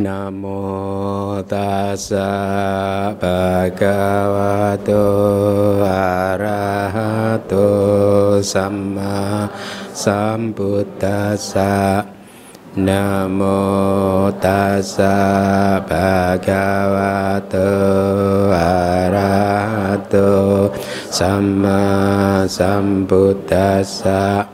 Namo 0.00 1.44
tassa 1.44 3.12
bhagavato 3.20 5.04
arahato 5.84 7.68
samma 8.40 9.44
sambuddhassa 9.92 12.00
Namo 12.80 14.32
tassa 14.40 15.84
bhagavato 15.84 17.68
arahato 18.56 20.32
samma 21.12 22.48
sambuddhassa 22.48 24.48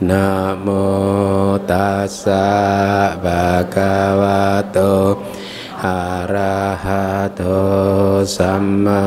Namo 0.00 1.60
tassa 1.68 2.40
bhagavato 3.20 5.20
arahato 5.76 7.60
sama 8.24 9.04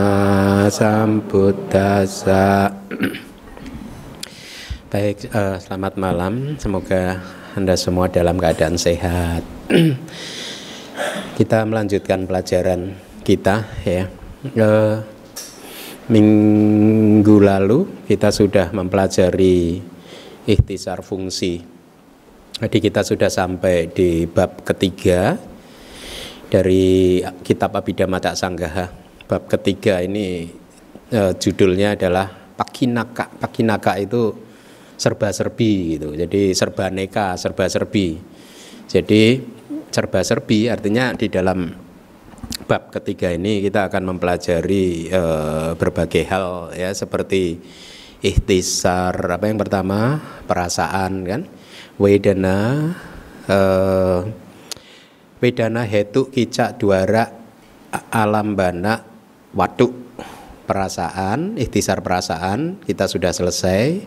sambuddhasa 0.70 2.70
Baik, 4.94 5.34
uh, 5.34 5.58
selamat 5.58 5.98
malam. 5.98 6.62
Semoga 6.62 7.18
Anda 7.58 7.74
semua 7.74 8.14
dalam 8.14 8.38
keadaan 8.38 8.78
sehat. 8.78 9.42
kita 11.42 11.66
melanjutkan 11.66 12.30
pelajaran 12.30 12.94
kita 13.26 13.66
ya. 13.82 14.06
Uh, 14.54 15.02
minggu 16.06 17.42
lalu 17.42 18.06
kita 18.06 18.30
sudah 18.30 18.70
mempelajari 18.70 19.90
ikhtisar 20.48 21.00
fungsi. 21.02 21.64
Jadi 22.60 22.78
kita 22.80 23.02
sudah 23.02 23.28
sampai 23.28 23.90
di 23.90 24.30
bab 24.30 24.62
ketiga 24.62 25.36
dari 26.48 27.20
kitab 27.42 27.74
Abhidhamma 27.74 28.22
Tak 28.22 28.38
Sanggaha. 28.38 28.86
Bab 29.26 29.50
ketiga 29.50 30.00
ini 30.04 30.48
eh, 31.10 31.34
judulnya 31.34 31.98
adalah 31.98 32.30
Pakinaka. 32.30 33.34
Pakinaka 33.42 33.98
itu 33.98 34.38
serba-serbi 34.94 35.98
gitu. 35.98 36.14
Jadi 36.14 36.54
serba 36.54 36.94
neka, 36.94 37.34
serba-serbi. 37.36 38.22
Jadi 38.86 39.42
serba-serbi 39.90 40.70
artinya 40.70 41.18
di 41.18 41.28
dalam 41.34 41.74
bab 42.70 42.94
ketiga 42.94 43.34
ini 43.34 43.66
kita 43.66 43.90
akan 43.90 44.14
mempelajari 44.14 45.10
eh, 45.10 45.72
berbagai 45.74 46.24
hal 46.30 46.72
ya 46.78 46.94
seperti 46.94 47.58
ikhtisar 48.24 49.14
apa 49.20 49.46
yang 49.52 49.60
pertama? 49.60 50.18
Perasaan 50.48 51.28
kan? 51.28 51.42
Wedana 52.00 52.90
eh, 53.46 54.20
wedana 55.44 55.84
hetu 55.84 56.32
kicak 56.32 56.80
duara 56.80 57.28
alam 58.10 58.56
bana 58.56 59.04
waduk. 59.52 60.02
Perasaan 60.64 61.60
ikhtisar 61.60 62.00
perasaan 62.00 62.80
kita 62.88 63.12
sudah 63.12 63.36
selesai. 63.36 64.00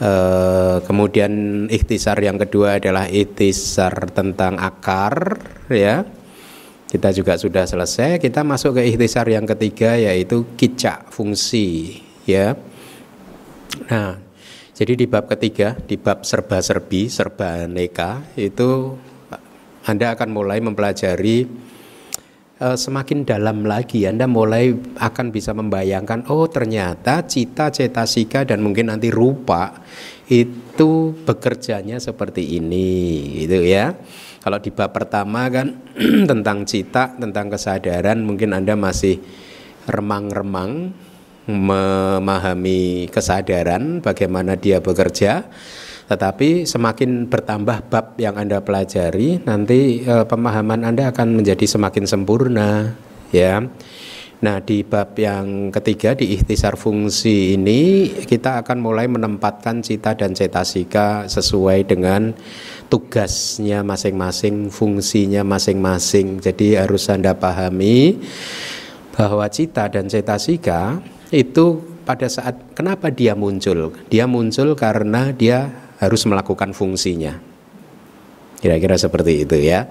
Eh, 0.00 0.76
kemudian 0.88 1.68
ikhtisar 1.68 2.16
yang 2.24 2.40
kedua 2.40 2.80
adalah 2.80 3.04
ikhtisar 3.06 4.08
tentang 4.16 4.56
akar 4.56 5.36
ya. 5.68 6.08
Kita 6.88 7.12
juga 7.12 7.36
sudah 7.36 7.68
selesai. 7.68 8.16
Kita 8.16 8.40
masuk 8.40 8.80
ke 8.80 8.88
ikhtisar 8.88 9.28
yang 9.28 9.44
ketiga 9.44 10.00
yaitu 10.00 10.48
kicak 10.56 11.12
fungsi 11.12 12.00
ya 12.24 12.56
Nah, 13.88 14.20
jadi 14.72 14.92
di 14.96 15.06
bab 15.08 15.28
ketiga, 15.28 15.76
di 15.76 15.96
bab 16.00 16.24
serba-serbi, 16.24 17.08
serba 17.08 17.68
neka 17.68 18.36
itu 18.40 18.96
Anda 19.82 20.14
akan 20.14 20.28
mulai 20.30 20.62
mempelajari 20.62 21.44
uh, 22.62 22.76
semakin 22.78 23.26
dalam 23.26 23.66
lagi. 23.66 24.06
Anda 24.06 24.30
mulai 24.30 24.72
akan 24.96 25.34
bisa 25.34 25.50
membayangkan, 25.52 26.30
oh 26.30 26.46
ternyata 26.46 27.26
cita, 27.26 27.74
cetasika 27.74 28.46
dan 28.46 28.62
mungkin 28.62 28.94
nanti 28.94 29.10
rupa 29.10 29.82
itu 30.30 31.12
bekerjanya 31.26 31.98
seperti 31.98 32.56
ini, 32.56 33.42
gitu 33.44 33.60
ya. 33.66 33.92
Kalau 34.42 34.58
di 34.58 34.70
bab 34.70 34.94
pertama 34.94 35.50
kan 35.50 35.78
tentang 36.30 36.64
cita, 36.64 37.14
tentang 37.18 37.50
kesadaran, 37.50 38.22
mungkin 38.22 38.54
Anda 38.54 38.78
masih 38.78 39.18
remang-remang 39.86 40.94
memahami 41.46 43.10
kesadaran 43.10 43.98
bagaimana 43.98 44.54
dia 44.54 44.78
bekerja 44.78 45.46
tetapi 46.06 46.68
semakin 46.68 47.26
bertambah 47.30 47.88
bab 47.88 48.20
yang 48.20 48.36
Anda 48.36 48.60
pelajari 48.60 49.42
nanti 49.42 50.04
e, 50.04 50.14
pemahaman 50.28 50.84
Anda 50.86 51.10
akan 51.10 51.40
menjadi 51.40 51.64
semakin 51.64 52.04
sempurna 52.04 52.94
ya 53.32 53.64
Nah 54.42 54.58
di 54.58 54.82
bab 54.82 55.14
yang 55.14 55.70
ketiga 55.70 56.18
di 56.18 56.34
ikhtisar 56.34 56.74
fungsi 56.74 57.54
ini 57.54 58.10
kita 58.26 58.58
akan 58.66 58.82
mulai 58.82 59.06
menempatkan 59.06 59.86
cita 59.86 60.18
dan 60.18 60.34
cetasika 60.34 61.30
sesuai 61.30 61.86
dengan 61.86 62.34
tugasnya 62.90 63.86
masing-masing, 63.86 64.66
fungsinya 64.66 65.46
masing-masing. 65.46 66.42
Jadi 66.42 66.74
harus 66.74 67.06
Anda 67.06 67.38
pahami 67.38 68.18
bahwa 69.14 69.46
cita 69.46 69.86
dan 69.86 70.10
cetasika 70.10 70.98
itu 71.32 71.80
pada 72.04 72.28
saat 72.28 72.76
kenapa 72.76 73.08
dia 73.08 73.32
muncul? 73.32 73.96
Dia 74.12 74.28
muncul 74.28 74.76
karena 74.76 75.32
dia 75.32 75.72
harus 75.96 76.22
melakukan 76.28 76.76
fungsinya. 76.76 77.40
Kira-kira 78.60 78.94
seperti 78.94 79.48
itu 79.48 79.56
ya. 79.58 79.88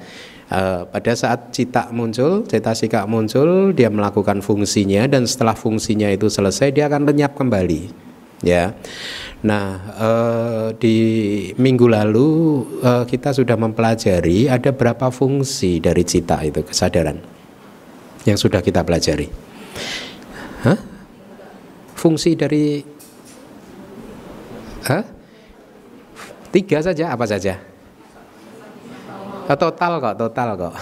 E, 0.47 0.85
pada 0.87 1.11
saat 1.17 1.51
cita 1.51 1.89
muncul, 1.91 2.45
cetasika 2.45 3.03
muncul, 3.09 3.73
dia 3.73 3.89
melakukan 3.91 4.39
fungsinya 4.39 5.09
dan 5.09 5.25
setelah 5.27 5.57
fungsinya 5.57 6.07
itu 6.11 6.29
selesai 6.29 6.71
dia 6.71 6.87
akan 6.87 7.09
lenyap 7.09 7.35
kembali. 7.35 8.11
Ya. 8.45 8.75
Nah, 9.41 9.67
e, 9.97 10.09
di 10.77 10.97
minggu 11.57 11.87
lalu 11.89 12.29
e, 12.79 12.91
kita 13.09 13.33
sudah 13.33 13.57
mempelajari 13.57 14.51
ada 14.51 14.71
berapa 14.71 15.09
fungsi 15.09 15.81
dari 15.81 16.03
cita 16.05 16.43
itu 16.45 16.61
kesadaran 16.63 17.17
yang 18.27 18.37
sudah 18.37 18.61
kita 18.61 18.85
pelajari. 18.85 19.51
Fungsi 22.01 22.33
dari 22.33 22.81
Hah? 24.89 25.05
tiga 26.49 26.81
saja 26.81 27.13
apa 27.13 27.29
saja? 27.29 27.61
Oh, 29.45 29.53
total 29.53 30.01
kok 30.01 30.17
total 30.17 30.49
kok. 30.57 30.75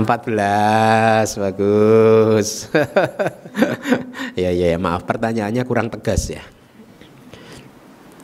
14 0.00 1.44
bagus. 1.44 2.48
Ya, 4.38 4.54
ya 4.54 4.70
ya 4.70 4.78
maaf 4.78 5.02
pertanyaannya 5.02 5.66
kurang 5.66 5.90
tegas 5.90 6.30
ya. 6.30 6.46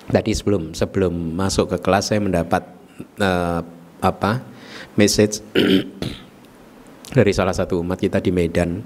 Tadi 0.07 0.31
sebelum 0.31 0.71
sebelum 0.79 1.11
masuk 1.35 1.75
ke 1.75 1.83
kelas 1.83 2.15
saya 2.15 2.23
mendapat 2.23 2.63
uh, 3.19 3.67
apa 3.99 4.39
message 4.95 5.43
dari 7.19 7.33
salah 7.35 7.51
satu 7.51 7.83
umat 7.83 7.99
kita 7.99 8.23
di 8.23 8.31
Medan 8.31 8.79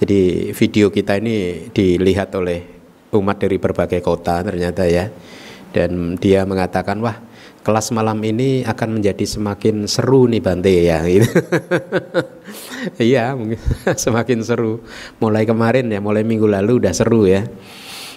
jadi 0.00 0.50
video 0.56 0.88
kita 0.88 1.20
ini 1.20 1.68
dilihat 1.76 2.32
oleh 2.32 2.64
umat 3.12 3.36
dari 3.36 3.60
berbagai 3.60 4.00
kota 4.00 4.40
ternyata 4.40 4.88
ya. 4.88 5.12
Dan 5.70 6.18
dia 6.18 6.42
mengatakan 6.48 6.98
wah 7.04 7.20
kelas 7.60 7.92
malam 7.92 8.18
ini 8.24 8.64
akan 8.66 8.98
menjadi 8.98 9.22
semakin 9.22 9.86
seru 9.86 10.26
nih 10.26 10.40
Bante 10.40 10.72
ya 10.72 11.04
gitu. 11.04 11.28
Iya, 12.96 13.36
semakin 14.08 14.40
seru. 14.40 14.80
Mulai 15.20 15.44
kemarin 15.44 15.86
ya, 15.92 16.00
mulai 16.00 16.24
minggu 16.24 16.48
lalu 16.48 16.80
udah 16.80 16.96
seru 16.96 17.28
ya. 17.28 17.44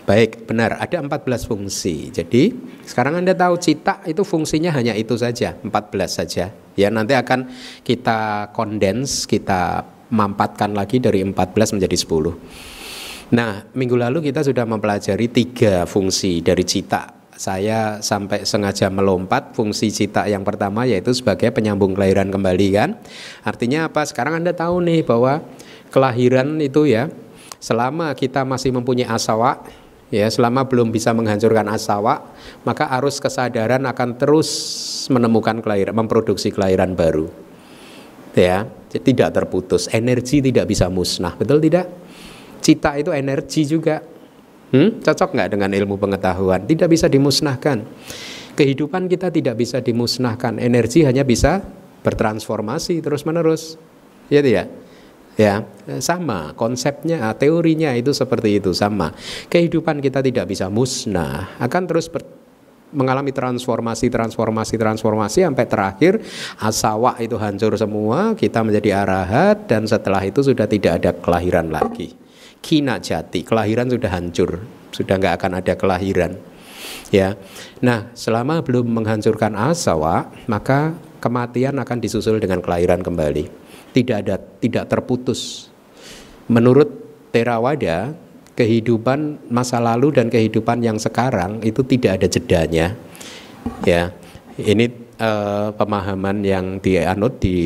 Baik, 0.03 0.47
benar, 0.47 0.79
ada 0.79 0.99
14 0.99 1.47
fungsi. 1.47 2.11
Jadi, 2.11 2.51
sekarang 2.83 3.23
Anda 3.23 3.35
tahu 3.35 3.55
cita 3.59 4.03
itu 4.03 4.23
fungsinya 4.23 4.71
hanya 4.75 4.95
itu 4.95 5.15
saja, 5.15 5.55
14 5.63 6.11
saja. 6.11 6.51
Ya, 6.75 6.87
nanti 6.91 7.15
akan 7.15 7.47
kita 7.87 8.51
kondens, 8.51 9.27
kita 9.27 9.87
mampatkan 10.13 10.77
lagi 10.77 11.01
dari 11.01 11.25
14 11.25 11.73
menjadi 11.73 11.97
10. 11.97 13.33
Nah, 13.33 13.65
minggu 13.73 13.97
lalu 13.97 14.29
kita 14.29 14.45
sudah 14.45 14.61
mempelajari 14.69 15.25
tiga 15.33 15.89
fungsi 15.89 16.45
dari 16.45 16.61
cita. 16.61 17.09
Saya 17.33 17.97
sampai 17.97 18.45
sengaja 18.45 18.93
melompat 18.93 19.57
fungsi 19.57 19.89
cita 19.89 20.29
yang 20.29 20.45
pertama 20.45 20.85
yaitu 20.85 21.09
sebagai 21.17 21.49
penyambung 21.49 21.97
kelahiran 21.97 22.29
kembali 22.29 22.67
kan. 22.77 23.01
Artinya 23.41 23.89
apa? 23.89 24.05
Sekarang 24.05 24.37
Anda 24.37 24.53
tahu 24.53 24.85
nih 24.85 25.01
bahwa 25.01 25.41
kelahiran 25.89 26.61
itu 26.61 26.85
ya 26.85 27.09
selama 27.57 28.13
kita 28.13 28.45
masih 28.45 28.69
mempunyai 28.69 29.09
asawa 29.09 29.65
ya 30.13 30.29
selama 30.29 30.61
belum 30.69 30.93
bisa 30.93 31.09
menghancurkan 31.09 31.65
asawa 31.73 32.21
maka 32.61 32.85
arus 33.01 33.17
kesadaran 33.17 33.81
akan 33.89 34.19
terus 34.21 34.49
menemukan 35.09 35.57
kelahiran 35.63 35.97
memproduksi 35.97 36.53
kelahiran 36.53 36.93
baru 36.93 37.33
ya 38.37 38.69
tidak 39.01 39.33
terputus. 39.33 39.89
Energi 39.89 40.43
tidak 40.43 40.69
bisa 40.69 40.91
musnah. 40.91 41.33
Betul 41.33 41.63
tidak? 41.63 41.89
Cita 42.61 42.93
itu 42.99 43.09
energi 43.09 43.65
juga. 43.65 44.01
Hmm? 44.73 45.05
cocok 45.05 45.37
nggak 45.37 45.49
dengan 45.53 45.69
ilmu 45.69 46.01
pengetahuan? 46.01 46.65
Tidak 46.65 46.89
bisa 46.89 47.05
dimusnahkan. 47.05 47.85
Kehidupan 48.57 49.05
kita 49.05 49.29
tidak 49.29 49.57
bisa 49.57 49.77
dimusnahkan. 49.81 50.57
Energi 50.57 51.05
hanya 51.05 51.21
bisa 51.21 51.61
bertransformasi 52.01 53.01
terus-menerus. 53.01 53.77
Ya 54.33 54.41
tidak? 54.41 54.69
Ya, 55.33 55.65
sama. 55.97 56.53
Konsepnya, 56.53 57.33
teorinya 57.37 57.93
itu 57.97 58.13
seperti 58.13 58.61
itu. 58.61 58.73
Sama. 58.73 59.13
Kehidupan 59.49 60.01
kita 60.01 60.21
tidak 60.21 60.49
bisa 60.49 60.69
musnah, 60.69 61.57
akan 61.57 61.83
terus 61.89 62.09
mengalami 62.93 63.33
transformasi, 63.33 64.07
transformasi, 64.07 64.77
transformasi 64.77 65.39
sampai 65.43 65.65
terakhir 65.65 66.13
asawa 66.61 67.17
itu 67.19 67.35
hancur 67.35 67.73
semua, 67.75 68.37
kita 68.37 68.61
menjadi 68.61 69.03
arahat 69.03 69.65
dan 69.65 69.89
setelah 69.89 70.21
itu 70.23 70.45
sudah 70.45 70.69
tidak 70.69 71.01
ada 71.01 71.11
kelahiran 71.17 71.73
lagi. 71.73 72.13
Kina 72.63 73.01
jati, 73.01 73.43
kelahiran 73.43 73.91
sudah 73.91 74.07
hancur, 74.13 74.63
sudah 74.95 75.19
nggak 75.19 75.35
akan 75.41 75.51
ada 75.59 75.73
kelahiran. 75.75 76.39
Ya, 77.09 77.37
nah 77.81 78.09
selama 78.15 78.63
belum 78.63 78.89
menghancurkan 78.89 79.53
asawa, 79.57 80.31
maka 80.49 80.95
kematian 81.19 81.77
akan 81.77 81.97
disusul 81.99 82.41
dengan 82.41 82.61
kelahiran 82.61 83.01
kembali 83.01 83.63
tidak 83.93 84.17
ada 84.25 84.35
tidak 84.59 84.89
terputus. 84.89 85.69
Menurut 86.49 86.89
Terawada, 87.33 88.13
kehidupan 88.53 89.49
masa 89.49 89.81
lalu 89.81 90.13
dan 90.13 90.29
kehidupan 90.29 90.85
yang 90.85 90.97
sekarang 91.01 91.61
itu 91.65 91.81
tidak 91.85 92.21
ada 92.21 92.27
jedanya. 92.29 92.87
Ya. 93.85 94.13
Ini 94.53 94.85
uh, 95.17 95.73
pemahaman 95.73 96.45
yang 96.45 96.77
dianut 96.77 97.41
di 97.41 97.57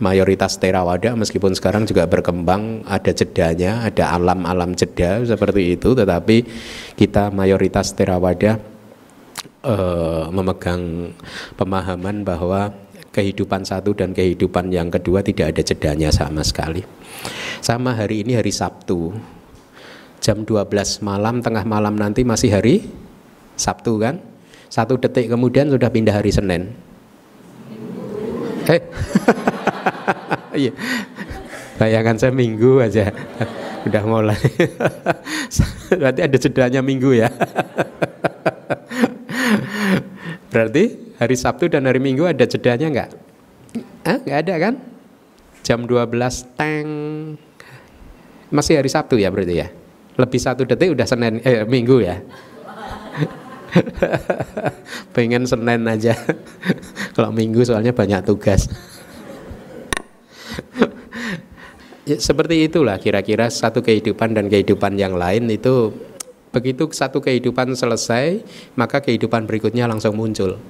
mayoritas 0.00 0.56
Terawada 0.56 1.12
meskipun 1.12 1.52
sekarang 1.52 1.84
juga 1.84 2.08
berkembang 2.08 2.88
ada 2.88 3.12
jedanya, 3.12 3.84
ada 3.84 4.16
alam-alam 4.16 4.72
jeda 4.72 5.20
seperti 5.28 5.76
itu 5.76 5.92
tetapi 5.92 6.48
kita 6.96 7.28
mayoritas 7.28 7.92
Terawada 7.92 8.56
uh, 9.66 10.32
memegang 10.32 11.12
pemahaman 11.60 12.24
bahwa 12.24 12.72
kehidupan 13.12 13.68
satu 13.68 13.92
dan 13.92 14.16
kehidupan 14.16 14.72
yang 14.72 14.88
kedua 14.88 15.20
tidak 15.20 15.52
ada 15.52 15.62
jedanya 15.62 16.08
sama 16.08 16.40
sekali. 16.40 16.80
Sama 17.60 17.92
hari 17.92 18.24
ini 18.24 18.40
hari 18.40 18.50
Sabtu. 18.50 19.12
Jam 20.22 20.46
12 20.46 20.70
malam, 21.02 21.42
tengah 21.42 21.66
malam 21.66 21.98
nanti 21.98 22.22
masih 22.22 22.54
hari 22.54 22.86
Sabtu 23.58 23.98
kan? 23.98 24.22
Satu 24.70 24.94
detik 24.94 25.26
kemudian 25.26 25.66
sudah 25.66 25.90
pindah 25.90 26.14
hari 26.14 26.30
Senin. 26.30 26.70
Eh, 28.70 28.78
iya. 30.62 30.72
Bayangkan 31.74 32.22
saya 32.22 32.30
minggu 32.30 32.78
aja 32.78 33.10
udah 33.90 34.02
mulai. 34.06 34.38
Berarti 35.98 36.20
ada 36.22 36.38
jedanya 36.38 36.80
minggu 36.86 37.18
ya. 37.18 37.28
Berarti 40.54 41.16
hari 41.18 41.34
Sabtu 41.34 41.66
dan 41.66 41.88
hari 41.88 41.96
Minggu 41.96 42.28
ada 42.28 42.44
jedanya 42.44 42.86
nggak? 42.92 43.10
Ah, 44.04 44.20
nggak 44.20 44.38
ada 44.46 44.54
kan? 44.60 44.74
Jam 45.64 45.88
12 45.88 46.12
teng 46.60 46.86
masih 48.52 48.76
hari 48.76 48.92
Sabtu 48.92 49.16
ya 49.16 49.32
berarti 49.32 49.64
ya. 49.64 49.72
Lebih 50.20 50.40
satu 50.40 50.68
detik 50.68 50.92
udah 50.92 51.06
Senin 51.08 51.40
eh 51.44 51.64
Minggu 51.64 52.00
ya. 52.04 52.20
Pengen 55.16 55.48
Senin 55.48 55.88
aja. 55.88 56.12
Kalau 57.16 57.32
Minggu 57.32 57.64
soalnya 57.64 57.96
banyak 57.96 58.20
tugas. 58.28 58.68
ya, 62.08 62.16
seperti 62.20 62.68
itulah 62.68 63.00
kira-kira 63.00 63.48
satu 63.48 63.80
kehidupan 63.80 64.36
dan 64.36 64.52
kehidupan 64.52 65.00
yang 65.00 65.16
lain 65.16 65.48
itu 65.48 65.96
begitu 66.52 66.84
satu 66.92 67.24
kehidupan 67.24 67.72
selesai 67.72 68.44
maka 68.76 69.00
kehidupan 69.00 69.48
berikutnya 69.48 69.88
langsung 69.88 70.20
muncul 70.20 70.60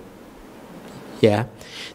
ya. 1.23 1.47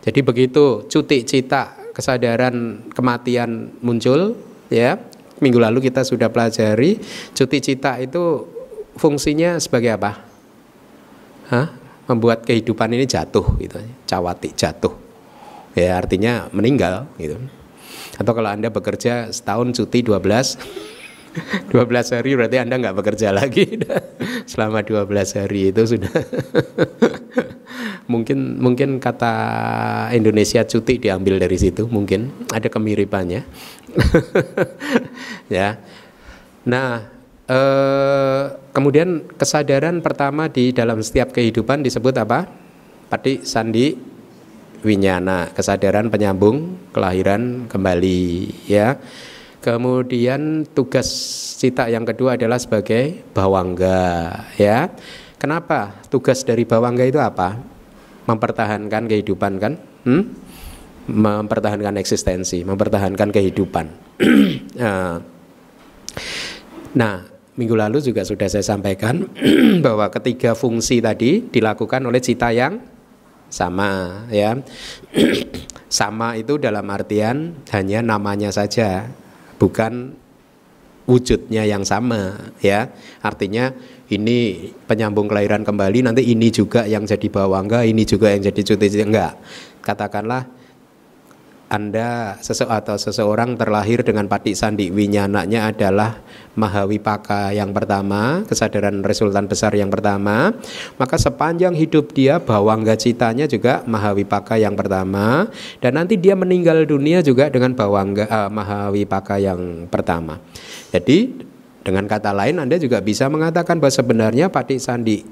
Jadi 0.04 0.24
begitu 0.24 0.88
cuti 0.88 1.28
cita 1.28 1.92
kesadaran 1.92 2.88
kematian 2.96 3.76
muncul 3.84 4.40
ya. 4.72 4.96
Minggu 5.38 5.62
lalu 5.62 5.86
kita 5.86 6.02
sudah 6.02 6.34
pelajari 6.34 6.98
cuti 7.34 7.58
cita 7.62 8.02
itu 8.02 8.46
fungsinya 8.98 9.62
sebagai 9.62 9.94
apa? 9.94 10.12
Hah? 11.54 11.68
Membuat 12.08 12.48
kehidupan 12.48 12.96
ini 12.96 13.06
jatuh 13.06 13.46
gitu. 13.62 13.78
Cawati 14.08 14.50
jatuh. 14.56 14.94
Ya 15.78 16.00
artinya 16.00 16.50
meninggal 16.50 17.06
gitu. 17.22 17.38
Atau 18.18 18.34
kalau 18.34 18.50
Anda 18.50 18.74
bekerja 18.74 19.30
setahun 19.30 19.78
cuti 19.78 20.02
12 20.02 21.70
12 21.70 21.78
hari 22.18 22.34
berarti 22.34 22.58
Anda 22.58 22.82
nggak 22.82 22.98
bekerja 22.98 23.30
lagi 23.30 23.78
selama 24.50 24.82
12 24.82 25.06
hari 25.38 25.70
itu 25.70 25.86
sudah 25.86 26.10
mungkin 28.12 28.58
mungkin 28.58 28.98
kata 28.98 29.34
Indonesia 30.16 30.66
cuti 30.66 30.98
diambil 30.98 31.38
dari 31.38 31.60
situ 31.60 31.86
mungkin 31.86 32.32
ada 32.50 32.72
kemiripannya 32.72 33.46
ya. 35.56 35.80
Nah 36.68 37.08
eh, 37.48 38.44
kemudian 38.76 39.24
kesadaran 39.40 40.04
pertama 40.04 40.52
di 40.52 40.76
dalam 40.76 41.00
setiap 41.00 41.32
kehidupan 41.32 41.84
disebut 41.84 42.16
apa? 42.20 42.48
Pati 43.08 43.48
sandi 43.48 43.96
winyana. 44.84 45.52
Kesadaran 45.56 46.12
penyambung 46.12 46.92
kelahiran 46.92 47.66
kembali 47.72 48.52
ya. 48.68 49.00
Kemudian 49.58 50.64
tugas 50.72 51.10
cita 51.58 51.90
yang 51.90 52.06
kedua 52.06 52.38
adalah 52.38 52.62
sebagai 52.62 53.26
bawangga 53.34 54.32
ya. 54.56 54.94
Kenapa 55.38 55.98
tugas 56.10 56.46
dari 56.46 56.64
bawangga 56.64 57.04
itu 57.04 57.20
apa? 57.20 57.58
Mempertahankan 58.30 59.10
kehidupan 59.10 59.54
kan? 59.60 59.74
Hmm? 60.08 60.47
Mempertahankan 61.08 61.96
eksistensi 62.04 62.68
mempertahankan 62.68 63.32
kehidupan. 63.32 63.86
Nah, 64.76 65.24
nah 67.00 67.24
minggu 67.56 67.76
lalu 67.76 68.04
juga 68.04 68.28
sudah 68.28 68.52
saya 68.52 68.64
sampaikan 68.64 69.24
bahwa 69.86 70.12
ketiga 70.12 70.54
fungsi 70.54 71.00
tadi 71.00 71.48
dilakukan 71.48 72.04
oleh 72.04 72.20
cita 72.20 72.52
yang 72.52 72.84
sama 73.48 74.24
ya. 74.30 74.60
Sama 75.88 76.36
itu 76.36 76.60
dalam 76.60 76.84
artian 76.92 77.64
hanya 77.72 78.04
namanya 78.04 78.52
saja 78.52 79.08
bukan 79.56 80.20
wujudnya 81.08 81.64
yang 81.64 81.88
sama 81.88 82.52
ya. 82.60 82.92
Artinya 83.24 83.72
ini 84.12 84.68
penyambung 84.84 85.32
kelahiran 85.32 85.64
kembali 85.64 86.04
nanti 86.04 86.28
ini 86.28 86.52
juga 86.52 86.84
yang 86.84 87.08
jadi 87.08 87.32
bawangga 87.32 87.88
ini 87.88 88.04
juga 88.04 88.36
yang 88.36 88.44
jadi 88.44 88.62
cuti 88.68 89.00
enggak. 89.00 89.40
Katakanlah 89.80 90.57
anda 91.68 92.40
seseorang 92.40 92.80
atau 92.80 92.96
seseorang 92.96 93.50
terlahir 93.60 94.00
dengan 94.00 94.32
patik 94.32 94.56
sandi 94.56 94.88
winyananya 94.88 95.68
adalah 95.68 96.24
mahawipaka 96.56 97.52
yang 97.52 97.76
pertama, 97.76 98.48
kesadaran 98.48 99.04
resultan 99.04 99.52
besar 99.52 99.76
yang 99.76 99.92
pertama, 99.92 100.56
maka 100.96 101.20
sepanjang 101.20 101.76
hidup 101.76 102.16
dia 102.16 102.40
bawangga 102.40 102.96
citanya 102.96 103.52
juga 103.52 103.84
mahawipaka 103.84 104.56
yang 104.56 104.80
pertama 104.80 105.52
dan 105.84 106.00
nanti 106.00 106.16
dia 106.16 106.40
meninggal 106.40 106.88
dunia 106.88 107.20
juga 107.20 107.52
dengan 107.52 107.76
bawangga 107.76 108.26
uh, 108.32 108.50
mahawipaka 108.50 109.36
yang 109.36 109.92
pertama. 109.92 110.40
Jadi 110.96 111.36
dengan 111.84 112.08
kata 112.08 112.32
lain 112.32 112.64
Anda 112.64 112.80
juga 112.80 113.04
bisa 113.04 113.28
mengatakan 113.28 113.80
bahwa 113.80 113.92
sebenarnya 113.92 114.48
patik 114.52 114.80
sandi 114.80 115.24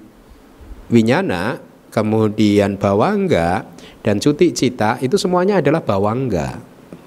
winyana 0.92 1.75
kemudian 1.96 2.76
bawangga 2.76 3.64
dan 4.04 4.20
cuti 4.20 4.52
cita 4.52 5.00
itu 5.00 5.16
semuanya 5.16 5.64
adalah 5.64 5.80
bawangga, 5.80 6.60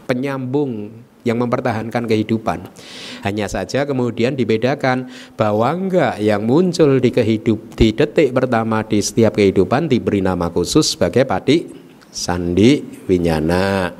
penyambung 0.08 0.88
yang 1.28 1.44
mempertahankan 1.44 2.08
kehidupan. 2.08 2.72
Hanya 3.20 3.52
saja 3.52 3.84
kemudian 3.84 4.32
dibedakan 4.32 5.12
bawangga 5.36 6.16
yang 6.16 6.48
muncul 6.48 6.96
di 6.96 7.12
kehidup 7.12 7.76
di 7.76 7.92
detik 7.92 8.32
pertama 8.32 8.80
di 8.80 9.04
setiap 9.04 9.36
kehidupan 9.36 9.92
diberi 9.92 10.24
nama 10.24 10.48
khusus 10.48 10.96
sebagai 10.96 11.28
pati 11.28 11.68
sandi 12.08 12.80
winyana. 13.04 13.92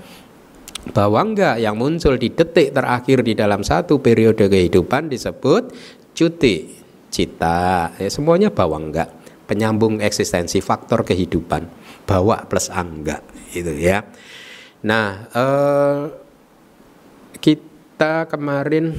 Bawangga 0.88 1.60
yang 1.60 1.76
muncul 1.76 2.16
di 2.16 2.32
detik 2.32 2.72
terakhir 2.72 3.20
di 3.20 3.36
dalam 3.36 3.60
satu 3.60 4.00
periode 4.00 4.48
kehidupan 4.48 5.12
disebut 5.12 5.68
cuti 6.16 6.80
cita. 7.12 7.92
Ya, 8.00 8.08
semuanya 8.08 8.48
bawangga, 8.48 9.17
penyambung 9.48 10.04
eksistensi 10.04 10.60
faktor 10.60 11.08
kehidupan 11.08 11.64
bawa 12.04 12.44
plus 12.44 12.68
angga 12.68 13.24
itu 13.56 13.72
ya. 13.72 14.04
Nah, 14.84 15.26
eh, 15.32 16.02
kita 17.40 18.28
kemarin 18.28 18.92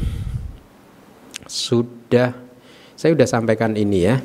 sudah 1.46 2.34
saya 3.00 3.16
sudah 3.16 3.30
sampaikan 3.30 3.78
ini 3.78 4.00
ya. 4.04 4.18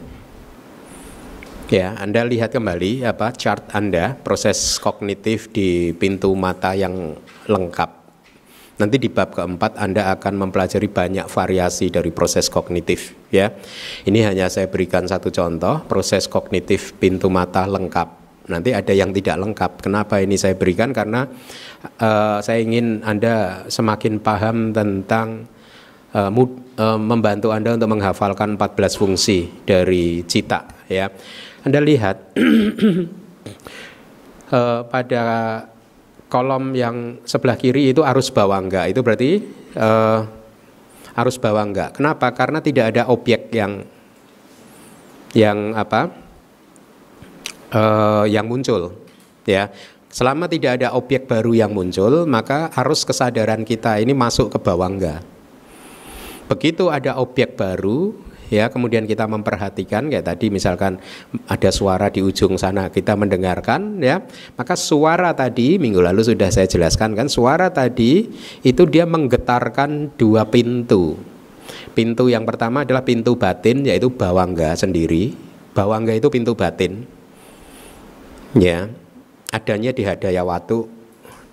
Ya, 1.73 1.97
Anda 1.97 2.29
lihat 2.29 2.53
kembali 2.53 3.09
apa 3.09 3.33
chart 3.33 3.73
Anda, 3.73 4.13
proses 4.21 4.77
kognitif 4.77 5.49
di 5.49 5.97
pintu 5.97 6.37
mata 6.37 6.77
yang 6.77 7.17
lengkap. 7.49 8.04
Nanti 8.75 8.99
di 8.99 9.07
bab 9.07 9.31
keempat 9.31 9.79
Anda 9.79 10.11
akan 10.19 10.47
mempelajari 10.47 10.91
banyak 10.91 11.31
variasi 11.31 11.95
dari 11.95 12.11
proses 12.11 12.51
kognitif 12.51 13.15
ya. 13.31 13.55
Ini 14.03 14.35
hanya 14.35 14.51
saya 14.51 14.67
berikan 14.67 15.07
satu 15.07 15.31
contoh, 15.31 15.87
proses 15.87 16.27
kognitif 16.27 16.95
pintu 16.99 17.31
mata 17.31 17.65
lengkap 17.71 18.25
Nanti 18.45 18.77
ada 18.77 18.93
yang 18.93 19.09
tidak 19.17 19.41
lengkap. 19.41 19.81
Kenapa 19.81 20.21
ini 20.21 20.37
saya 20.37 20.53
berikan? 20.53 20.93
Karena 20.93 21.25
uh, 21.97 22.39
saya 22.45 22.61
ingin 22.61 23.01
Anda 23.01 23.65
semakin 23.73 24.21
paham 24.21 24.69
tentang 24.77 25.49
uh, 26.13 26.29
mud, 26.29 26.53
uh, 26.77 27.01
membantu 27.01 27.57
Anda 27.57 27.73
untuk 27.73 27.97
menghafalkan 27.97 28.61
14 28.61 29.01
fungsi 29.01 29.49
dari 29.65 30.21
cita 30.29 30.69
ya. 30.93 31.09
Anda 31.65 31.81
lihat 31.81 32.37
uh, 34.53 34.85
pada 34.93 35.23
kolom 36.35 36.75
yang 36.75 37.23
sebelah 37.23 37.55
kiri 37.55 37.95
itu 37.95 38.03
arus 38.03 38.35
bawangga 38.35 38.91
itu 38.91 39.07
berarti 39.07 39.39
uh, 39.79 40.27
arus 41.15 41.39
bawangga. 41.39 41.95
Kenapa? 41.95 42.35
Karena 42.35 42.59
tidak 42.59 42.91
ada 42.91 43.07
objek 43.07 43.55
yang 43.55 43.87
yang 45.31 45.79
apa 45.79 46.11
uh, 47.71 48.27
yang 48.27 48.51
muncul 48.51 48.99
ya. 49.47 49.71
Selama 50.11 50.47
tidak 50.47 50.79
ada 50.79 50.95
objek 50.95 51.27
baru 51.27 51.59
yang 51.59 51.75
muncul, 51.75 52.23
maka 52.23 52.71
arus 52.83 53.03
kesadaran 53.03 53.67
kita 53.67 53.99
ini 53.99 54.15
masuk 54.15 54.47
ke 54.47 54.59
bawangga. 54.63 55.27
Begitu 56.47 56.87
ada 56.87 57.19
objek 57.19 57.59
baru, 57.59 58.15
ya 58.53 58.69
kemudian 58.69 59.09
kita 59.09 59.25
memperhatikan 59.29 60.09
kayak 60.13 60.27
tadi 60.27 60.53
misalkan 60.53 61.01
ada 61.49 61.71
suara 61.73 62.09
di 62.09 62.21
ujung 62.21 62.57
sana 62.61 62.89
kita 62.89 63.17
mendengarkan 63.17 64.01
ya. 64.01 64.25
Maka 64.57 64.75
suara 64.75 65.33
tadi 65.33 65.77
minggu 65.81 66.01
lalu 66.01 66.25
sudah 66.25 66.49
saya 66.53 66.69
jelaskan 66.69 67.17
kan 67.17 67.29
suara 67.29 67.71
tadi 67.73 68.29
itu 68.65 68.83
dia 68.89 69.05
menggetarkan 69.09 70.15
dua 70.19 70.49
pintu. 70.49 71.17
Pintu 71.95 72.29
yang 72.29 72.45
pertama 72.45 72.83
adalah 72.83 73.07
pintu 73.07 73.39
batin 73.39 73.87
yaitu 73.87 74.11
bawangga 74.11 74.75
sendiri. 74.75 75.33
Bawangga 75.73 76.15
itu 76.15 76.29
pintu 76.31 76.55
batin. 76.59 77.07
Ya 78.55 78.91
adanya 79.55 79.95
di 79.95 80.03
hadaya 80.03 80.43
watu 80.43 80.91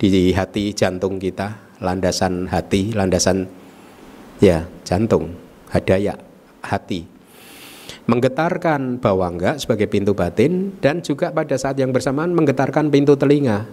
di 0.02 0.34
hati 0.34 0.74
jantung 0.74 1.22
kita 1.22 1.62
landasan 1.78 2.50
hati 2.50 2.90
landasan 2.90 3.46
ya 4.42 4.66
jantung 4.82 5.30
hadaya 5.70 6.18
hati. 6.62 7.04
Menggetarkan 8.06 8.98
bawangga 8.98 9.58
sebagai 9.62 9.86
pintu 9.86 10.14
batin 10.14 10.74
dan 10.82 11.02
juga 11.02 11.30
pada 11.30 11.54
saat 11.54 11.78
yang 11.78 11.94
bersamaan 11.94 12.34
menggetarkan 12.34 12.90
pintu 12.90 13.14
telinga. 13.14 13.66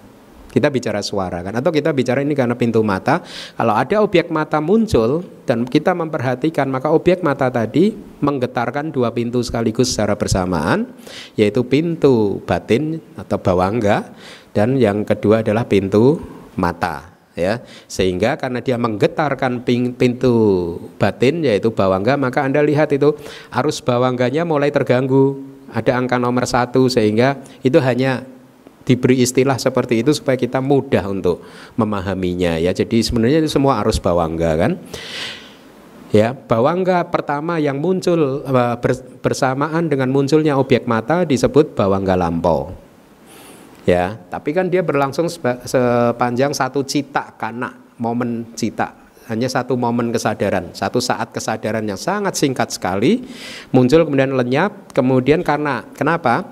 Kita 0.50 0.74
bicara 0.74 1.06
suara 1.06 1.46
kan 1.46 1.54
atau 1.54 1.70
kita 1.70 1.94
bicara 1.94 2.26
ini 2.26 2.34
karena 2.34 2.58
pintu 2.58 2.82
mata. 2.82 3.22
Kalau 3.54 3.78
ada 3.78 4.02
objek 4.02 4.34
mata 4.34 4.58
muncul 4.58 5.22
dan 5.46 5.62
kita 5.62 5.94
memperhatikan 5.94 6.66
maka 6.74 6.90
objek 6.90 7.22
mata 7.22 7.54
tadi 7.54 7.94
menggetarkan 8.18 8.90
dua 8.90 9.14
pintu 9.14 9.46
sekaligus 9.46 9.94
secara 9.94 10.18
bersamaan 10.18 10.90
yaitu 11.38 11.62
pintu 11.62 12.42
batin 12.50 12.98
atau 13.14 13.38
bawangga 13.38 14.10
dan 14.50 14.74
yang 14.82 15.06
kedua 15.06 15.46
adalah 15.46 15.70
pintu 15.70 16.18
mata 16.58 17.19
ya. 17.40 17.64
Sehingga 17.88 18.36
karena 18.36 18.60
dia 18.60 18.76
menggetarkan 18.76 19.64
pintu 19.96 20.36
batin 21.00 21.42
yaitu 21.48 21.72
bawangga 21.72 22.20
maka 22.20 22.44
anda 22.44 22.60
lihat 22.60 22.92
itu 22.92 23.16
arus 23.56 23.80
bawangganya 23.80 24.44
mulai 24.44 24.70
terganggu. 24.70 25.48
Ada 25.70 26.02
angka 26.02 26.18
nomor 26.18 26.50
satu 26.50 26.90
sehingga 26.90 27.40
itu 27.62 27.78
hanya 27.78 28.26
diberi 28.90 29.22
istilah 29.22 29.62
seperti 29.62 30.02
itu 30.02 30.18
supaya 30.18 30.34
kita 30.34 30.60
mudah 30.60 31.06
untuk 31.08 31.46
memahaminya 31.78 32.58
ya. 32.58 32.74
Jadi 32.74 33.06
sebenarnya 33.06 33.46
itu 33.46 33.54
semua 33.54 33.78
arus 33.86 34.02
bawangga 34.02 34.58
kan? 34.58 34.82
Ya 36.10 36.34
bawangga 36.34 37.06
pertama 37.14 37.62
yang 37.62 37.78
muncul 37.78 38.42
eh, 38.42 38.76
bersamaan 39.22 39.94
dengan 39.94 40.10
munculnya 40.10 40.58
objek 40.58 40.90
mata 40.90 41.22
disebut 41.22 41.78
bawangga 41.78 42.18
lampau 42.18 42.89
ya. 43.88 44.18
Tapi 44.18 44.50
kan 44.52 44.68
dia 44.68 44.84
berlangsung 44.84 45.30
sepanjang 45.30 46.52
satu 46.52 46.84
cita 46.84 47.36
karena 47.38 47.72
momen 48.00 48.56
cita. 48.56 48.96
Hanya 49.30 49.46
satu 49.46 49.78
momen 49.78 50.10
kesadaran 50.10 50.74
satu 50.74 50.98
saat 50.98 51.30
kesadaran 51.30 51.86
yang 51.86 52.02
sangat 52.02 52.34
singkat 52.34 52.74
sekali 52.74 53.22
muncul 53.70 54.02
kemudian 54.02 54.34
lenyap 54.34 54.90
kemudian 54.90 55.46
karena 55.46 55.86
kenapa? 55.94 56.50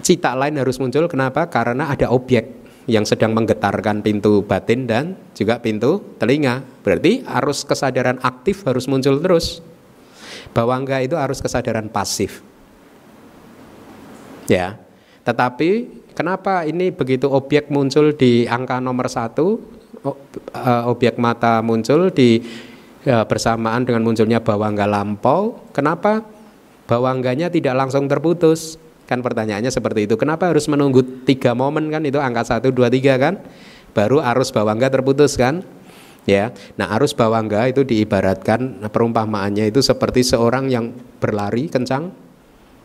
Cita 0.00 0.32
lain 0.34 0.56
harus 0.56 0.80
muncul 0.80 1.04
kenapa? 1.06 1.46
Karena 1.52 1.92
ada 1.92 2.08
objek 2.10 2.64
yang 2.90 3.04
sedang 3.06 3.36
menggetarkan 3.36 4.02
pintu 4.02 4.42
batin 4.42 4.88
dan 4.88 5.14
juga 5.36 5.60
pintu 5.60 6.16
telinga. 6.16 6.64
Berarti 6.82 7.22
arus 7.22 7.62
kesadaran 7.62 8.18
aktif 8.24 8.64
harus 8.64 8.88
muncul 8.88 9.20
terus. 9.20 9.60
Bawangga 10.56 10.98
itu 11.04 11.14
arus 11.14 11.38
kesadaran 11.44 11.92
pasif. 11.92 12.40
Ya 14.50 14.80
tetapi 15.22 16.02
kenapa 16.12 16.66
ini 16.66 16.90
begitu 16.90 17.30
objek 17.30 17.70
muncul 17.70 18.10
di 18.14 18.44
angka 18.46 18.82
nomor 18.82 19.06
satu, 19.06 19.62
eh, 20.54 20.82
objek 20.90 21.16
mata 21.16 21.62
muncul 21.62 22.10
di 22.10 22.42
ya, 23.06 23.22
bersamaan 23.22 23.86
dengan 23.86 24.02
munculnya 24.02 24.42
bawangga 24.42 24.86
lampau, 24.86 25.70
kenapa 25.70 26.26
bawangganya 26.90 27.48
tidak 27.48 27.74
langsung 27.78 28.10
terputus? 28.10 28.78
Kan 29.06 29.20
pertanyaannya 29.20 29.68
seperti 29.68 30.08
itu. 30.08 30.14
Kenapa 30.16 30.48
harus 30.48 30.64
menunggu 30.70 31.04
tiga 31.26 31.52
momen 31.52 31.90
kan 31.92 32.00
itu 32.06 32.16
angka 32.16 32.48
satu, 32.48 32.72
dua, 32.72 32.88
tiga 32.88 33.18
kan? 33.20 33.38
Baru 33.92 34.24
arus 34.24 34.48
bawangga 34.48 34.88
terputus 34.88 35.36
kan? 35.36 35.60
ya. 36.26 36.54
Nah, 36.78 36.94
arus 36.98 37.14
bawangga 37.14 37.66
itu 37.66 37.82
diibaratkan 37.82 38.86
perumpamaannya 38.88 39.68
itu 39.68 39.82
seperti 39.82 40.22
seorang 40.22 40.70
yang 40.70 40.94
berlari 41.18 41.66
kencang. 41.66 42.14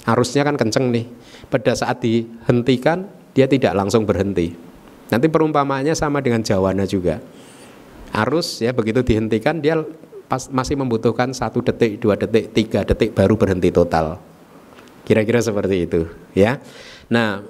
Arusnya 0.07 0.47
kan 0.47 0.55
kencang 0.55 0.87
nih 0.87 1.05
pada 1.47 1.73
saat 1.75 2.03
dihentikan 2.03 3.07
dia 3.31 3.47
tidak 3.47 3.73
langsung 3.77 4.03
berhenti. 4.03 4.55
Nanti 5.07 5.27
perumpamaannya 5.31 5.95
sama 5.95 6.19
dengan 6.19 6.43
jawana 6.43 6.83
juga. 6.83 7.23
Arus 8.11 8.63
ya 8.63 8.71
begitu 8.75 9.03
dihentikan 9.03 9.59
dia 9.63 9.79
pas, 10.27 10.51
masih 10.51 10.75
membutuhkan 10.75 11.31
satu 11.31 11.63
detik, 11.63 12.03
dua 12.03 12.19
detik, 12.19 12.51
tiga 12.51 12.83
detik 12.83 13.15
baru 13.15 13.39
berhenti 13.39 13.71
total. 13.71 14.19
Kira-kira 15.07 15.39
seperti 15.39 15.87
itu 15.87 16.01
ya. 16.35 16.59
Nah 17.07 17.43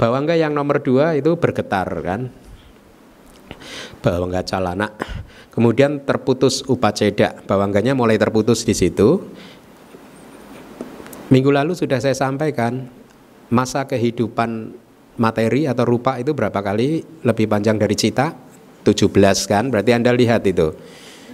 bawangga 0.00 0.32
yang 0.32 0.56
nomor 0.56 0.80
dua 0.80 1.12
itu 1.12 1.36
bergetar 1.36 1.88
kan. 2.00 2.32
Bawangga 4.00 4.42
calana. 4.48 4.88
Kemudian 5.52 6.08
terputus 6.08 6.64
upaceda. 6.64 7.44
Bawangganya 7.44 7.92
mulai 7.92 8.16
terputus 8.16 8.64
di 8.64 8.72
situ. 8.72 9.20
Minggu 11.28 11.52
lalu 11.52 11.76
sudah 11.76 12.00
saya 12.00 12.16
sampaikan 12.16 12.88
masa 13.52 13.84
kehidupan 13.84 14.72
materi 15.20 15.68
atau 15.68 15.84
rupa 15.84 16.16
itu 16.16 16.32
berapa 16.32 16.56
kali 16.56 17.04
lebih 17.20 17.46
panjang 17.46 17.76
dari 17.76 17.92
cita? 17.92 18.32
17 18.82 19.12
kan? 19.46 19.68
Berarti 19.68 19.92
Anda 19.92 20.10
lihat 20.10 20.42
itu. 20.48 20.74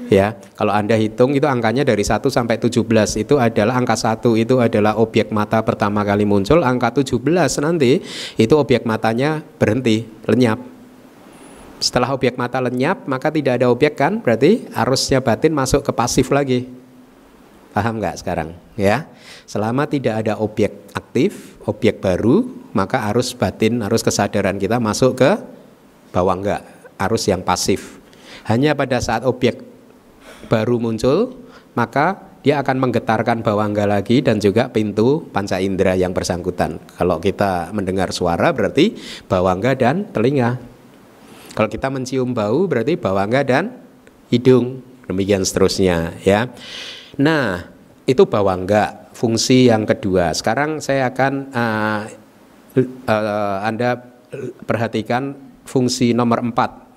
Ya, 0.09 0.41
kalau 0.57 0.73
Anda 0.73 0.97
hitung 0.97 1.37
itu 1.37 1.45
angkanya 1.45 1.85
dari 1.85 2.01
1 2.01 2.33
sampai 2.33 2.57
17 2.57 2.81
itu 3.21 3.37
adalah 3.37 3.77
angka 3.77 3.93
1 3.93 4.41
itu 4.41 4.57
adalah 4.57 4.97
objek 4.97 5.29
mata 5.29 5.61
pertama 5.61 6.01
kali 6.01 6.25
muncul, 6.25 6.65
angka 6.65 7.05
17 7.05 7.21
nanti 7.61 8.01
itu 8.41 8.55
objek 8.57 8.89
matanya 8.89 9.45
berhenti, 9.61 10.09
lenyap. 10.25 10.65
Setelah 11.77 12.17
objek 12.17 12.41
mata 12.41 12.57
lenyap, 12.59 13.05
maka 13.05 13.29
tidak 13.29 13.61
ada 13.61 13.69
objek 13.69 14.01
kan? 14.01 14.25
Berarti 14.25 14.67
arusnya 14.73 15.21
batin 15.21 15.53
masuk 15.53 15.85
ke 15.85 15.93
pasif 15.93 16.33
lagi. 16.33 16.78
Paham 17.79 18.03
nggak 18.03 18.19
sekarang? 18.19 18.59
Ya, 18.75 19.07
selama 19.47 19.87
tidak 19.87 20.27
ada 20.27 20.35
objek 20.43 20.91
aktif, 20.99 21.55
objek 21.63 22.03
baru, 22.03 22.43
maka 22.75 23.07
arus 23.15 23.39
batin, 23.39 23.87
arus 23.87 24.03
kesadaran 24.03 24.59
kita 24.59 24.83
masuk 24.83 25.23
ke 25.23 25.39
bawah 26.11 26.35
nggak, 26.35 26.63
arus 27.07 27.31
yang 27.31 27.47
pasif. 27.47 28.03
Hanya 28.51 28.75
pada 28.75 28.99
saat 28.99 29.23
objek 29.23 29.63
baru 30.51 30.83
muncul, 30.83 31.39
maka 31.79 32.19
dia 32.43 32.59
akan 32.59 32.91
menggetarkan 32.91 33.47
bawangga 33.47 33.87
lagi 33.87 34.27
dan 34.27 34.43
juga 34.43 34.75
pintu 34.75 35.31
panca 35.31 35.63
indera 35.63 35.95
yang 35.95 36.11
bersangkutan. 36.11 36.83
Kalau 36.99 37.23
kita 37.23 37.71
mendengar 37.71 38.11
suara 38.11 38.51
berarti 38.51 38.99
bawangga 39.31 39.79
dan 39.79 40.11
telinga. 40.11 40.59
Kalau 41.55 41.71
kita 41.71 41.95
mencium 41.95 42.35
bau 42.35 42.67
berarti 42.67 42.99
bawangga 42.99 43.47
dan 43.47 43.71
hidung. 44.35 44.83
Demikian 45.07 45.47
seterusnya 45.47 46.19
ya. 46.27 46.51
Nah, 47.19 47.67
itu 48.07 48.23
bawangga, 48.25 49.11
fungsi 49.11 49.67
yang 49.67 49.83
kedua. 49.83 50.31
Sekarang 50.31 50.79
saya 50.79 51.11
akan 51.11 51.33
uh, 51.51 52.01
uh, 53.11 53.59
Anda 53.67 53.99
perhatikan 54.65 55.35
fungsi 55.67 56.15
nomor 56.15 56.41
empat 56.47 56.89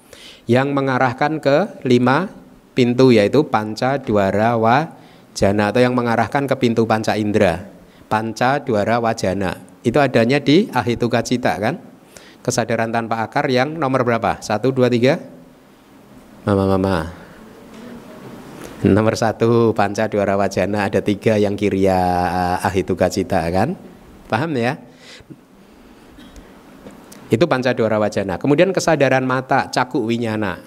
yang 0.45 0.77
mengarahkan 0.77 1.41
ke 1.41 1.83
lima 1.89 2.29
pintu 2.77 3.09
yaitu 3.09 3.43
panca 3.49 3.97
dwara 3.97 4.55
wajana 4.55 5.73
atau 5.73 5.81
yang 5.81 5.97
mengarahkan 5.97 6.45
ke 6.45 6.55
pintu 6.55 6.85
panca 6.85 7.17
indera. 7.17 7.65
Panca 8.05 8.61
dwara 8.61 9.01
wajana. 9.01 9.57
Itu 9.81 9.97
adanya 9.97 10.37
di 10.37 10.69
ahituka 10.69 11.25
cita 11.25 11.57
kan? 11.57 11.81
Kesadaran 12.45 12.93
tanpa 12.93 13.25
akar 13.25 13.49
yang 13.49 13.73
nomor 13.73 14.05
berapa? 14.05 14.37
Satu 14.37 14.69
dua 14.69 14.85
tiga. 14.85 15.17
Mama 16.45 16.65
mama 16.77 17.20
Nomor 18.81 19.13
satu 19.13 19.77
panca 19.77 20.09
dwara 20.09 20.33
wajana 20.33 20.89
ada 20.89 21.05
tiga 21.05 21.37
yang 21.37 21.53
kiria 21.53 22.01
ahituka 22.65 23.13
cita 23.13 23.45
kan 23.53 23.77
Paham 24.25 24.57
ya 24.57 24.79
Itu 27.31 27.47
pancadora 27.47 27.95
wajana. 27.95 28.35
Kemudian 28.35 28.75
kesadaran 28.75 29.23
mata, 29.23 29.71
cakuk 29.71 30.03
winyana. 30.03 30.59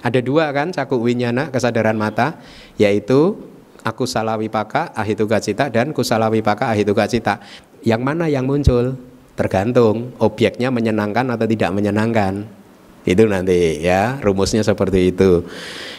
Ada 0.00 0.24
dua 0.24 0.48
kan 0.48 0.72
cakuk 0.72 0.96
winyana, 0.96 1.52
kesadaran 1.52 1.92
mata, 1.92 2.40
yaitu 2.80 3.36
aku 3.84 4.08
salah 4.08 4.40
wipaka 4.40 4.96
ahituka 4.96 5.36
cita 5.44 5.68
dan 5.68 5.92
kusala 5.92 6.32
wipaka 6.32 6.72
ahituka 6.72 7.04
cita. 7.04 7.44
Yang 7.84 8.00
mana 8.00 8.32
yang 8.32 8.48
muncul? 8.48 8.96
Tergantung 9.36 10.16
objeknya 10.18 10.72
menyenangkan 10.72 11.36
atau 11.36 11.44
tidak 11.44 11.70
menyenangkan. 11.76 12.57
Itu 13.08 13.24
nanti 13.24 13.80
ya, 13.80 14.20
rumusnya 14.20 14.60
seperti 14.60 15.16
itu. 15.16 15.48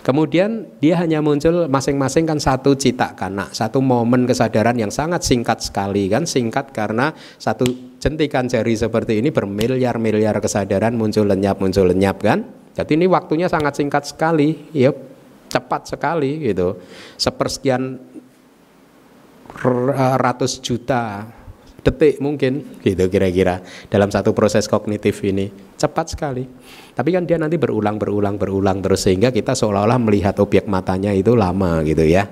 Kemudian 0.05 0.69
dia 0.77 1.01
hanya 1.01 1.25
muncul 1.25 1.65
masing-masing 1.65 2.29
kan 2.29 2.37
satu 2.37 2.77
cita 2.77 3.17
karena 3.17 3.49
satu 3.49 3.81
momen 3.81 4.29
kesadaran 4.29 4.77
yang 4.77 4.93
sangat 4.93 5.25
singkat 5.25 5.57
sekali 5.65 6.05
kan, 6.05 6.29
singkat 6.29 6.69
karena 6.69 7.09
satu 7.41 7.65
jentikan 7.97 8.45
jari 8.45 8.77
seperti 8.77 9.25
ini 9.25 9.33
bermiliar-miliar 9.33 10.37
kesadaran 10.37 10.93
muncul 10.93 11.25
lenyap 11.25 11.57
muncul 11.57 11.89
lenyap 11.89 12.21
kan. 12.21 12.45
Jadi 12.77 12.93
ini 12.93 13.09
waktunya 13.09 13.49
sangat 13.49 13.73
singkat 13.81 14.05
sekali, 14.05 14.69
ya 14.69 14.93
cepat 15.49 15.89
sekali 15.89 16.45
gitu. 16.45 16.77
Sepersekian 17.17 17.97
ratus 20.21 20.61
juta 20.61 21.25
detik 21.83 22.19
mungkin. 22.19 22.79
Gitu 22.83 23.07
kira-kira. 23.07 23.63
Dalam 23.87 24.11
satu 24.11 24.35
proses 24.35 24.67
kognitif 24.67 25.19
ini. 25.23 25.49
Cepat 25.79 26.15
sekali. 26.15 26.43
Tapi 26.95 27.09
kan 27.15 27.23
dia 27.23 27.39
nanti 27.39 27.55
berulang 27.55 27.95
berulang 27.95 28.35
berulang 28.35 28.83
terus 28.83 29.07
sehingga 29.07 29.31
kita 29.31 29.55
seolah-olah 29.55 29.99
melihat 30.03 30.35
objek 30.43 30.67
matanya 30.67 31.15
itu 31.15 31.31
lama 31.31 31.79
gitu 31.87 32.03
ya. 32.03 32.27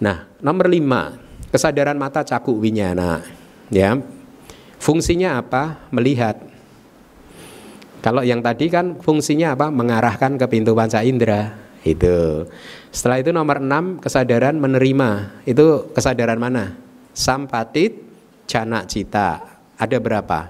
Nah 0.00 0.28
nomor 0.40 0.68
lima. 0.72 1.20
Kesadaran 1.52 1.96
mata 1.96 2.24
cakup 2.24 2.56
winyana. 2.56 3.22
Ya. 3.68 3.96
Fungsinya 4.76 5.40
apa? 5.40 5.88
Melihat. 5.88 6.36
Kalau 8.04 8.22
yang 8.22 8.38
tadi 8.38 8.70
kan 8.70 9.00
fungsinya 9.00 9.56
apa? 9.56 9.72
Mengarahkan 9.72 10.36
ke 10.36 10.46
pintu 10.46 10.76
panca 10.76 11.00
indera. 11.02 11.58
Itu. 11.86 12.46
Setelah 12.90 13.18
itu 13.22 13.30
nomor 13.30 13.62
enam 13.62 14.02
kesadaran 14.02 14.58
menerima. 14.58 15.42
Itu 15.46 15.90
kesadaran 15.94 16.38
mana? 16.38 16.76
Sampatit 17.16 18.05
jana 18.46 18.86
cita. 18.86 19.58
Ada 19.76 20.00
berapa? 20.00 20.48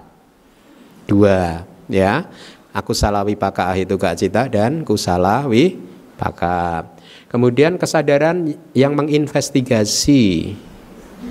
Dua, 1.08 1.66
ya. 1.90 2.28
Aku 2.76 2.92
salah 2.92 3.24
wipaka 3.24 3.72
itu 3.80 3.96
gak 3.96 4.20
cita 4.20 4.46
dan 4.52 4.84
kusala 4.84 5.48
wipaka. 5.48 6.84
Kemudian 7.32 7.80
kesadaran 7.80 8.54
yang 8.76 8.92
menginvestigasi 8.92 10.52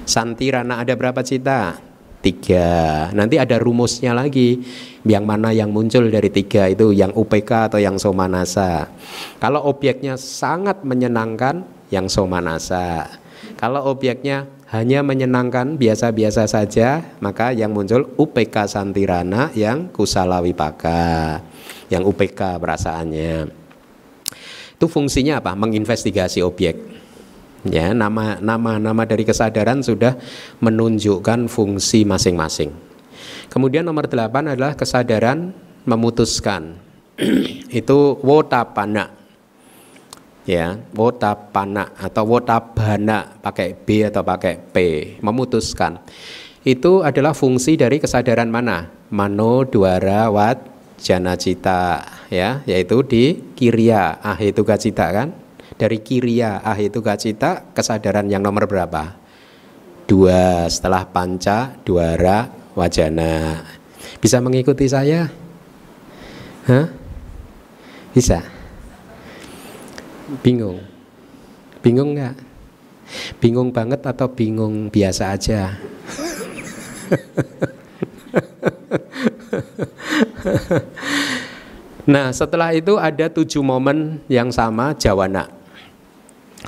santirana 0.09 0.81
ada 0.81 0.97
berapa 0.97 1.21
cita? 1.21 1.77
Tiga. 2.25 3.13
Nanti 3.13 3.37
ada 3.37 3.61
rumusnya 3.61 4.17
lagi. 4.17 4.65
Yang 5.05 5.25
mana 5.29 5.53
yang 5.53 5.69
muncul 5.69 6.09
dari 6.09 6.33
tiga 6.33 6.65
itu 6.65 6.89
yang 6.89 7.13
UPK 7.13 7.69
atau 7.69 7.77
yang 7.77 8.01
somanasa. 8.01 8.89
Kalau 9.37 9.69
objeknya 9.69 10.17
sangat 10.17 10.81
menyenangkan, 10.81 11.61
yang 11.93 12.09
somanasa. 12.09 13.05
Kalau 13.61 13.85
objeknya 13.93 14.49
hanya 14.65 15.05
menyenangkan 15.05 15.77
biasa-biasa 15.77 16.49
saja, 16.49 17.13
maka 17.21 17.53
yang 17.53 17.69
muncul 17.69 18.09
UPK 18.17 18.65
Santirana 18.65 19.53
yang 19.53 19.93
kusala 19.93 20.41
wipaka, 20.41 21.37
yang 21.93 22.01
UPK 22.01 22.57
perasaannya. 22.57 23.45
Itu 24.73 24.85
fungsinya 24.89 25.37
apa? 25.37 25.53
Menginvestigasi 25.53 26.41
objek. 26.41 26.81
Ya, 27.65 27.93
nama 27.93 28.41
nama 28.41 28.77
nama 28.77 29.03
dari 29.05 29.25
kesadaran 29.25 29.85
sudah 29.85 30.17
menunjukkan 30.61 31.45
fungsi 31.49 32.05
masing-masing. 32.05 32.73
Kemudian 33.49 33.85
nomor 33.85 34.09
delapan 34.09 34.53
adalah 34.53 34.73
kesadaran 34.73 35.53
memutuskan. 35.85 36.77
Itu 37.69 38.17
wotapana 38.21 39.24
ya 40.45 40.77
wotapana 40.93 41.97
atau 41.97 42.23
wotabana 42.25 43.41
pakai 43.41 43.73
B 43.75 44.05
atau 44.05 44.21
pakai 44.21 44.61
P 44.61 44.75
memutuskan. 45.19 45.99
Itu 46.65 47.05
adalah 47.05 47.37
fungsi 47.37 47.77
dari 47.77 48.01
kesadaran 48.01 48.49
mana? 48.49 48.89
Mano 49.13 49.65
duara 49.65 50.29
wat 50.33 50.61
jana 50.97 51.37
cita 51.37 52.01
ya 52.33 52.65
yaitu 52.65 53.05
di 53.05 53.53
kiria 53.53 54.17
ah 54.21 54.37
itu 54.37 54.65
cita 54.65 55.05
kan? 55.13 55.33
Dari 55.75 55.99
kiria 56.01 56.63
ah 56.63 56.77
itu 56.79 57.03
cita 57.03 57.75
kesadaran 57.75 58.29
yang 58.29 58.41
nomor 58.41 58.65
berapa? 58.65 59.17
Dua 60.05 60.69
setelah 60.69 61.05
panca 61.09 61.73
duara 61.81 62.49
wajana. 62.77 63.65
Bisa 64.21 64.37
mengikuti 64.41 64.85
saya? 64.85 65.29
Hah? 66.65 67.05
bisa 68.15 68.39
Bingung. 70.41 70.81
Bingung 71.85 72.17
nggak? 72.17 72.33
Bingung 73.37 73.69
banget 73.69 74.01
atau 74.01 74.25
bingung 74.25 74.89
biasa 74.89 75.37
aja? 75.37 75.77
nah 82.09 82.33
setelah 82.33 82.73
itu 82.73 82.97
ada 82.97 83.29
tujuh 83.29 83.61
momen 83.61 84.17
yang 84.25 84.49
sama 84.49 84.97
jawana. 84.97 85.45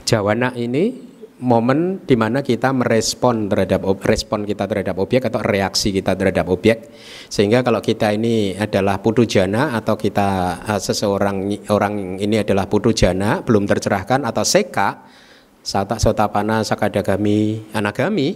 Jawana 0.06 0.54
ini 0.54 1.07
momen 1.38 2.02
di 2.02 2.18
mana 2.18 2.42
kita 2.42 2.74
merespon 2.74 3.46
terhadap 3.46 3.86
respon 4.02 4.42
kita 4.42 4.66
terhadap 4.66 4.98
objek 4.98 5.30
atau 5.30 5.38
reaksi 5.46 5.94
kita 5.94 6.18
terhadap 6.18 6.50
objek 6.50 6.90
sehingga 7.30 7.62
kalau 7.62 7.78
kita 7.78 8.10
ini 8.10 8.58
adalah 8.58 8.98
putu 8.98 9.22
jana 9.30 9.78
atau 9.78 9.94
kita 9.94 10.62
uh, 10.66 10.82
seseorang 10.82 11.70
orang 11.70 12.18
ini 12.18 12.42
adalah 12.42 12.66
putu 12.66 12.90
jana 12.90 13.46
belum 13.46 13.70
tercerahkan 13.70 14.26
atau 14.26 14.42
seka 14.42 15.06
sata 15.62 16.02
sotapana 16.02 16.66
sakadagami 16.66 17.70
anagami 17.70 18.34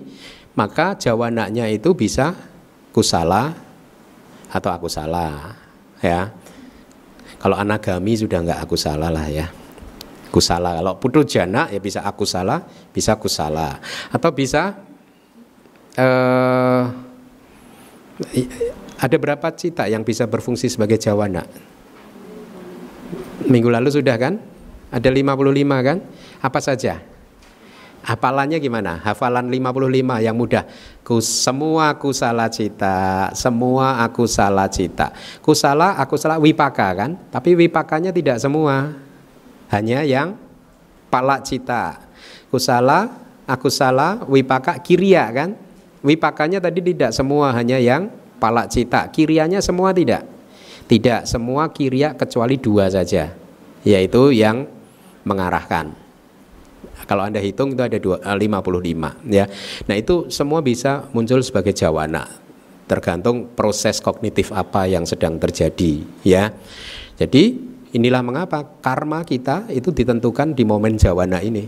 maka 0.54 0.94
jawananya 0.94 1.66
itu 1.74 1.98
bisa 1.98 2.38
kusala 2.94 3.56
atau 4.52 4.70
aku 4.70 4.92
salah 4.92 5.58
ya. 6.04 6.30
Kalau 7.40 7.58
anagami 7.58 8.14
sudah 8.14 8.46
nggak 8.46 8.62
aku 8.62 8.78
salah 8.78 9.10
lah 9.10 9.26
ya 9.26 9.50
kusala. 10.32 10.80
Kalau 10.80 10.96
putu 10.98 11.28
jana 11.28 11.68
ya 11.68 11.78
bisa 11.84 12.02
aku 12.02 12.24
salah, 12.24 12.64
bisa 12.96 13.20
kusala. 13.20 13.84
Atau 14.10 14.32
bisa 14.32 14.80
uh, 16.00 16.84
ada 19.02 19.18
berapa 19.20 19.48
cita 19.52 19.92
yang 19.92 20.08
bisa 20.08 20.26
berfungsi 20.26 20.72
sebagai 20.72 20.96
jawana? 20.96 21.44
Minggu 23.52 23.68
lalu 23.68 23.92
sudah 23.92 24.16
kan? 24.16 24.40
Ada 24.92 25.12
55 25.12 25.88
kan? 25.88 25.98
Apa 26.40 26.60
saja? 26.64 27.04
Hafalannya 28.02 28.58
gimana? 28.58 28.98
Hafalan 28.98 29.46
55 29.54 30.26
yang 30.26 30.34
mudah. 30.34 30.66
Ku 31.06 31.22
semua 31.22 31.94
aku 31.94 32.10
salah 32.14 32.50
cita, 32.50 33.30
semua 33.38 34.02
aku 34.02 34.26
salah 34.26 34.66
cita. 34.70 35.14
Kusala 35.38 36.02
aku 36.02 36.18
salah 36.18 36.42
wipaka 36.42 36.98
kan? 36.98 37.14
Tapi 37.30 37.54
wipakanya 37.54 38.10
tidak 38.10 38.42
semua 38.42 38.98
hanya 39.72 40.04
yang 40.04 40.36
palak 41.08 41.48
cita. 41.48 42.00
Kusala 42.52 43.12
aku 43.48 43.72
salah 43.72 44.24
wipaka 44.28 44.78
kiria 44.84 45.28
kan? 45.32 45.56
Wipakanya 46.02 46.60
tadi 46.60 46.82
tidak 46.82 47.12
semua 47.16 47.56
hanya 47.56 47.78
yang 47.80 48.12
palak 48.42 48.70
cita. 48.74 49.08
Kirianya 49.10 49.64
semua 49.64 49.96
tidak? 49.96 50.28
Tidak 50.86 51.24
semua 51.24 51.72
kiria 51.72 52.14
kecuali 52.18 52.60
dua 52.60 52.92
saja 52.92 53.32
yaitu 53.82 54.34
yang 54.36 54.68
mengarahkan. 55.26 55.94
Kalau 57.06 57.26
anda 57.26 57.42
hitung 57.42 57.74
itu 57.74 57.82
ada 57.82 57.98
dua, 57.98 58.22
55 58.22 58.38
eh, 58.38 59.14
ya. 59.42 59.46
Nah 59.90 59.96
itu 59.98 60.30
semua 60.30 60.62
bisa 60.62 61.10
muncul 61.12 61.42
sebagai 61.42 61.74
jawana 61.74 62.30
tergantung 62.86 63.48
proses 63.56 64.04
kognitif 64.04 64.52
apa 64.52 64.84
yang 64.84 65.08
sedang 65.08 65.40
terjadi 65.40 66.04
ya. 66.28 66.52
Jadi 67.16 67.71
Inilah 67.92 68.24
mengapa 68.24 68.64
karma 68.80 69.28
kita 69.28 69.68
itu 69.68 69.92
ditentukan 69.92 70.56
di 70.56 70.64
momen 70.64 70.96
jawana 70.96 71.44
ini. 71.44 71.68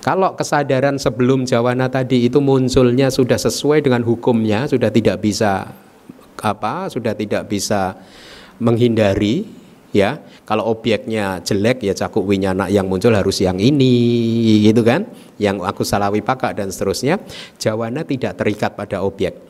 Kalau 0.00 0.32
kesadaran 0.32 0.96
sebelum 0.96 1.44
jawana 1.44 1.92
tadi 1.92 2.24
itu 2.24 2.40
munculnya 2.40 3.12
sudah 3.12 3.36
sesuai 3.36 3.84
dengan 3.84 4.00
hukumnya, 4.00 4.64
sudah 4.64 4.88
tidak 4.88 5.20
bisa 5.20 5.72
apa, 6.40 6.88
sudah 6.88 7.12
tidak 7.12 7.48
bisa 7.52 8.00
menghindari 8.60 9.44
ya. 9.92 10.20
Kalau 10.48 10.72
objeknya 10.72 11.44
jelek 11.44 11.84
ya 11.84 11.92
cakuk 11.92 12.24
winyana 12.24 12.72
yang 12.72 12.88
muncul 12.88 13.12
harus 13.12 13.44
yang 13.44 13.60
ini 13.60 14.64
gitu 14.64 14.80
kan. 14.80 15.04
Yang 15.36 15.64
aku 15.68 15.84
salawi 15.84 16.24
pakak 16.24 16.56
dan 16.56 16.72
seterusnya. 16.72 17.20
Jawana 17.60 18.04
tidak 18.04 18.40
terikat 18.40 18.76
pada 18.76 19.04
objek. 19.04 19.49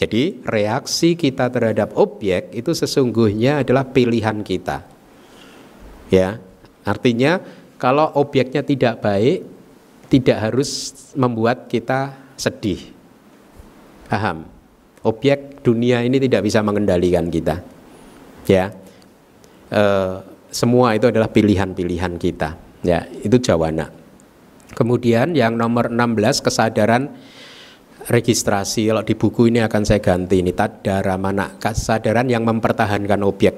Jadi 0.00 0.40
reaksi 0.48 1.12
kita 1.12 1.52
terhadap 1.52 1.92
objek 1.92 2.56
itu 2.56 2.72
sesungguhnya 2.72 3.60
adalah 3.60 3.84
pilihan 3.84 4.40
kita. 4.40 4.80
Ya. 6.08 6.40
Artinya 6.88 7.36
kalau 7.76 8.08
objeknya 8.16 8.64
tidak 8.64 9.04
baik 9.04 9.44
tidak 10.08 10.40
harus 10.40 10.96
membuat 11.12 11.68
kita 11.68 12.16
sedih. 12.40 12.80
Paham? 14.08 14.48
Objek 15.04 15.60
dunia 15.60 16.00
ini 16.00 16.16
tidak 16.16 16.48
bisa 16.48 16.64
mengendalikan 16.64 17.28
kita. 17.28 17.60
Ya. 18.48 18.72
E, 19.68 19.82
semua 20.48 20.96
itu 20.96 21.12
adalah 21.12 21.28
pilihan-pilihan 21.28 22.16
kita. 22.16 22.56
Ya, 22.80 23.04
itu 23.20 23.36
jawana. 23.36 23.92
Kemudian 24.72 25.36
yang 25.36 25.60
nomor 25.60 25.92
16 25.92 26.40
kesadaran 26.40 27.12
registrasi. 28.08 28.88
Kalau 28.88 29.04
di 29.04 29.12
buku 29.12 29.52
ini 29.52 29.60
akan 29.60 29.82
saya 29.84 30.00
ganti 30.00 30.40
ini 30.40 30.54
tadara 30.54 31.20
mana 31.20 31.58
kesadaran 31.60 32.30
yang 32.30 32.46
mempertahankan 32.46 33.20
objek. 33.26 33.54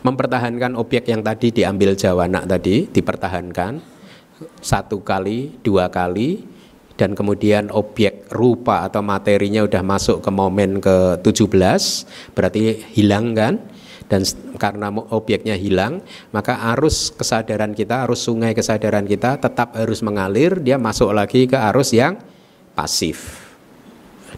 Mempertahankan 0.00 0.78
objek 0.78 1.10
yang 1.10 1.20
tadi 1.20 1.50
diambil 1.50 1.98
jawana 1.98 2.46
tadi 2.46 2.88
dipertahankan 2.88 3.82
satu 4.62 5.02
kali, 5.04 5.60
dua 5.60 5.92
kali 5.92 6.46
dan 6.96 7.16
kemudian 7.16 7.72
objek 7.72 8.28
rupa 8.32 8.84
atau 8.84 9.00
materinya 9.00 9.64
udah 9.64 9.82
masuk 9.84 10.20
ke 10.20 10.30
momen 10.32 10.80
ke 10.80 11.20
17 11.24 12.36
berarti 12.36 12.84
hilang 12.92 13.32
kan? 13.32 13.56
dan 14.10 14.26
karena 14.58 14.90
objeknya 15.14 15.54
hilang 15.54 16.02
maka 16.34 16.58
arus 16.74 17.14
kesadaran 17.14 17.70
kita 17.70 18.04
arus 18.04 18.26
sungai 18.26 18.58
kesadaran 18.58 19.06
kita 19.06 19.38
tetap 19.38 19.78
harus 19.78 20.02
mengalir 20.02 20.58
dia 20.58 20.76
masuk 20.82 21.14
lagi 21.14 21.46
ke 21.46 21.54
arus 21.54 21.94
yang 21.94 22.18
pasif 22.80 23.44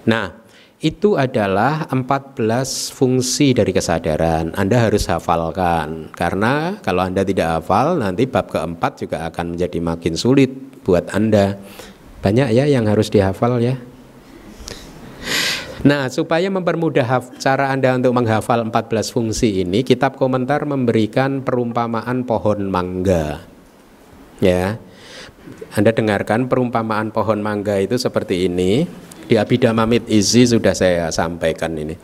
nah 0.02 0.42
itu 0.82 1.14
adalah 1.14 1.86
14 1.86 2.42
fungsi 2.90 3.54
dari 3.54 3.70
kesadaran. 3.70 4.50
Anda 4.58 4.90
harus 4.90 5.06
hafalkan 5.06 6.10
karena 6.10 6.82
kalau 6.82 7.06
Anda 7.06 7.22
tidak 7.22 7.62
hafal 7.62 8.02
nanti 8.02 8.26
bab 8.26 8.50
keempat 8.50 9.06
juga 9.06 9.30
akan 9.30 9.54
menjadi 9.54 9.78
makin 9.78 10.18
sulit 10.18 10.50
buat 10.82 11.06
Anda. 11.14 11.54
Banyak 12.18 12.50
ya 12.50 12.66
yang 12.66 12.90
harus 12.90 13.14
dihafal 13.14 13.62
ya. 13.62 13.78
Nah, 15.82 16.06
supaya 16.10 16.46
mempermudah 16.46 17.06
cara 17.38 17.70
Anda 17.70 17.98
untuk 17.98 18.14
menghafal 18.14 18.66
14 18.66 19.10
fungsi 19.10 19.66
ini, 19.66 19.82
kitab 19.82 20.14
komentar 20.14 20.62
memberikan 20.62 21.42
perumpamaan 21.42 22.22
pohon 22.22 22.70
mangga. 22.70 23.42
Ya. 24.38 24.78
Anda 25.72 25.94
dengarkan 25.94 26.50
perumpamaan 26.50 27.14
pohon 27.14 27.40
mangga 27.40 27.80
itu 27.80 27.96
seperti 27.96 28.50
ini. 28.50 28.84
Di 29.22 29.38
Abhidhamma 29.38 29.88
Izi 30.10 30.44
sudah 30.44 30.76
saya 30.76 31.08
sampaikan 31.08 31.72
ini. 31.78 31.96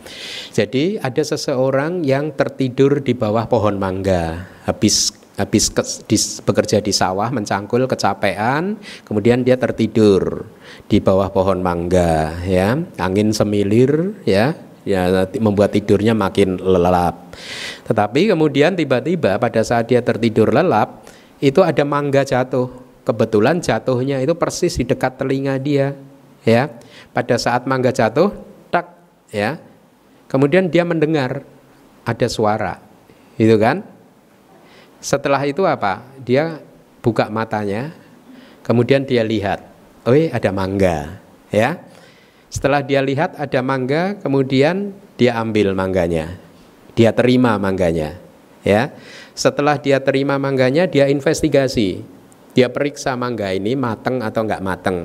Jadi 0.49 0.97
ada 0.97 1.21
seseorang 1.21 2.01
yang 2.01 2.33
tertidur 2.33 3.03
di 3.05 3.13
bawah 3.13 3.45
pohon 3.45 3.77
mangga. 3.77 4.49
Habis 4.65 5.13
habis 5.37 5.69
ke, 5.69 5.83
di, 6.09 6.17
bekerja 6.17 6.83
di 6.83 6.91
sawah 6.91 7.31
mencangkul 7.31 7.87
kecapean 7.87 8.75
kemudian 9.07 9.39
dia 9.39 9.55
tertidur 9.55 10.43
di 10.89 10.99
bawah 10.99 11.29
pohon 11.29 11.61
mangga 11.61 12.39
ya. 12.47 12.79
Angin 12.97 13.35
semilir 13.35 14.17
ya. 14.25 14.55
Ya 14.87 15.27
membuat 15.37 15.75
tidurnya 15.75 16.17
makin 16.17 16.57
lelap. 16.57 17.35
Tetapi 17.85 18.31
kemudian 18.31 18.73
tiba-tiba 18.73 19.37
pada 19.37 19.61
saat 19.61 19.91
dia 19.91 20.01
tertidur 20.01 20.49
lelap 20.49 21.05
itu 21.43 21.61
ada 21.61 21.83
mangga 21.85 22.25
jatuh 22.25 22.88
kebetulan 23.09 23.57
jatuhnya 23.57 24.21
itu 24.21 24.37
persis 24.37 24.77
di 24.77 24.85
dekat 24.85 25.17
telinga 25.17 25.57
dia 25.57 25.97
ya 26.45 26.69
pada 27.09 27.41
saat 27.41 27.65
mangga 27.65 27.89
jatuh 27.89 28.29
tak 28.69 28.93
ya 29.33 29.57
kemudian 30.29 30.69
dia 30.69 30.85
mendengar 30.85 31.41
ada 32.05 32.27
suara 32.29 32.77
itu 33.41 33.57
kan 33.57 33.81
setelah 34.99 35.39
itu 35.47 35.63
apa? 35.63 36.03
Dia 36.19 36.59
buka 36.99 37.31
matanya, 37.31 37.95
kemudian 38.67 39.07
dia 39.07 39.23
lihat, 39.23 39.63
oh 40.03 40.11
ada 40.11 40.51
mangga, 40.51 41.23
ya. 41.47 41.79
Setelah 42.51 42.83
dia 42.83 42.99
lihat 42.99 43.39
ada 43.39 43.63
mangga, 43.63 44.19
kemudian 44.19 44.91
dia 45.15 45.39
ambil 45.39 45.71
mangganya, 45.71 46.35
dia 46.99 47.15
terima 47.15 47.55
mangganya, 47.55 48.19
ya. 48.59 48.91
Setelah 49.31 49.79
dia 49.79 50.03
terima 50.03 50.35
mangganya, 50.35 50.83
dia 50.83 51.07
investigasi, 51.07 52.03
dia 52.53 52.67
periksa 52.67 53.13
mangga 53.13 53.53
ini 53.53 53.77
mateng 53.77 54.19
atau 54.25 54.41
enggak 54.45 54.63
mateng, 54.65 54.97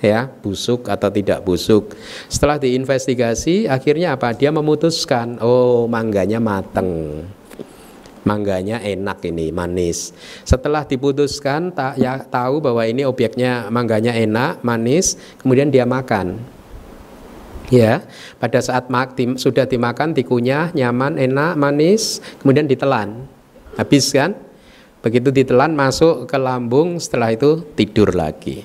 ya 0.00 0.28
busuk 0.28 0.88
atau 0.88 1.08
tidak 1.08 1.44
busuk. 1.44 1.96
Setelah 2.28 2.60
diinvestigasi, 2.60 3.68
akhirnya 3.68 4.16
apa? 4.16 4.32
Dia 4.36 4.52
memutuskan, 4.52 5.40
oh 5.40 5.88
mangganya 5.88 6.40
mateng. 6.40 7.22
Mangganya 8.24 8.80
enak 8.80 9.20
ini 9.28 9.52
manis. 9.52 10.16
Setelah 10.48 10.88
diputuskan 10.88 11.68
tak 11.76 12.00
ya 12.00 12.16
tahu 12.24 12.56
bahwa 12.64 12.80
ini 12.88 13.04
objeknya 13.04 13.68
mangganya 13.68 14.16
enak 14.16 14.64
manis 14.64 15.20
kemudian 15.44 15.68
dia 15.68 15.84
makan. 15.84 16.40
Ya 17.68 18.00
pada 18.40 18.64
saat 18.64 18.88
mak, 18.88 19.12
tim, 19.12 19.36
sudah 19.36 19.68
dimakan 19.68 20.16
tikunya 20.16 20.72
nyaman 20.72 21.20
enak 21.20 21.52
manis 21.60 22.24
kemudian 22.40 22.64
ditelan. 22.64 23.28
Habis 23.76 24.08
kan 24.08 24.32
begitu 25.04 25.28
ditelan 25.28 25.76
masuk 25.76 26.24
ke 26.24 26.40
lambung 26.40 26.96
setelah 26.96 27.36
itu 27.36 27.60
tidur 27.76 28.16
lagi. 28.16 28.64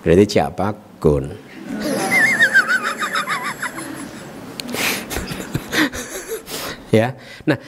Berarti 0.00 0.24
siapa? 0.24 0.72
Gun. 0.96 1.24
Ya. 6.94 7.18
Nah 7.42 7.58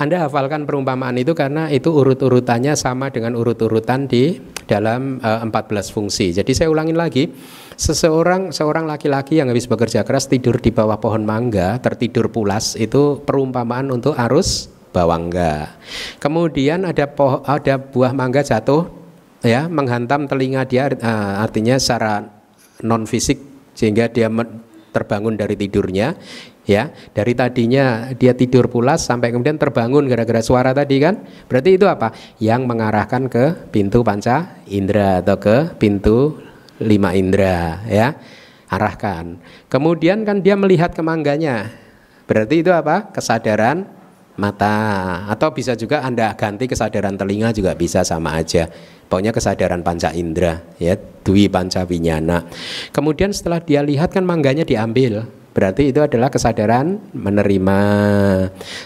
anda 0.00 0.20
hafalkan 0.20 0.68
perumpamaan 0.68 1.16
itu 1.16 1.32
karena 1.32 1.72
itu 1.72 1.92
urut-urutannya 1.92 2.76
sama 2.76 3.08
dengan 3.08 3.36
urut-urutan 3.36 4.04
di 4.04 4.36
dalam 4.64 5.20
uh, 5.20 5.44
eh, 5.44 5.48
14 5.48 5.92
fungsi. 5.92 6.32
Jadi 6.32 6.56
saya 6.56 6.68
ulangin 6.72 6.96
lagi, 6.96 7.28
seseorang 7.76 8.48
seorang 8.48 8.88
laki-laki 8.88 9.40
yang 9.40 9.52
habis 9.52 9.68
bekerja 9.68 10.00
keras 10.04 10.28
tidur 10.28 10.56
di 10.56 10.72
bawah 10.72 10.96
pohon 10.96 11.24
mangga, 11.24 11.80
tertidur 11.84 12.32
pulas 12.32 12.80
itu 12.80 13.20
perumpamaan 13.24 13.92
untuk 13.92 14.16
arus 14.16 14.72
bawangga. 14.90 15.78
Kemudian 16.18 16.86
ada 16.86 17.06
poh, 17.06 17.42
ada 17.46 17.78
buah 17.78 18.14
mangga 18.14 18.42
jatuh 18.42 18.90
ya 19.40 19.66
menghantam 19.70 20.28
telinga 20.28 20.68
dia 20.68 20.92
uh, 21.00 21.40
artinya 21.40 21.80
secara 21.80 22.28
non 22.84 23.08
fisik 23.08 23.40
sehingga 23.72 24.12
dia 24.12 24.28
terbangun 24.90 25.38
dari 25.38 25.54
tidurnya 25.54 26.18
ya. 26.66 26.90
Dari 27.14 27.32
tadinya 27.34 28.10
dia 28.14 28.34
tidur 28.34 28.66
pulas 28.66 29.06
sampai 29.06 29.30
kemudian 29.30 29.56
terbangun 29.56 30.10
gara-gara 30.10 30.42
suara 30.42 30.74
tadi 30.74 30.98
kan? 30.98 31.22
Berarti 31.46 31.78
itu 31.78 31.86
apa? 31.86 32.12
Yang 32.42 32.60
mengarahkan 32.66 33.22
ke 33.30 33.70
pintu 33.70 34.02
panca 34.02 34.60
indera 34.66 35.22
atau 35.22 35.38
ke 35.38 35.56
pintu 35.78 36.38
lima 36.82 37.14
indera 37.14 37.84
ya 37.86 38.18
arahkan. 38.70 39.38
Kemudian 39.66 40.22
kan 40.22 40.42
dia 40.42 40.54
melihat 40.54 40.94
kemangganya. 40.94 41.70
Berarti 42.30 42.62
itu 42.62 42.70
apa? 42.70 43.10
Kesadaran 43.10 43.99
mata 44.40 44.76
atau 45.28 45.52
bisa 45.52 45.76
juga 45.76 46.00
anda 46.00 46.32
ganti 46.32 46.64
kesadaran 46.64 47.20
telinga 47.20 47.52
juga 47.52 47.76
bisa 47.76 48.00
sama 48.00 48.40
aja 48.40 48.72
pokoknya 49.12 49.36
kesadaran 49.36 49.84
panca 49.84 50.16
indera 50.16 50.64
ya 50.80 50.96
dwi 50.96 51.52
panca 51.52 51.84
winyana 51.84 52.48
kemudian 52.96 53.36
setelah 53.36 53.60
dia 53.60 53.84
lihat 53.84 54.16
kan 54.16 54.24
mangganya 54.24 54.64
diambil 54.64 55.28
Berarti 55.50 55.90
itu 55.90 55.98
adalah 55.98 56.30
kesadaran 56.30 57.02
menerima. 57.10 57.80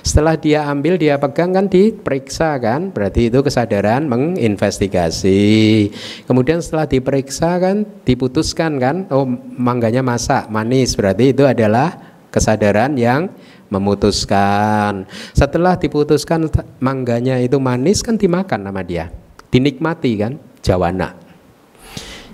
Setelah 0.00 0.40
dia 0.40 0.64
ambil, 0.64 0.96
dia 0.96 1.20
pegang 1.20 1.52
kan 1.52 1.68
diperiksa 1.68 2.56
kan. 2.56 2.88
Berarti 2.88 3.28
itu 3.28 3.44
kesadaran 3.44 4.08
menginvestigasi. 4.08 5.92
Kemudian 6.24 6.64
setelah 6.64 6.88
diperiksa 6.88 7.60
kan 7.60 7.84
diputuskan 8.08 8.80
kan, 8.80 9.04
oh 9.12 9.28
mangganya 9.60 10.00
masak, 10.00 10.48
manis. 10.48 10.96
Berarti 10.96 11.36
itu 11.36 11.44
adalah 11.44 12.16
kesadaran 12.32 12.96
yang 12.96 13.28
memutuskan. 13.74 15.10
Setelah 15.34 15.74
diputuskan 15.74 16.46
mangganya 16.78 17.42
itu 17.42 17.58
manis 17.58 18.06
kan 18.06 18.14
dimakan 18.14 18.70
nama 18.70 18.86
dia. 18.86 19.10
Dinikmati 19.50 20.12
kan, 20.18 20.38
jawana. 20.62 21.18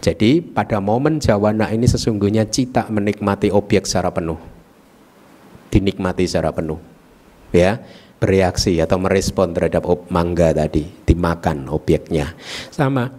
Jadi 0.00 0.40
pada 0.40 0.80
momen 0.80 1.20
jawana 1.20 1.68
ini 1.72 1.84
sesungguhnya 1.84 2.48
cita 2.48 2.88
menikmati 2.88 3.52
objek 3.52 3.84
secara 3.84 4.08
penuh. 4.12 4.40
Dinikmati 5.68 6.24
secara 6.24 6.52
penuh. 6.52 6.80
Ya, 7.52 7.84
bereaksi 8.20 8.80
atau 8.80 8.96
merespon 9.00 9.52
terhadap 9.52 9.84
mangga 10.08 10.52
tadi, 10.56 10.88
dimakan 11.04 11.68
objeknya. 11.68 12.32
Sama 12.72 13.12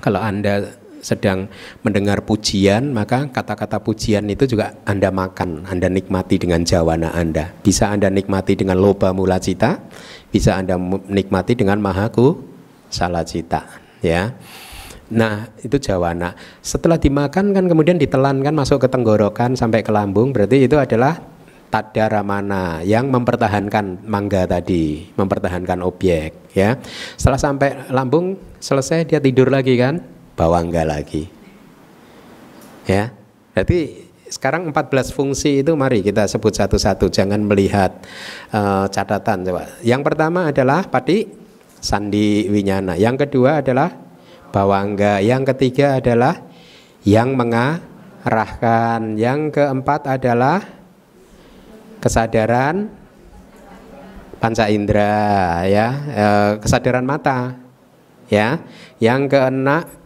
kalau 0.00 0.18
Anda 0.18 0.79
sedang 1.00 1.48
mendengar 1.80 2.22
pujian, 2.24 2.92
maka 2.92 3.28
kata-kata 3.28 3.80
pujian 3.80 4.28
itu 4.28 4.44
juga 4.44 4.76
Anda 4.84 5.08
makan, 5.08 5.66
Anda 5.66 5.88
nikmati 5.88 6.36
dengan 6.36 6.62
jawana 6.62 7.12
Anda. 7.16 7.52
Bisa 7.64 7.88
Anda 7.88 8.12
nikmati 8.12 8.56
dengan 8.56 8.78
loba 8.78 9.10
mula 9.16 9.40
cita, 9.40 9.80
bisa 10.28 10.60
Anda 10.60 10.76
nikmati 11.08 11.56
dengan 11.56 11.80
mahaku 11.80 12.36
salah 12.92 13.24
cita, 13.24 13.64
ya. 14.04 14.36
Nah 15.10 15.50
itu 15.58 15.74
jawana. 15.82 16.38
Setelah 16.62 16.94
dimakan 16.94 17.50
kan 17.50 17.64
kemudian 17.66 17.98
ditelan 17.98 18.46
kan 18.46 18.54
masuk 18.54 18.86
ke 18.86 18.88
tenggorokan 18.88 19.58
sampai 19.58 19.82
ke 19.82 19.90
lambung. 19.90 20.30
Berarti 20.30 20.70
itu 20.70 20.78
adalah 20.78 21.18
tadaramana 21.70 22.82
yang 22.82 23.10
mempertahankan 23.10 24.06
mangga 24.06 24.46
tadi, 24.46 25.10
mempertahankan 25.14 25.82
objek. 25.82 26.54
Ya. 26.54 26.78
Setelah 27.18 27.42
sampai 27.42 27.68
lambung 27.90 28.38
selesai 28.62 29.06
dia 29.06 29.18
tidur 29.22 29.50
lagi 29.50 29.74
kan, 29.78 29.98
bawangga 30.40 30.88
lagi. 30.88 31.28
Ya. 32.88 33.12
Berarti 33.52 34.08
sekarang 34.32 34.72
14 34.72 35.12
fungsi 35.12 35.60
itu 35.60 35.76
mari 35.76 36.00
kita 36.00 36.24
sebut 36.24 36.56
satu-satu, 36.56 37.12
jangan 37.12 37.44
melihat 37.44 37.92
uh, 38.56 38.88
catatan 38.88 39.44
coba. 39.44 39.68
Yang 39.84 40.00
pertama 40.08 40.48
adalah 40.48 40.88
pati 40.88 41.28
sandi 41.76 42.48
winyana. 42.48 42.96
Yang 42.96 43.28
kedua 43.28 43.60
adalah 43.60 43.92
bawangga. 44.48 45.20
Yang 45.20 45.52
ketiga 45.52 46.00
adalah 46.00 46.40
yang 47.04 47.36
mengarahkan. 47.36 49.20
Yang 49.20 49.60
keempat 49.60 50.08
adalah 50.08 50.64
kesadaran 52.00 52.88
panca 54.40 54.72
indera 54.72 55.68
ya, 55.68 55.88
uh, 56.16 56.52
kesadaran 56.64 57.04
mata. 57.04 57.60
Ya. 58.32 58.62
Yang 59.02 59.36
keenam 59.36 59.99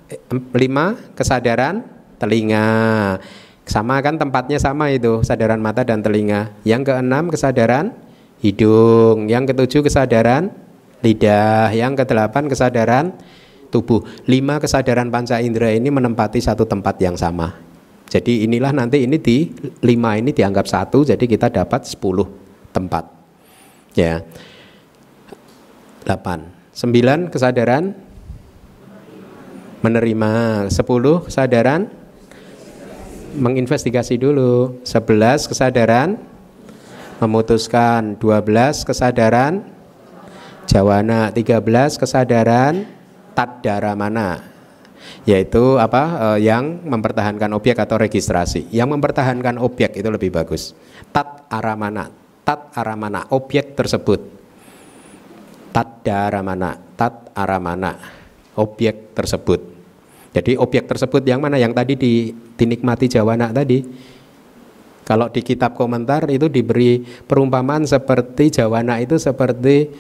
lima 0.53 0.99
kesadaran 1.17 1.85
telinga. 2.21 3.19
Sama 3.65 3.97
kan 4.05 4.21
tempatnya 4.21 4.61
sama 4.61 4.93
itu, 4.93 5.25
kesadaran 5.25 5.57
mata 5.57 5.81
dan 5.81 6.05
telinga. 6.05 6.53
Yang 6.69 6.93
keenam 6.93 7.33
kesadaran 7.33 7.97
hidung, 8.45 9.33
yang 9.33 9.49
ketujuh 9.49 9.81
kesadaran 9.81 10.53
lidah, 11.01 11.73
yang 11.73 11.97
kedelapan 11.97 12.45
kesadaran 12.45 13.17
tubuh. 13.73 14.05
Lima 14.29 14.61
kesadaran 14.61 15.09
panca 15.09 15.41
indera 15.41 15.73
ini 15.73 15.89
menempati 15.89 16.45
satu 16.45 16.69
tempat 16.69 17.01
yang 17.01 17.17
sama. 17.17 17.57
Jadi 18.13 18.45
inilah 18.45 18.71
nanti 18.77 19.03
ini 19.03 19.17
di 19.17 19.49
lima 19.81 20.21
ini 20.21 20.31
dianggap 20.31 20.69
satu, 20.69 21.03
jadi 21.09 21.25
kita 21.25 21.49
dapat 21.49 21.89
sepuluh 21.89 22.29
tempat. 22.71 23.09
Ya. 23.97 24.21
Delapan. 26.05 26.53
Sembilan 26.77 27.33
kesadaran 27.33 28.04
menerima. 29.85 30.65
Sepuluh 30.73 31.29
kesadaran 31.29 31.93
menginvestigasi 33.37 34.17
dulu. 34.17 34.81
11 34.89 35.45
kesadaran 35.45 36.17
memutuskan, 37.21 38.17
12 38.17 38.89
kesadaran 38.89 39.61
jawana, 40.65 41.29
13 41.29 42.01
kesadaran 42.01 42.89
tadara 43.37 43.93
mana 43.93 44.55
yaitu 45.29 45.77
apa 45.77 46.37
eh, 46.37 46.49
yang 46.49 46.85
mempertahankan 46.85 47.53
objek 47.53 47.77
atau 47.77 48.01
registrasi. 48.01 48.73
Yang 48.73 48.89
mempertahankan 48.97 49.61
objek 49.61 50.01
itu 50.01 50.09
lebih 50.09 50.33
bagus. 50.33 50.73
Tat 51.13 51.45
aramana, 51.53 52.09
tat 52.45 52.73
aramana 52.73 53.29
objek 53.33 53.77
tersebut. 53.77 54.21
Tat 55.73 56.01
daramana, 56.07 56.77
tat 56.97 57.33
aramana 57.37 58.01
objek 58.57 59.13
tersebut. 59.17 59.74
Jadi 60.35 60.59
objek 60.59 60.91
tersebut 60.91 61.23
yang 61.23 61.39
mana 61.39 61.55
yang 61.63 61.71
tadi 61.71 61.95
di, 61.95 62.35
dinikmati 62.59 63.07
Jawana 63.07 63.55
tadi. 63.55 63.87
Kalau 65.07 65.31
di 65.31 65.47
kitab 65.47 65.79
komentar 65.79 66.27
itu 66.27 66.51
diberi 66.51 66.99
perumpamaan 66.99 67.87
seperti 67.87 68.51
Jawana 68.51 68.99
itu 68.99 69.15
seperti 69.15 69.95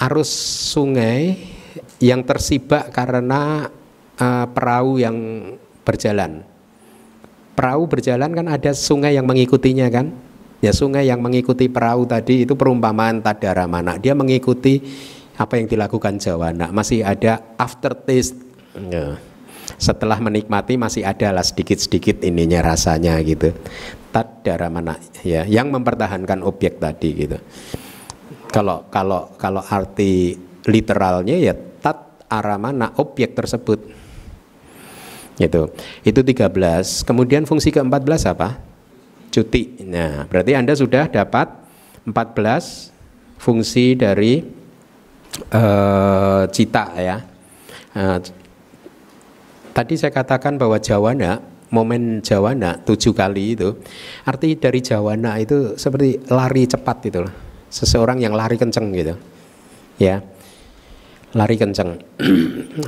arus 0.00 0.30
sungai 0.72 1.36
yang 2.00 2.24
tersibak 2.24 2.88
karena 2.96 3.68
uh, 4.16 4.46
perahu 4.48 4.96
yang 5.02 5.16
berjalan. 5.84 6.48
Perahu 7.52 7.84
berjalan 7.84 8.32
kan 8.32 8.46
ada 8.48 8.72
sungai 8.72 9.20
yang 9.20 9.28
mengikutinya 9.28 9.90
kan? 9.92 10.16
Ya 10.64 10.72
sungai 10.72 11.10
yang 11.10 11.20
mengikuti 11.20 11.68
perahu 11.68 12.08
tadi 12.08 12.46
itu 12.48 12.56
perumpamaan 12.56 13.20
tadara 13.20 13.68
mana? 13.68 13.98
Dia 13.98 14.16
mengikuti 14.16 14.80
apa 15.36 15.58
yang 15.60 15.66
dilakukan 15.66 16.22
Jawana. 16.22 16.70
Masih 16.70 17.02
ada 17.02 17.42
aftertaste. 17.58 18.38
Ya 18.78 19.18
setelah 19.82 20.22
menikmati 20.22 20.78
masih 20.78 21.02
ada 21.02 21.34
lah 21.34 21.42
sedikit-sedikit 21.42 22.22
ininya 22.22 22.62
rasanya 22.62 23.18
gitu. 23.26 23.50
Tat 24.14 24.46
darah 24.46 24.70
mana 24.70 24.94
ya 25.26 25.42
yang 25.42 25.74
mempertahankan 25.74 26.46
objek 26.46 26.78
tadi 26.78 27.10
gitu. 27.26 27.42
Kalau 28.54 28.86
kalau 28.94 29.34
kalau 29.34 29.58
arti 29.58 30.38
literalnya 30.70 31.34
ya 31.34 31.58
tat 31.82 32.22
aramana 32.30 32.94
objek 33.02 33.34
tersebut. 33.34 33.82
Gitu. 35.34 35.62
Itu 36.06 36.20
13. 36.22 37.02
Kemudian 37.02 37.42
fungsi 37.48 37.74
ke-14 37.74 38.30
apa? 38.30 38.62
Cuti. 39.32 39.82
Nah, 39.88 40.28
berarti 40.30 40.52
Anda 40.54 40.76
sudah 40.76 41.10
dapat 41.10 41.50
14 42.06 42.92
fungsi 43.40 43.98
dari 43.98 44.44
uh, 45.50 46.44
cita 46.52 46.84
ya. 47.00 47.16
Uh, 47.96 48.20
Tadi 49.72 49.94
saya 49.96 50.12
katakan 50.12 50.60
bahwa 50.60 50.76
jawana, 50.76 51.40
momen 51.72 52.20
jawana 52.20 52.76
tujuh 52.84 53.16
kali 53.16 53.56
itu, 53.56 53.72
arti 54.28 54.56
dari 54.60 54.84
jawana 54.84 55.40
itu 55.40 55.80
seperti 55.80 56.20
lari 56.28 56.68
cepat 56.68 56.96
gitu 57.08 57.24
loh. 57.24 57.34
Seseorang 57.72 58.20
yang 58.20 58.36
lari 58.36 58.60
kenceng 58.60 58.92
gitu. 58.92 59.16
Ya. 59.96 60.20
Lari 61.32 61.56
kenceng. 61.56 61.96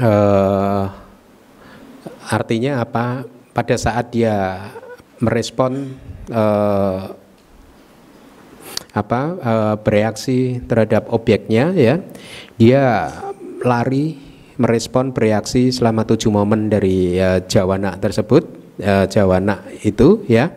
uh, 0.04 0.84
artinya 2.36 2.84
apa? 2.84 3.24
Pada 3.56 3.76
saat 3.80 4.12
dia 4.12 4.68
merespon 5.24 5.96
uh, 6.28 7.00
apa 8.94 9.20
uh, 9.42 9.74
bereaksi 9.82 10.62
terhadap 10.70 11.10
objeknya 11.10 11.74
ya 11.74 11.98
dia 12.54 13.10
lari 13.66 14.23
merespon 14.56 15.10
bereaksi 15.10 15.74
selama 15.74 16.06
tujuh 16.06 16.30
momen 16.30 16.70
dari 16.70 17.18
uh, 17.18 17.42
jawana 17.44 17.98
tersebut 17.98 18.46
uh, 18.82 19.06
jawana 19.10 19.66
itu 19.82 20.22
ya. 20.30 20.54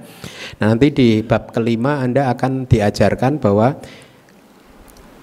Nah, 0.62 0.73
nanti 0.73 0.93
di 0.93 1.10
bab 1.21 1.53
kelima 1.53 2.01
anda 2.01 2.29
akan 2.33 2.65
diajarkan 2.69 3.41
bahwa 3.41 3.77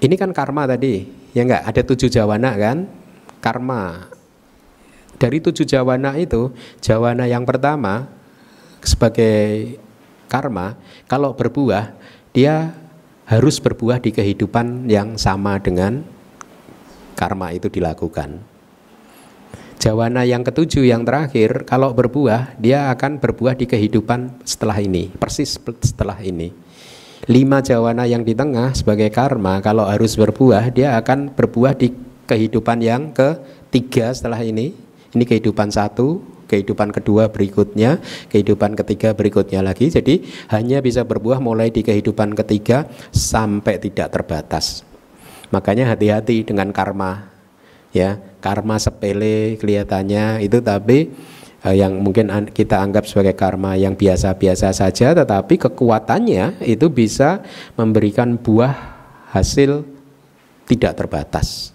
ini 0.02 0.14
kan 0.18 0.34
karma 0.34 0.66
tadi 0.66 1.06
ya 1.32 1.46
enggak? 1.46 1.62
Ada 1.64 1.82
tujuh 1.86 2.08
jawana 2.10 2.50
kan? 2.58 2.86
Karma. 3.38 4.10
Dari 5.14 5.38
tujuh 5.38 5.64
jawana 5.64 6.18
itu 6.18 6.50
jawana 6.82 7.30
yang 7.30 7.46
pertama 7.46 8.10
sebagai 8.82 9.78
karma 10.26 10.74
kalau 11.06 11.32
berbuah 11.32 11.94
dia 12.34 12.74
harus 13.24 13.56
berbuah 13.62 14.02
di 14.02 14.10
kehidupan 14.12 14.90
yang 14.90 15.16
sama 15.16 15.56
dengan 15.62 16.04
karma 17.16 17.54
itu 17.54 17.70
dilakukan 17.70 18.53
Jawana 19.84 20.24
yang 20.24 20.40
ketujuh 20.40 20.88
yang 20.88 21.04
terakhir 21.04 21.68
kalau 21.68 21.92
berbuah 21.92 22.56
dia 22.56 22.88
akan 22.88 23.20
berbuah 23.20 23.52
di 23.52 23.68
kehidupan 23.68 24.40
setelah 24.40 24.80
ini 24.80 25.12
persis 25.12 25.60
setelah 25.60 26.16
ini. 26.24 26.56
Lima 27.28 27.60
jawana 27.60 28.08
yang 28.08 28.24
di 28.24 28.32
tengah 28.32 28.72
sebagai 28.72 29.12
karma 29.12 29.60
kalau 29.60 29.84
harus 29.84 30.16
berbuah 30.16 30.72
dia 30.72 30.96
akan 30.96 31.36
berbuah 31.36 31.76
di 31.76 31.92
kehidupan 32.24 32.80
yang 32.80 33.12
ketiga 33.12 34.08
setelah 34.16 34.40
ini. 34.40 34.72
Ini 35.12 35.20
kehidupan 35.28 35.68
satu 35.68 36.24
kehidupan 36.48 36.88
kedua 36.88 37.28
berikutnya 37.28 38.00
kehidupan 38.32 38.80
ketiga 38.80 39.12
berikutnya 39.12 39.60
lagi. 39.60 39.92
Jadi 39.92 40.24
hanya 40.48 40.80
bisa 40.80 41.04
berbuah 41.04 41.44
mulai 41.44 41.68
di 41.68 41.84
kehidupan 41.84 42.32
ketiga 42.32 42.88
sampai 43.12 43.76
tidak 43.76 44.16
terbatas. 44.16 44.80
Makanya 45.52 45.92
hati-hati 45.92 46.40
dengan 46.40 46.72
karma 46.72 47.28
ya 47.92 48.16
karma 48.44 48.76
sepele 48.76 49.56
kelihatannya 49.56 50.44
itu 50.44 50.60
tapi 50.60 51.08
eh, 51.64 51.74
yang 51.80 51.96
mungkin 52.04 52.28
kita 52.52 52.76
anggap 52.84 53.08
sebagai 53.08 53.32
karma 53.32 53.72
yang 53.72 53.96
biasa-biasa 53.96 54.76
saja 54.76 55.16
tetapi 55.16 55.56
kekuatannya 55.56 56.60
itu 56.68 56.92
bisa 56.92 57.40
memberikan 57.80 58.36
buah 58.36 58.76
hasil 59.32 59.88
tidak 60.68 60.92
terbatas 61.00 61.72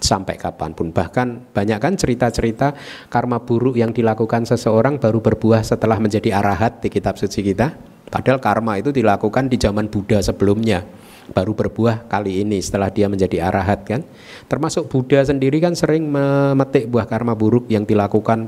sampai 0.00 0.36
kapan 0.36 0.72
pun. 0.76 0.92
Bahkan 0.92 1.56
banyak 1.56 1.78
kan 1.80 1.96
cerita-cerita 1.96 2.76
karma 3.08 3.40
buruk 3.40 3.80
yang 3.80 3.92
dilakukan 3.92 4.44
seseorang 4.44 5.00
baru 5.00 5.20
berbuah 5.24 5.64
setelah 5.64 5.96
menjadi 5.96 6.36
arahat 6.36 6.84
di 6.84 6.88
kitab 6.92 7.16
suci 7.16 7.40
kita. 7.40 7.72
Padahal 8.06 8.38
karma 8.38 8.78
itu 8.78 8.92
dilakukan 8.94 9.50
di 9.50 9.56
zaman 9.58 9.90
Buddha 9.90 10.22
sebelumnya 10.22 10.84
baru 11.32 11.52
berbuah 11.54 12.06
kali 12.06 12.46
ini 12.46 12.62
setelah 12.62 12.90
dia 12.90 13.10
menjadi 13.10 13.50
arahat 13.50 13.82
kan. 13.86 14.00
Termasuk 14.46 14.86
Buddha 14.86 15.22
sendiri 15.26 15.58
kan 15.58 15.74
sering 15.74 16.06
memetik 16.06 16.86
buah 16.86 17.06
karma 17.08 17.34
buruk 17.34 17.66
yang 17.66 17.82
dilakukan 17.82 18.46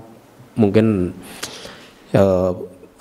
mungkin 0.55 1.15
uh, 2.15 2.53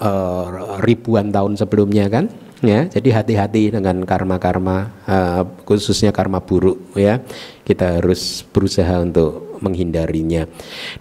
uh, 0.01 0.47
ribuan 0.81 1.29
tahun 1.29 1.57
sebelumnya 1.57 2.09
kan. 2.09 2.29
Ya, 2.57 2.89
jadi 2.89 3.21
hati-hati 3.21 3.69
dengan 3.69 4.01
karma-karma 4.01 4.89
uh, 5.05 5.45
khususnya 5.61 6.09
karma 6.09 6.41
buruk 6.41 6.97
ya. 6.97 7.21
Kita 7.61 8.01
harus 8.01 8.41
berusaha 8.49 8.97
untuk 8.97 9.61
menghindarinya. 9.61 10.49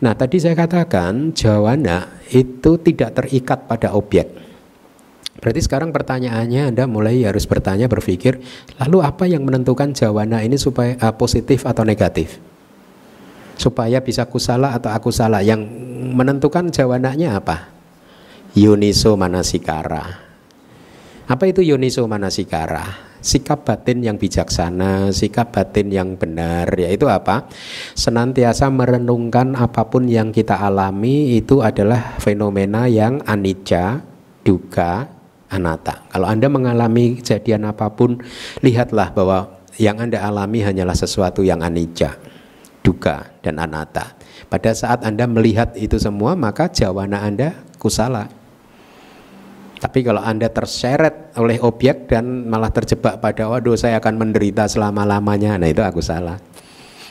Nah, 0.05 0.13
tadi 0.13 0.37
saya 0.37 0.53
katakan 0.53 1.33
jawana 1.33 2.21
itu 2.29 2.77
tidak 2.81 3.17
terikat 3.17 3.65
pada 3.65 3.97
objek 3.97 4.46
Berarti 5.41 5.61
sekarang 5.61 5.93
pertanyaannya 5.93 6.73
Anda 6.73 6.85
mulai 6.89 7.25
harus 7.29 7.45
bertanya 7.45 7.87
berpikir, 7.87 8.41
lalu 8.81 9.05
apa 9.05 9.29
yang 9.29 9.45
menentukan 9.45 9.93
jawana 9.93 10.41
ini 10.41 10.57
supaya 10.57 10.97
uh, 10.97 11.13
positif 11.13 11.69
atau 11.69 11.85
negatif? 11.85 12.41
Supaya 13.57 14.01
bisa 14.01 14.25
kusala 14.29 14.77
atau 14.77 14.93
aku 14.93 15.13
salah. 15.13 15.41
Yang 15.41 15.65
menentukan 16.13 16.69
jawananya 16.73 17.41
apa? 17.41 17.73
Yuniso 18.57 19.17
manasikara. 19.17 20.25
Apa 21.27 21.45
itu 21.51 21.61
yuniso 21.65 22.05
manasikara? 22.07 23.05
Sikap 23.19 23.67
batin 23.67 24.07
yang 24.07 24.21
bijaksana, 24.21 25.11
sikap 25.11 25.51
batin 25.51 25.91
yang 25.91 26.15
benar, 26.15 26.71
yaitu 26.79 27.11
apa? 27.11 27.51
Senantiasa 27.99 28.71
merenungkan 28.71 29.59
apa 29.59 29.89
pun 29.91 30.07
yang 30.07 30.31
kita 30.31 30.55
alami 30.55 31.35
itu 31.35 31.59
adalah 31.59 32.15
fenomena 32.23 32.87
yang 32.87 33.19
anicca, 33.27 34.05
duka, 34.47 35.16
anatta. 35.51 36.07
Kalau 36.11 36.27
Anda 36.27 36.51
mengalami 36.51 37.19
kejadian 37.21 37.67
apa 37.69 37.91
pun, 37.93 38.19
lihatlah 38.63 39.13
bahwa 39.15 39.57
yang 39.77 40.01
Anda 40.01 40.25
alami 40.25 40.65
hanyalah 40.65 40.97
sesuatu 40.97 41.45
yang 41.45 41.61
anicca, 41.61 42.17
duka, 42.81 43.31
dan 43.45 43.61
anatta. 43.61 44.17
Pada 44.47 44.71
saat 44.73 45.03
Anda 45.03 45.27
melihat 45.29 45.75
itu 45.77 45.99
semua, 45.99 46.39
maka 46.39 46.71
jawana 46.71 47.23
Anda 47.25 47.55
kusala. 47.77 48.31
Tapi 49.77 50.01
kalau 50.01 50.25
Anda 50.25 50.49
terseret 50.49 51.37
oleh 51.37 51.61
objek 51.61 52.09
dan 52.09 52.49
malah 52.49 52.73
terjebak 52.73 53.21
pada 53.21 53.45
waduh 53.53 53.77
saya 53.77 54.01
akan 54.01 54.17
menderita 54.17 54.65
selama-lamanya, 54.65 55.61
nah 55.61 55.69
itu 55.69 55.85
aku 55.85 56.01
salah. 56.01 56.41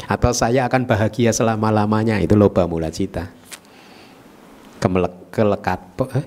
Atau 0.10 0.34
saya 0.34 0.66
akan 0.66 0.90
bahagia 0.90 1.30
selama-lamanya, 1.34 2.22
itu 2.22 2.34
loba 2.34 2.66
mula 2.66 2.90
cita. 2.90 3.30
kelekat 5.34 5.82
eh, 6.16 6.26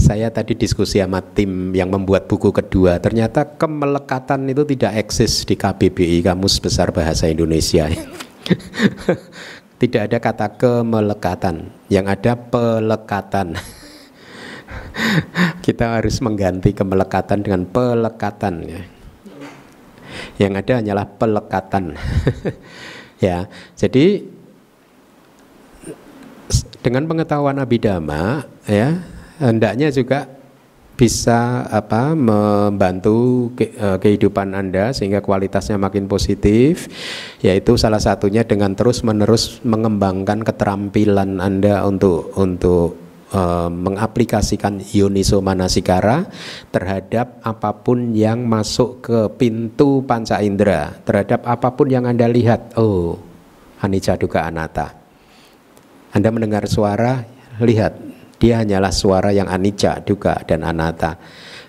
saya 0.00 0.32
tadi 0.32 0.56
diskusi 0.56 0.96
sama 0.96 1.20
tim 1.20 1.76
yang 1.76 1.92
membuat 1.92 2.24
buku 2.24 2.48
kedua, 2.50 2.96
ternyata 2.96 3.44
kemelekatan 3.44 4.48
itu 4.48 4.64
tidak 4.64 4.96
eksis 4.96 5.44
di 5.44 5.54
KBBI 5.60 6.24
Kamus 6.24 6.56
Besar 6.56 6.88
Bahasa 6.88 7.28
Indonesia. 7.28 7.84
tidak 9.80 10.02
ada 10.08 10.18
kata 10.18 10.46
kemelekatan, 10.56 11.68
yang 11.92 12.08
ada 12.08 12.32
pelekatan. 12.32 13.60
kita 15.66 16.00
harus 16.00 16.16
mengganti 16.24 16.72
kemelekatan 16.72 17.44
dengan 17.44 17.68
pelekatan 17.68 18.54
ya. 18.64 18.82
Yang 20.40 20.52
ada 20.64 20.72
hanyalah 20.80 21.06
pelekatan. 21.20 21.84
ya, 23.24 23.52
jadi 23.76 24.24
dengan 26.80 27.04
pengetahuan 27.04 27.60
abidama 27.60 28.48
ya 28.64 29.04
hendaknya 29.40 29.88
juga 29.88 30.28
bisa 31.00 31.64
apa 31.72 32.12
membantu 32.12 33.48
ke, 33.56 33.72
uh, 33.80 33.96
kehidupan 33.96 34.52
Anda 34.52 34.92
sehingga 34.92 35.24
kualitasnya 35.24 35.80
makin 35.80 36.04
positif 36.04 36.92
yaitu 37.40 37.80
salah 37.80 38.04
satunya 38.04 38.44
dengan 38.44 38.76
terus-menerus 38.76 39.64
mengembangkan 39.64 40.44
keterampilan 40.44 41.40
Anda 41.40 41.88
untuk 41.88 42.36
untuk 42.36 43.00
uh, 43.32 43.72
mengaplikasikan 43.72 44.82
Yoniso 44.92 45.40
Manasikara 45.40 46.28
terhadap 46.68 47.40
apa 47.48 47.70
pun 47.80 48.12
yang 48.12 48.44
masuk 48.44 49.00
ke 49.00 49.18
pintu 49.40 50.04
panca 50.04 50.42
indera, 50.44 51.00
terhadap 51.08 51.46
apa 51.46 51.72
pun 51.72 51.88
yang 51.88 52.04
Anda 52.04 52.28
lihat. 52.28 52.76
Oh, 52.76 53.16
anicca 53.80 54.20
duka 54.20 54.44
anatta. 54.44 54.92
Anda 56.10 56.28
mendengar 56.34 56.66
suara, 56.66 57.22
lihat, 57.62 58.09
dia 58.40 58.64
hanyalah 58.64 58.90
suara 58.90 59.30
yang 59.30 59.46
anicca, 59.46 60.00
duka 60.00 60.40
dan 60.48 60.64
anatta. 60.64 61.20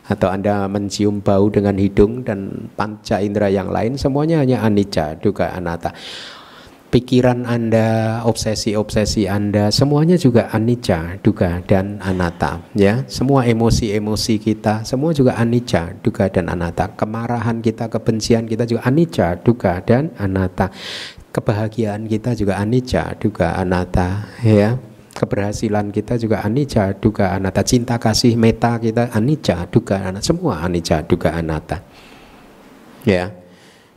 Atau 0.07 0.31
Anda 0.31 0.65
mencium 0.71 1.21
bau 1.21 1.51
dengan 1.51 1.75
hidung 1.77 2.23
dan 2.23 2.71
panca 2.73 3.19
indera 3.19 3.51
yang 3.51 3.69
lain, 3.69 3.99
semuanya 3.99 4.41
hanya 4.41 4.63
anicca, 4.63 5.19
duka, 5.19 5.51
anatta 5.51 5.91
pikiran 6.91 7.47
Anda, 7.47 8.19
obsesi-obsesi 8.27 9.25
Anda, 9.25 9.71
semuanya 9.71 10.19
juga 10.19 10.51
anicca, 10.51 11.17
duga 11.23 11.63
dan 11.63 12.03
anatta, 12.03 12.59
ya. 12.75 13.07
Semua 13.07 13.47
emosi-emosi 13.47 14.35
kita, 14.37 14.83
semua 14.83 15.15
juga 15.15 15.39
anicca, 15.39 15.95
duga 16.03 16.27
dan 16.27 16.51
anatta. 16.51 16.91
Kemarahan 16.91 17.63
kita, 17.63 17.87
kebencian 17.87 18.45
kita 18.45 18.67
juga 18.67 18.83
anicca, 18.83 19.39
duga 19.39 19.79
dan 19.81 20.11
anatta. 20.19 20.67
Kebahagiaan 21.31 22.11
kita 22.11 22.35
juga 22.35 22.59
anicca, 22.59 23.15
duga 23.15 23.55
anatta, 23.55 24.27
ya. 24.43 24.90
Keberhasilan 25.11 25.91
kita 25.91 26.15
juga 26.15 26.39
anicca, 26.41 26.95
duga 26.95 27.35
anatta. 27.35 27.61
Cinta 27.67 27.99
kasih 27.99 28.39
meta 28.39 28.79
kita 28.79 29.11
anicca, 29.11 29.67
duga 29.67 30.07
anatta. 30.07 30.23
Semua 30.23 30.63
anicca, 30.63 31.03
duga 31.03 31.35
anatta. 31.35 31.83
Ya. 33.03 33.35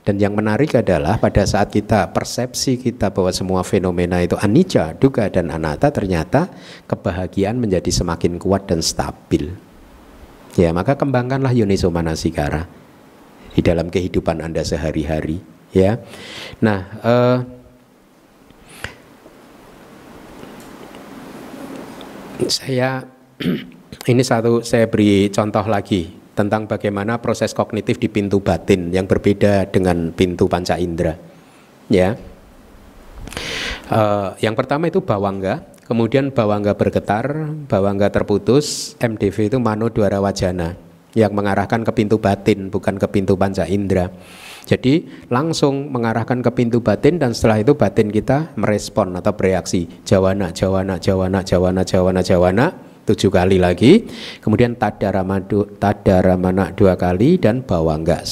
Dan 0.04 0.20
yang 0.20 0.36
menarik 0.36 0.76
adalah 0.76 1.16
pada 1.16 1.48
saat 1.48 1.72
kita 1.72 2.12
persepsi 2.12 2.76
kita 2.76 3.08
bahwa 3.08 3.32
semua 3.32 3.64
fenomena 3.64 4.20
itu 4.20 4.36
anicca, 4.36 4.92
duga 4.92 5.32
dan 5.32 5.48
anatta 5.48 5.88
ternyata 5.88 6.52
kebahagiaan 6.84 7.56
menjadi 7.56 7.88
semakin 7.88 8.36
kuat 8.36 8.68
dan 8.68 8.84
stabil. 8.84 9.48
Ya, 10.60 10.76
maka 10.76 11.00
kembangkanlah 11.00 11.56
Yuniso 11.56 11.88
Manasikara 11.88 12.68
di 13.56 13.64
dalam 13.64 13.88
kehidupan 13.88 14.44
Anda 14.44 14.60
sehari-hari, 14.60 15.40
ya. 15.72 15.96
Nah, 16.60 16.78
eh, 17.00 17.36
saya 22.50 23.04
ini 24.10 24.22
satu 24.22 24.60
saya 24.64 24.90
beri 24.90 25.30
contoh 25.30 25.64
lagi 25.66 26.10
tentang 26.34 26.66
bagaimana 26.66 27.22
proses 27.22 27.54
kognitif 27.54 28.02
di 28.02 28.10
pintu 28.10 28.42
batin 28.42 28.90
yang 28.90 29.06
berbeda 29.06 29.70
dengan 29.70 30.10
pintu 30.10 30.50
panca 30.50 30.74
indera. 30.74 31.14
Ya, 31.86 32.16
uh, 33.92 34.34
yang 34.40 34.56
pertama 34.56 34.88
itu 34.88 35.04
bawangga, 35.04 35.62
kemudian 35.86 36.32
bawangga 36.32 36.74
bergetar, 36.74 37.54
bawangga 37.68 38.08
terputus, 38.10 38.96
MDV 38.98 39.52
itu 39.52 39.58
mano 39.60 39.92
dwara 39.92 40.18
wajana 40.18 40.74
yang 41.14 41.30
mengarahkan 41.30 41.86
ke 41.86 41.92
pintu 41.94 42.18
batin 42.18 42.72
bukan 42.72 42.98
ke 42.98 43.06
pintu 43.06 43.38
panca 43.38 43.68
indera. 43.68 44.10
Jadi 44.64 45.04
langsung 45.28 45.92
mengarahkan 45.92 46.40
ke 46.40 46.50
pintu 46.56 46.80
batin 46.80 47.20
dan 47.20 47.36
setelah 47.36 47.60
itu 47.60 47.76
batin 47.76 48.08
kita 48.08 48.56
merespon 48.56 49.12
atau 49.20 49.36
bereaksi. 49.36 49.84
Jawana 50.08 50.50
jawana 50.56 50.96
jawana 50.96 51.44
jawana 51.44 51.84
jawana 51.84 52.20
jawana 52.24 52.66
tujuh 53.04 53.28
kali 53.28 53.60
lagi. 53.60 54.08
Kemudian 54.40 54.80
tadaramadu 54.80 55.76
tadaramana 55.76 56.72
dua 56.72 56.96
kali 56.96 57.36
dan 57.36 57.60
bawangga 57.60 58.24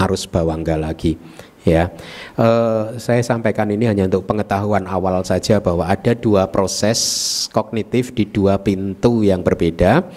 arus 0.00 0.24
bawangga 0.24 0.80
lagi 0.80 1.18
ya. 1.66 1.92
Uh, 2.38 2.96
saya 2.96 3.20
sampaikan 3.20 3.68
ini 3.68 3.84
hanya 3.84 4.08
untuk 4.08 4.24
pengetahuan 4.24 4.88
awal 4.88 5.20
saja 5.26 5.60
bahwa 5.60 5.84
ada 5.84 6.16
dua 6.16 6.48
proses 6.48 6.98
kognitif 7.52 8.16
di 8.16 8.24
dua 8.24 8.56
pintu 8.60 9.20
yang 9.20 9.44
berbeda 9.44 10.08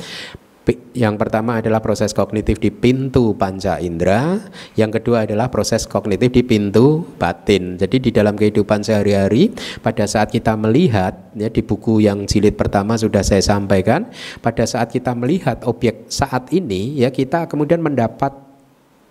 yang 0.95 1.19
pertama 1.19 1.59
adalah 1.59 1.83
proses 1.83 2.15
kognitif 2.15 2.55
di 2.55 2.71
pintu 2.71 3.35
panca 3.35 3.83
indera, 3.83 4.39
yang 4.79 4.93
kedua 4.95 5.27
adalah 5.27 5.51
proses 5.51 5.83
kognitif 5.83 6.31
di 6.31 6.39
pintu 6.45 7.03
batin. 7.19 7.75
Jadi 7.75 8.07
di 8.07 8.09
dalam 8.15 8.39
kehidupan 8.39 8.79
sehari-hari 8.79 9.51
pada 9.83 10.07
saat 10.07 10.31
kita 10.31 10.55
melihat 10.55 11.35
ya 11.35 11.51
di 11.51 11.59
buku 11.59 11.99
yang 12.07 12.23
jilid 12.23 12.55
pertama 12.55 12.95
sudah 12.95 13.25
saya 13.25 13.43
sampaikan, 13.43 14.07
pada 14.39 14.63
saat 14.63 14.87
kita 14.87 15.11
melihat 15.11 15.67
objek 15.67 16.07
saat 16.07 16.47
ini 16.55 16.95
ya 16.95 17.11
kita 17.11 17.51
kemudian 17.51 17.83
mendapat 17.83 18.31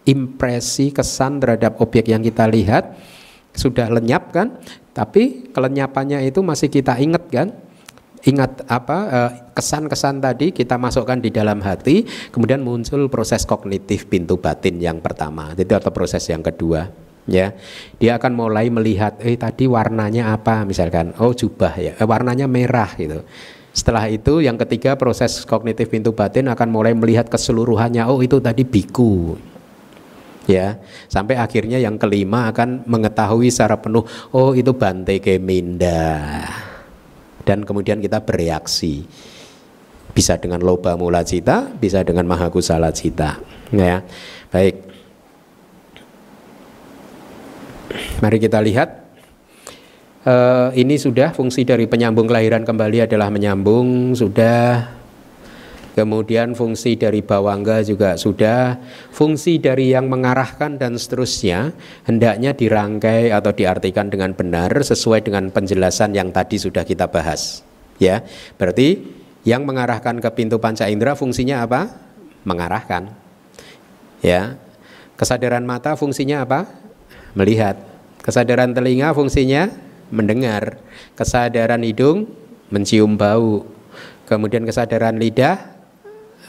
impresi 0.09 0.89
kesan 0.91 1.37
terhadap 1.39 1.77
objek 1.85 2.09
yang 2.09 2.25
kita 2.25 2.49
lihat 2.49 2.97
sudah 3.53 3.93
lenyap 3.93 4.33
kan, 4.33 4.57
tapi 4.97 5.53
kelenyapannya 5.53 6.25
itu 6.25 6.41
masih 6.41 6.73
kita 6.73 6.97
ingat 6.97 7.29
kan? 7.29 7.53
Ingat 8.23 8.63
apa 8.71 8.99
eh, 9.11 9.31
kesan-kesan 9.55 10.23
tadi 10.23 10.55
kita 10.55 10.79
masukkan 10.79 11.19
di 11.19 11.35
dalam 11.35 11.59
hati, 11.63 12.07
kemudian 12.31 12.63
muncul 12.63 13.11
proses 13.11 13.43
kognitif 13.43 14.07
pintu 14.07 14.39
batin 14.39 14.79
yang 14.79 15.03
pertama, 15.03 15.55
itu 15.59 15.75
atau 15.75 15.91
proses 15.91 16.23
yang 16.31 16.43
kedua 16.43 16.87
ya. 17.27 17.55
Dia 17.99 18.19
akan 18.19 18.33
mulai 18.35 18.71
melihat 18.71 19.19
eh 19.23 19.35
tadi 19.35 19.67
warnanya 19.67 20.35
apa? 20.35 20.63
Misalkan 20.63 21.15
oh 21.19 21.35
jubah 21.35 21.75
ya 21.79 21.93
eh, 21.99 22.07
warnanya 22.07 22.47
merah 22.47 22.91
gitu. 22.95 23.27
Setelah 23.73 24.05
itu 24.13 24.45
yang 24.45 24.61
ketiga 24.61 25.01
proses 25.01 25.49
kognitif 25.49 25.89
pintu 25.89 26.13
batin 26.13 26.53
akan 26.53 26.69
mulai 26.69 26.93
melihat 26.93 27.27
keseluruhannya 27.33 28.05
oh 28.05 28.21
itu 28.21 28.39
tadi 28.39 28.63
biku 28.63 29.35
ya. 30.47 30.79
Sampai 31.11 31.41
akhirnya 31.41 31.83
yang 31.83 31.99
kelima 31.99 32.53
akan 32.53 32.87
mengetahui 32.87 33.51
secara 33.51 33.81
penuh 33.83 34.07
oh 34.31 34.53
itu 34.55 34.71
bante 34.77 35.19
keminda 35.19 36.47
dan 37.43 37.67
kemudian 37.67 37.99
kita 37.99 38.23
bereaksi. 38.23 39.07
Bisa 40.13 40.37
dengan 40.37 40.61
loba 40.61 40.93
mula 40.93 41.25
cita 41.25 41.73
bisa 41.73 42.05
dengan 42.05 42.29
maha 42.29 42.53
kusala 42.53 42.93
cita. 42.93 43.41
Ya. 43.73 44.05
Baik. 44.53 44.85
Mari 48.21 48.39
kita 48.39 48.61
lihat. 48.61 49.01
Uh, 50.23 50.71
ini 50.79 51.03
sudah 51.03 51.35
fungsi 51.35 51.67
dari 51.67 51.91
penyambung 51.91 52.31
kelahiran 52.31 52.63
kembali 52.63 53.11
adalah 53.11 53.27
menyambung 53.27 54.15
sudah 54.15 55.02
Kemudian 55.93 56.57
fungsi 56.57 56.97
dari 56.97 57.21
bawangga 57.21 57.85
juga 57.85 58.17
sudah, 58.17 58.81
fungsi 59.13 59.61
dari 59.61 59.93
yang 59.93 60.09
mengarahkan 60.09 60.81
dan 60.81 60.97
seterusnya 60.97 61.77
hendaknya 62.09 62.57
dirangkai 62.57 63.29
atau 63.29 63.53
diartikan 63.53 64.09
dengan 64.09 64.33
benar 64.33 64.73
sesuai 64.73 65.21
dengan 65.29 65.53
penjelasan 65.53 66.17
yang 66.17 66.33
tadi 66.33 66.57
sudah 66.57 66.89
kita 66.89 67.13
bahas. 67.13 67.61
Ya, 68.01 68.25
berarti 68.57 69.21
Yang 69.43 69.63
mengarahkan 69.67 70.23
ke 70.23 70.31
pintu 70.39 70.63
panca 70.63 70.87
indera 70.87 71.19
fungsinya 71.19 71.67
apa? 71.67 71.91
Mengarahkan. 72.47 73.11
Ya. 74.23 74.55
Kesadaran 75.19 75.67
mata 75.67 75.99
fungsinya 75.99 76.47
apa? 76.47 76.71
Melihat. 77.35 77.75
Kesadaran 78.23 78.71
telinga 78.71 79.11
fungsinya 79.11 79.67
mendengar. 80.15 80.79
Kesadaran 81.19 81.83
hidung 81.83 82.31
mencium 82.71 83.19
bau. 83.19 83.67
Kemudian 84.31 84.63
kesadaran 84.63 85.19
lidah 85.19 85.59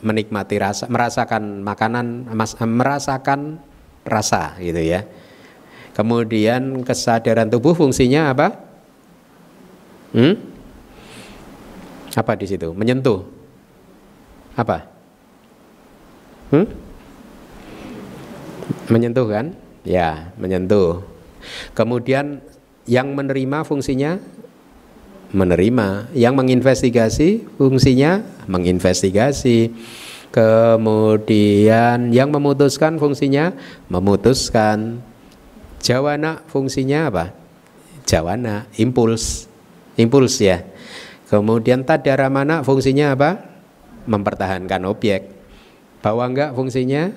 menikmati 0.03 0.59
rasa, 0.59 0.85
merasakan 0.91 1.63
makanan, 1.63 2.27
merasakan 2.59 3.57
rasa 4.03 4.59
gitu 4.59 4.83
ya. 4.83 5.07
Kemudian 5.95 6.83
kesadaran 6.83 7.47
tubuh 7.47 7.71
fungsinya 7.71 8.33
apa? 8.33 8.47
Hmm? 10.13 10.35
Apa 12.13 12.37
di 12.37 12.45
situ? 12.45 12.69
Menyentuh. 12.75 13.25
Apa? 14.53 14.85
Hmm? 16.53 16.67
Menyentuh 18.89 19.25
kan? 19.25 19.57
Ya, 19.81 20.33
menyentuh. 20.37 21.01
Kemudian 21.73 22.39
yang 22.85 23.15
menerima 23.15 23.63
fungsinya 23.65 24.19
menerima, 25.34 26.13
yang 26.13 26.38
menginvestigasi 26.38 27.57
fungsinya 27.57 28.21
menginvestigasi. 28.45 29.73
Kemudian 30.34 32.09
yang 32.09 32.29
memutuskan 32.34 32.97
fungsinya 32.97 33.53
memutuskan. 33.89 35.01
Jawana 35.84 36.41
fungsinya 36.47 37.11
apa? 37.11 37.25
Jawana, 38.07 38.65
impuls. 38.79 39.51
Impuls 39.99 40.39
ya. 40.39 40.63
Kemudian 41.29 41.86
tadara 41.86 42.29
mana 42.34 42.65
fungsinya 42.65 43.13
apa? 43.13 43.45
Mempertahankan 44.09 44.89
objek. 44.89 45.29
Bahwa 46.01 46.25
enggak 46.25 46.57
fungsinya 46.57 47.13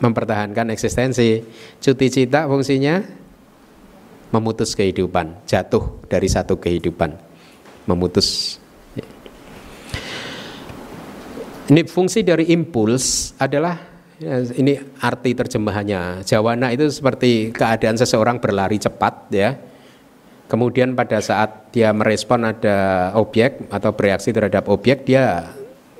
mempertahankan 0.00 0.72
eksistensi. 0.72 1.44
Cuti 1.84 2.08
cita 2.08 2.48
fungsinya 2.48 3.19
memutus 4.30 4.74
kehidupan, 4.74 5.46
jatuh 5.46 6.02
dari 6.06 6.26
satu 6.30 6.58
kehidupan, 6.58 7.14
memutus. 7.86 8.58
Ini 11.70 11.86
fungsi 11.86 12.26
dari 12.26 12.50
impuls 12.50 13.36
adalah 13.38 13.78
ya, 14.18 14.42
ini 14.58 14.74
arti 14.98 15.38
terjemahannya. 15.38 16.26
Jawana 16.26 16.74
itu 16.74 16.90
seperti 16.90 17.54
keadaan 17.54 17.94
seseorang 17.94 18.42
berlari 18.42 18.74
cepat 18.82 19.30
ya 19.30 19.54
Kemudian 20.50 20.98
pada 20.98 21.22
saat 21.22 21.70
dia 21.70 21.94
merespon 21.94 22.42
ada 22.42 23.10
objek 23.14 23.70
atau 23.70 23.94
bereaksi 23.94 24.34
terhadap 24.34 24.66
objek, 24.66 25.06
dia 25.06 25.46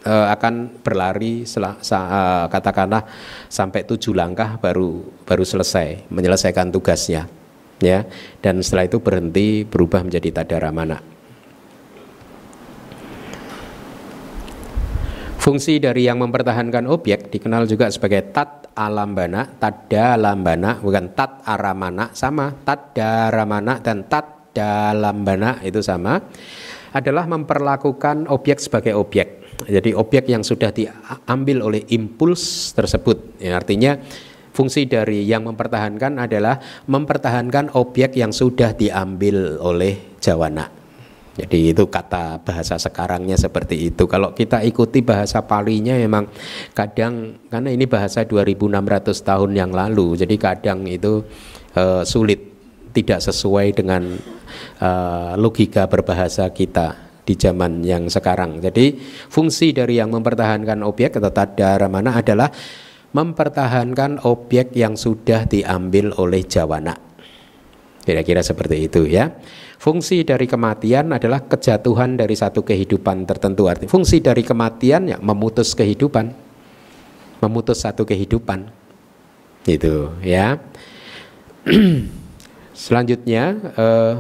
uh, 0.03 0.27
akan 0.35 0.83
berlari 0.83 1.47
uh, 1.47 2.51
katakanlah 2.51 3.07
sampai 3.47 3.87
tujuh 3.87 4.11
langkah 4.11 4.59
baru 4.59 5.07
baru 5.23 5.47
selesai 5.47 6.11
menyelesaikan 6.11 6.75
tugasnya, 6.75 7.31
ya. 7.81 8.07
Dan 8.39 8.63
setelah 8.63 8.87
itu 8.87 9.03
berhenti 9.03 9.65
berubah 9.67 10.05
menjadi 10.07 10.45
tadaramana. 10.45 11.01
Fungsi 15.41 15.81
dari 15.81 16.05
yang 16.05 16.21
mempertahankan 16.21 16.85
objek 16.85 17.33
dikenal 17.33 17.65
juga 17.65 17.89
sebagai 17.89 18.29
tat 18.29 18.69
alambana, 18.77 19.49
tadalambana, 19.57 20.85
bukan 20.85 21.17
tat 21.17 21.41
aramana, 21.49 22.13
sama 22.13 22.53
tat 22.61 22.93
daramana 22.93 23.81
dan 23.81 24.05
tat 24.05 24.53
dalam 24.53 25.23
bana 25.23 25.63
itu 25.63 25.81
sama 25.81 26.21
adalah 26.91 27.25
memperlakukan 27.25 28.27
objek 28.29 28.59
sebagai 28.59 28.99
objek. 28.99 29.41
Jadi 29.65 29.93
objek 29.93 30.27
yang 30.27 30.41
sudah 30.43 30.73
diambil 30.75 31.63
oleh 31.63 31.89
impuls 31.93 32.73
tersebut. 32.75 33.39
Ya, 33.39 33.61
artinya 33.61 34.01
fungsi 34.61 34.85
dari 34.85 35.25
yang 35.25 35.49
mempertahankan 35.49 36.21
adalah 36.21 36.61
mempertahankan 36.85 37.73
objek 37.81 38.21
yang 38.21 38.29
sudah 38.29 38.77
diambil 38.77 39.57
oleh 39.57 40.21
jawana. 40.21 40.69
Jadi 41.41 41.73
itu 41.73 41.89
kata 41.89 42.45
bahasa 42.45 42.77
sekarangnya 42.77 43.41
seperti 43.41 43.89
itu. 43.89 44.05
Kalau 44.05 44.37
kita 44.37 44.61
ikuti 44.61 45.01
bahasa 45.01 45.41
palinya 45.41 45.97
memang 45.97 46.29
kadang 46.77 47.41
karena 47.49 47.73
ini 47.73 47.89
bahasa 47.89 48.29
2600 48.29 48.61
tahun 49.25 49.51
yang 49.57 49.73
lalu. 49.73 50.21
Jadi 50.21 50.37
kadang 50.37 50.85
itu 50.85 51.25
uh, 51.81 52.05
sulit 52.05 52.45
tidak 52.93 53.25
sesuai 53.25 53.73
dengan 53.73 54.13
uh, 54.85 55.33
logika 55.41 55.89
berbahasa 55.89 56.53
kita 56.53 57.09
di 57.25 57.33
zaman 57.41 57.81
yang 57.81 58.13
sekarang. 58.13 58.61
Jadi 58.61 59.01
fungsi 59.33 59.73
dari 59.73 59.97
yang 59.97 60.13
mempertahankan 60.13 60.85
objek 60.85 61.17
atau 61.17 61.33
tadaramana 61.33 62.21
adalah 62.21 62.53
mempertahankan 63.11 64.23
objek 64.23 64.75
yang 64.79 64.95
sudah 64.95 65.47
diambil 65.47 66.15
oleh 66.15 66.47
jawana. 66.47 66.95
Kira-kira 68.01 68.41
seperti 68.41 68.89
itu 68.89 69.05
ya. 69.07 69.31
Fungsi 69.81 70.25
dari 70.25 70.45
kematian 70.45 71.13
adalah 71.13 71.41
kejatuhan 71.45 72.17
dari 72.17 72.37
satu 72.37 72.61
kehidupan 72.61 73.25
tertentu. 73.25 73.65
Arti 73.65 73.89
fungsi 73.89 74.21
dari 74.21 74.45
kematian 74.45 75.09
ya 75.09 75.17
memutus 75.21 75.73
kehidupan, 75.73 76.33
memutus 77.41 77.81
satu 77.81 78.05
kehidupan, 78.05 78.69
itu 79.65 80.13
ya. 80.21 80.61
Selanjutnya 82.77 83.57
uh, 83.77 84.15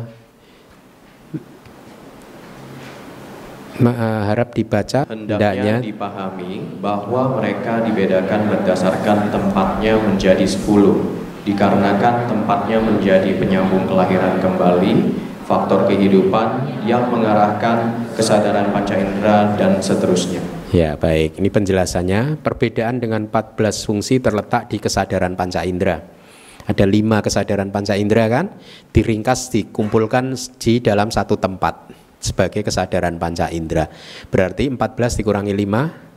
harap 3.89 4.53
dibaca 4.53 5.09
hendaknya 5.09 5.81
dipahami 5.81 6.81
bahwa 6.85 7.41
mereka 7.41 7.81
dibedakan 7.83 8.53
berdasarkan 8.53 9.33
tempatnya 9.33 9.97
menjadi 9.97 10.45
sepuluh. 10.45 11.19
Dikarenakan 11.41 12.29
tempatnya 12.29 12.85
menjadi 12.85 13.33
penyambung 13.41 13.89
kelahiran 13.89 14.37
kembali 14.45 14.93
faktor 15.49 15.89
kehidupan 15.89 16.69
yang 16.87 17.11
mengarahkan 17.11 18.07
kesadaran 18.15 18.71
panca 18.71 18.95
indera 18.95 19.57
dan 19.59 19.83
seterusnya. 19.83 20.39
Ya 20.71 20.95
baik. 20.95 21.43
Ini 21.43 21.51
penjelasannya. 21.51 22.39
Perbedaan 22.39 23.03
dengan 23.03 23.27
14 23.27 23.89
fungsi 23.89 24.23
terletak 24.23 24.71
di 24.71 24.79
kesadaran 24.79 25.35
panca 25.35 25.67
indera. 25.67 25.99
Ada 26.71 26.87
lima 26.87 27.19
kesadaran 27.19 27.75
panca 27.75 27.99
indera 27.99 28.31
kan, 28.31 28.55
diringkas, 28.95 29.51
dikumpulkan 29.51 30.39
di 30.63 30.79
dalam 30.79 31.11
satu 31.11 31.35
tempat 31.35 31.91
sebagai 32.21 32.63
kesadaran 32.63 33.17
panca 33.17 33.49
indera. 33.49 33.89
Berarti 34.29 34.69
14 34.69 35.19
dikurangi 35.19 35.53
5 35.57 36.11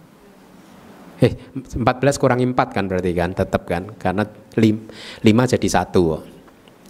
eh 1.23 1.33
14 1.55 2.19
kurangi 2.19 2.43
4 2.51 2.75
kan 2.75 2.83
berarti 2.91 3.11
kan 3.15 3.31
tetap 3.31 3.63
kan 3.63 3.87
karena 3.95 4.27
5 4.27 5.23
jadi 5.23 5.67
satu. 5.71 6.19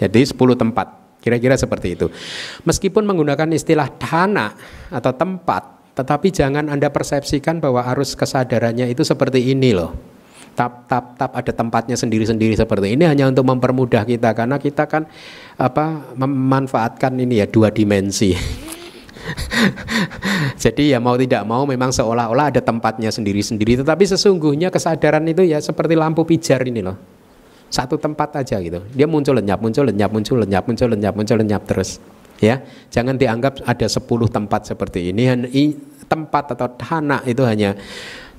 Jadi 0.01 0.19
10 0.25 0.35
tempat. 0.57 0.87
Kira-kira 1.23 1.55
seperti 1.55 1.95
itu. 1.95 2.11
Meskipun 2.67 3.07
menggunakan 3.07 3.47
istilah 3.55 3.87
dana 3.95 4.51
atau 4.91 5.15
tempat, 5.15 5.95
tetapi 5.95 6.35
jangan 6.35 6.67
Anda 6.67 6.91
persepsikan 6.91 7.63
bahwa 7.63 7.87
arus 7.95 8.11
kesadarannya 8.19 8.91
itu 8.91 9.07
seperti 9.07 9.39
ini 9.55 9.71
loh 9.71 10.13
tap 10.53 10.85
tap 10.85 11.17
tap 11.17 11.33
ada 11.33 11.49
tempatnya 11.49 11.97
sendiri-sendiri 11.97 12.53
seperti 12.53 12.93
ini 12.93 13.09
hanya 13.09 13.25
untuk 13.25 13.45
mempermudah 13.49 14.05
kita 14.05 14.37
karena 14.37 14.61
kita 14.61 14.85
kan 14.85 15.09
apa 15.57 16.13
memanfaatkan 16.13 17.17
ini 17.17 17.41
ya 17.41 17.47
dua 17.49 17.73
dimensi. 17.73 18.37
Jadi 20.63 20.93
ya 20.93 20.99
mau 20.99 21.15
tidak 21.15 21.43
mau 21.47 21.63
memang 21.63 21.91
seolah-olah 21.91 22.53
ada 22.53 22.61
tempatnya 22.61 23.09
sendiri-sendiri 23.09 23.79
tetapi 23.81 24.03
sesungguhnya 24.03 24.69
kesadaran 24.69 25.23
itu 25.27 25.47
ya 25.47 25.59
seperti 25.59 25.95
lampu 25.95 26.27
pijar 26.27 26.63
ini 26.67 26.83
loh. 26.83 26.97
Satu 27.73 27.97
tempat 27.97 28.37
aja 28.37 28.61
gitu. 28.61 28.85
Dia 28.93 29.09
muncul 29.09 29.33
lenyap, 29.33 29.57
muncul 29.57 29.89
lenyap, 29.89 30.13
muncul 30.13 30.37
lenyap, 30.45 30.63
muncul 30.69 30.87
lenyap, 30.93 31.13
muncul 31.17 31.37
lenyap 31.41 31.63
terus. 31.65 31.97
Ya, 32.37 32.61
jangan 32.93 33.17
dianggap 33.17 33.65
ada 33.65 33.87
10 33.89 34.03
tempat 34.29 34.61
seperti 34.69 35.09
ini. 35.09 35.25
Tempat 36.05 36.53
atau 36.53 36.69
tanah 36.69 37.25
itu 37.25 37.41
hanya 37.41 37.73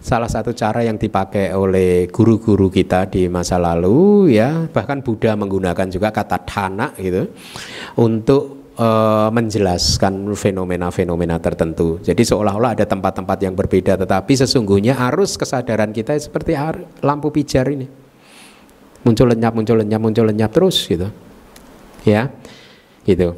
salah 0.05 0.29
satu 0.29 0.53
cara 0.53 0.85
yang 0.85 1.01
dipakai 1.01 1.57
oleh 1.57 2.13
guru-guru 2.13 2.69
kita 2.69 3.09
di 3.09 3.25
masa 3.25 3.57
lalu 3.57 4.37
ya 4.37 4.69
bahkan 4.69 5.01
Buddha 5.01 5.33
menggunakan 5.33 5.89
juga 5.89 6.13
kata 6.13 6.45
dana 6.45 6.93
gitu 7.01 7.33
untuk 7.97 8.64
uh, 8.79 9.29
menjelaskan 9.31 10.35
fenomena-fenomena 10.35 11.39
tertentu. 11.39 11.99
Jadi 12.03 12.23
seolah-olah 12.27 12.79
ada 12.79 12.87
tempat-tempat 12.87 13.39
yang 13.43 13.55
berbeda 13.55 13.99
tetapi 13.99 14.33
sesungguhnya 14.35 14.99
arus 15.11 15.39
kesadaran 15.39 15.95
kita 15.95 16.15
seperti 16.19 16.59
lampu 17.03 17.31
pijar 17.31 17.71
ini. 17.71 17.87
Muncul 19.05 19.37
lenyap, 19.37 19.53
muncul 19.53 19.77
lenyap, 19.77 20.01
muncul 20.01 20.25
lenyap 20.25 20.51
terus 20.51 20.89
gitu. 20.89 21.13
Ya. 22.09 22.33
Gitu. 23.05 23.37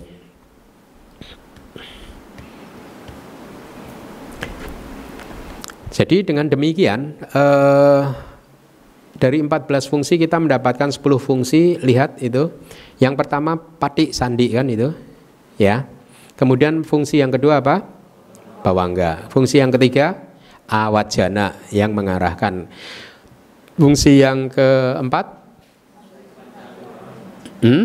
Jadi 5.96 6.28
dengan 6.28 6.44
demikian 6.44 7.16
eh, 7.18 8.02
dari 9.16 9.40
14 9.40 9.88
fungsi 9.88 10.20
kita 10.20 10.36
mendapatkan 10.36 10.92
10 10.92 11.00
fungsi. 11.18 11.80
Lihat 11.80 12.20
itu. 12.20 12.52
Yang 13.00 13.14
pertama 13.16 13.56
pati 13.56 14.12
sandi 14.12 14.46
kan 14.52 14.68
itu. 14.68 14.92
Ya. 15.56 15.88
Kemudian 16.36 16.84
fungsi 16.84 17.20
yang 17.20 17.32
kedua 17.32 17.64
apa? 17.64 17.96
bawangga. 18.66 19.30
Fungsi 19.30 19.62
yang 19.62 19.70
ketiga 19.70 20.18
awajana 20.66 21.54
yang 21.70 21.94
mengarahkan. 21.94 22.66
Fungsi 23.78 24.18
yang 24.18 24.50
keempat 24.50 25.26
hmm? 27.62 27.84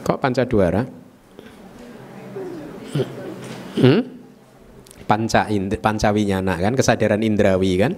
Kok 0.00 0.18
pancaduara? 0.22 0.82
Hmm? 3.76 4.00
Panca 5.04 5.50
pancawinyana 5.82 6.54
kan 6.62 6.74
kesadaran 6.78 7.20
indrawi 7.26 7.82
kan? 7.82 7.92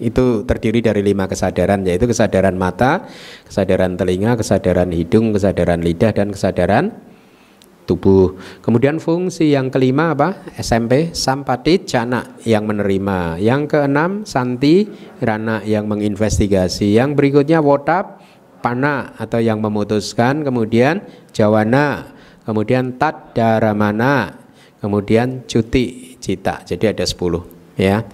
Itu 0.00 0.42
terdiri 0.48 0.80
dari 0.80 1.04
lima 1.04 1.28
kesadaran 1.28 1.84
yaitu 1.84 2.08
kesadaran 2.08 2.56
mata, 2.56 3.06
kesadaran 3.44 3.94
telinga, 4.00 4.34
kesadaran 4.40 4.88
hidung, 4.90 5.36
kesadaran 5.36 5.84
lidah 5.84 6.10
dan 6.16 6.32
kesadaran 6.32 6.96
tubuh. 7.90 8.38
Kemudian 8.62 9.02
fungsi 9.02 9.50
yang 9.50 9.74
kelima 9.74 10.14
apa? 10.14 10.46
SMP 10.54 11.10
sampati 11.10 11.82
jana 11.82 12.38
yang 12.46 12.70
menerima. 12.70 13.42
Yang 13.42 13.74
keenam 13.74 14.22
santi 14.22 14.86
rana 15.18 15.66
yang 15.66 15.90
menginvestigasi. 15.90 16.94
Yang 16.94 17.18
berikutnya 17.18 17.58
wotap 17.58 18.22
pana 18.62 19.18
atau 19.18 19.42
yang 19.42 19.58
memutuskan. 19.58 20.46
Kemudian 20.46 21.02
jawana. 21.34 22.14
Kemudian 22.46 22.94
tat 22.94 23.34
daramana. 23.34 24.38
Kemudian 24.78 25.44
cuti 25.50 26.14
cita. 26.22 26.62
Jadi 26.62 26.94
ada 26.94 27.02
sepuluh 27.02 27.42
ya. 27.74 28.06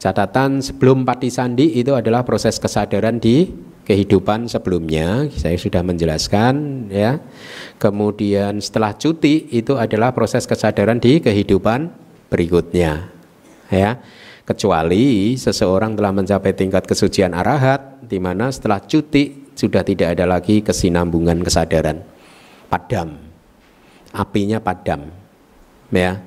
Catatan 0.00 0.64
sebelum 0.64 1.04
pati 1.04 1.28
sandi 1.28 1.76
itu 1.76 1.92
adalah 1.92 2.24
proses 2.24 2.56
kesadaran 2.56 3.20
di 3.20 3.52
kehidupan 3.84 4.48
sebelumnya. 4.48 5.28
Saya 5.28 5.60
sudah 5.60 5.84
menjelaskan 5.84 6.88
ya. 6.88 7.20
Kemudian 7.76 8.64
setelah 8.64 8.96
cuti 8.96 9.52
itu 9.52 9.76
adalah 9.76 10.16
proses 10.16 10.48
kesadaran 10.48 10.96
di 10.96 11.20
kehidupan 11.20 11.92
berikutnya. 12.32 13.12
Ya. 13.68 14.00
Kecuali 14.48 15.36
seseorang 15.36 16.00
telah 16.00 16.16
mencapai 16.16 16.56
tingkat 16.56 16.88
kesucian 16.88 17.36
arahat 17.36 18.00
di 18.00 18.16
mana 18.16 18.48
setelah 18.48 18.80
cuti 18.80 19.52
sudah 19.52 19.84
tidak 19.84 20.16
ada 20.16 20.24
lagi 20.24 20.64
kesinambungan 20.64 21.44
kesadaran. 21.44 22.00
Padam. 22.72 23.20
Apinya 24.16 24.64
padam. 24.64 25.12
Ya. 25.92 26.24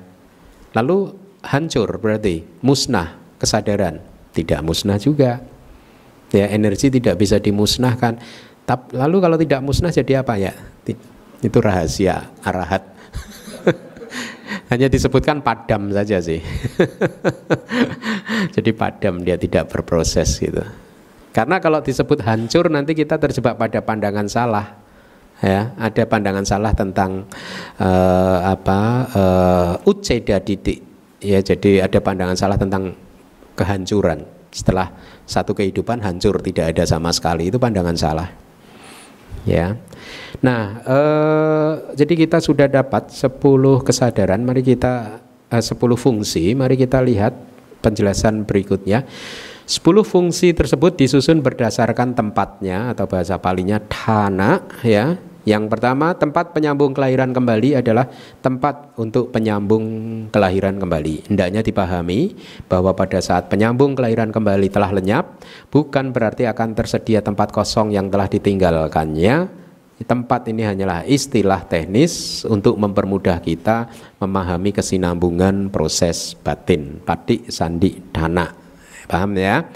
Lalu 0.78 1.10
hancur 1.42 1.90
berarti 1.98 2.46
musnah 2.62 3.23
kesadaran. 3.38 4.00
Tidak 4.34 4.60
musnah 4.64 4.98
juga. 4.98 5.42
Ya 6.34 6.50
energi 6.50 6.90
tidak 6.90 7.18
bisa 7.20 7.38
dimusnahkan. 7.38 8.18
Lalu 8.96 9.16
kalau 9.20 9.36
tidak 9.38 9.60
musnah 9.62 9.94
jadi 9.94 10.24
apa 10.24 10.34
ya? 10.40 10.52
Itu 11.44 11.60
rahasia 11.60 12.32
arahat. 12.40 12.82
Hanya 14.72 14.88
disebutkan 14.88 15.44
padam 15.44 15.92
saja 15.92 16.16
sih. 16.24 16.40
Jadi 18.56 18.70
padam 18.72 19.20
dia 19.20 19.36
tidak 19.36 19.68
berproses 19.68 20.40
gitu. 20.40 20.64
Karena 21.34 21.60
kalau 21.60 21.84
disebut 21.84 22.24
hancur 22.24 22.72
nanti 22.72 22.96
kita 22.96 23.20
terjebak 23.20 23.60
pada 23.60 23.84
pandangan 23.84 24.24
salah. 24.24 24.80
Ya 25.42 25.76
ada 25.76 26.06
pandangan 26.08 26.46
salah 26.46 26.72
tentang 26.72 27.28
uh, 27.76 28.38
apa 28.48 28.80
uh, 29.12 29.72
uceda 29.90 30.40
didik. 30.40 30.80
Ya 31.20 31.42
jadi 31.44 31.84
ada 31.84 31.98
pandangan 32.00 32.38
salah 32.38 32.56
tentang 32.56 32.96
kehancuran. 33.54 34.26
Setelah 34.54 34.94
satu 35.26 35.50
kehidupan 35.56 35.98
hancur 36.02 36.38
tidak 36.38 36.76
ada 36.76 36.84
sama 36.86 37.10
sekali. 37.10 37.50
Itu 37.50 37.58
pandangan 37.58 37.96
salah. 37.98 38.28
Ya. 39.44 39.76
Nah 40.40 40.62
eh, 40.84 41.72
jadi 41.98 42.14
kita 42.26 42.38
sudah 42.38 42.70
dapat 42.70 43.10
10 43.10 43.40
kesadaran. 43.82 44.40
Mari 44.42 44.62
kita 44.62 45.24
eh, 45.50 45.64
10 45.64 45.74
fungsi. 45.98 46.54
Mari 46.54 46.78
kita 46.78 47.02
lihat 47.02 47.34
penjelasan 47.82 48.46
berikutnya. 48.46 49.02
10 49.64 49.80
fungsi 50.04 50.52
tersebut 50.52 50.92
disusun 51.00 51.40
berdasarkan 51.40 52.12
tempatnya 52.12 52.92
atau 52.92 53.08
bahasa 53.08 53.40
palinya 53.40 53.80
thana 53.80 54.60
ya 54.84 55.16
yang 55.44 55.68
pertama, 55.68 56.16
tempat 56.16 56.56
penyambung 56.56 56.96
kelahiran 56.96 57.36
kembali 57.36 57.76
adalah 57.76 58.08
tempat 58.40 58.96
untuk 58.96 59.28
penyambung 59.28 59.84
kelahiran 60.32 60.80
kembali. 60.80 61.28
Hendaknya 61.28 61.60
dipahami 61.60 62.32
bahwa 62.64 62.96
pada 62.96 63.20
saat 63.20 63.52
penyambung 63.52 63.92
kelahiran 63.92 64.32
kembali 64.32 64.72
telah 64.72 64.88
lenyap, 64.96 65.36
bukan 65.68 66.16
berarti 66.16 66.48
akan 66.48 66.72
tersedia 66.72 67.20
tempat 67.20 67.52
kosong 67.52 67.92
yang 67.92 68.08
telah 68.08 68.24
ditinggalkannya. 68.24 69.64
Tempat 69.94 70.48
ini 70.50 70.64
hanyalah 70.64 71.04
istilah 71.04 71.60
teknis 71.68 72.42
untuk 72.48 72.80
mempermudah 72.80 73.38
kita 73.38 73.86
memahami 74.18 74.72
kesinambungan 74.74 75.68
proses 75.68 76.34
batin, 76.40 77.04
patik, 77.04 77.52
sandi, 77.52 78.00
dana. 78.10 78.48
Paham 79.06 79.36
ya? 79.36 79.68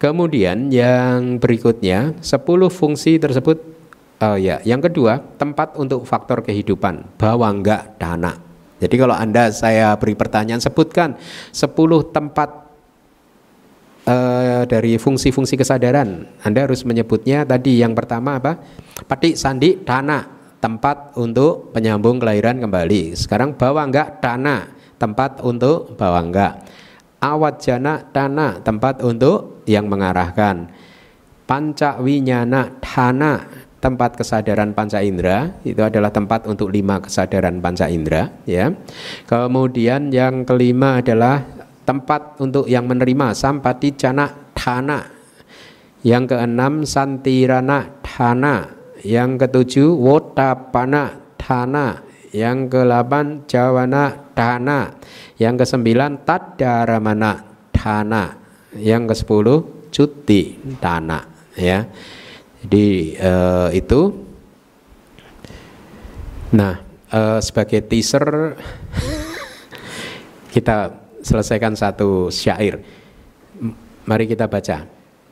Kemudian 0.00 0.72
yang 0.74 1.36
berikutnya, 1.36 2.16
10 2.20 2.72
fungsi 2.72 3.20
tersebut 3.20 3.69
Oh 4.20 4.36
ya, 4.36 4.60
yang 4.68 4.84
kedua 4.84 5.16
tempat 5.40 5.80
untuk 5.80 6.04
faktor 6.04 6.44
kehidupan 6.44 7.16
bawangga 7.16 7.96
dana. 7.96 8.36
Jadi 8.76 8.96
kalau 8.96 9.16
anda 9.16 9.48
saya 9.48 9.96
beri 9.96 10.12
pertanyaan 10.12 10.60
sebutkan 10.60 11.16
10 11.52 11.72
tempat 12.12 12.48
uh, 14.04 14.62
dari 14.68 14.96
fungsi-fungsi 14.96 15.56
kesadaran. 15.56 16.28
Anda 16.44 16.68
harus 16.68 16.84
menyebutnya 16.84 17.44
tadi 17.44 17.80
yang 17.80 17.92
pertama 17.92 18.40
apa? 18.40 18.60
Pati 19.04 19.36
sandi 19.36 19.80
dana 19.84 20.24
tempat 20.60 21.16
untuk 21.16 21.72
penyambung 21.72 22.20
kelahiran 22.20 22.60
kembali. 22.60 23.16
Sekarang 23.16 23.56
bawangga 23.56 24.20
dana 24.20 24.68
tempat 25.00 25.40
untuk 25.40 25.96
bawangga. 25.96 26.60
Awat 27.20 27.54
jana 27.60 28.04
dana 28.12 28.60
tempat 28.60 29.04
untuk 29.04 29.64
yang 29.68 29.88
mengarahkan. 29.88 30.72
Panca 31.44 31.98
winyana 31.98 32.80
dana 32.80 33.59
tempat 33.80 34.20
kesadaran 34.20 34.76
panca 34.76 35.00
indera. 35.00 35.56
Itu 35.64 35.80
adalah 35.82 36.12
tempat 36.12 36.46
untuk 36.46 36.68
lima 36.68 37.00
kesadaran 37.00 37.58
panca 37.58 37.88
indera 37.88 38.28
ya. 38.44 38.70
Kemudian 39.26 40.12
yang 40.12 40.44
kelima 40.44 41.00
adalah 41.00 41.42
tempat 41.88 42.38
untuk 42.38 42.68
yang 42.70 42.86
menerima 42.86 43.34
sampati 43.34 43.96
cana 43.98 44.30
thana 44.54 45.00
yang 46.06 46.28
keenam 46.28 46.86
santirana 46.86 47.98
thana 48.04 48.70
yang 49.02 49.40
ketujuh 49.40 49.96
wotapana 49.96 51.34
thana 51.40 52.04
yang 52.30 52.70
kedelapan 52.70 53.42
jawana 53.50 54.30
thana 54.36 54.94
yang 55.40 55.58
kesembilan 55.58 56.22
tadaramana 56.22 57.42
thana 57.74 58.38
yang 58.78 59.10
kesepuluh 59.10 59.90
cuti 59.90 60.62
thana 60.78 61.26
ya 61.58 61.90
jadi 62.64 62.86
uh, 63.20 63.68
itu. 63.72 64.00
Nah, 66.50 66.82
uh, 67.14 67.38
sebagai 67.40 67.80
teaser 67.86 68.58
kita 70.54 70.92
selesaikan 71.24 71.72
satu 71.72 72.28
syair. 72.28 72.82
Mari 74.04 74.24
kita 74.26 74.50
baca. 74.50 74.88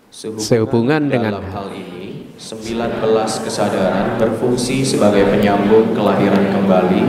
Sehubungan, 0.09 0.41
Sehubungan 0.41 1.03
dengan 1.05 1.33
dalam 1.37 1.53
hal 1.53 1.69
ini, 1.77 2.33
19 2.41 3.45
kesadaran 3.45 4.17
berfungsi 4.17 4.81
sebagai 4.81 5.29
penyambung 5.29 5.93
kelahiran 5.93 6.49
kembali, 6.49 7.03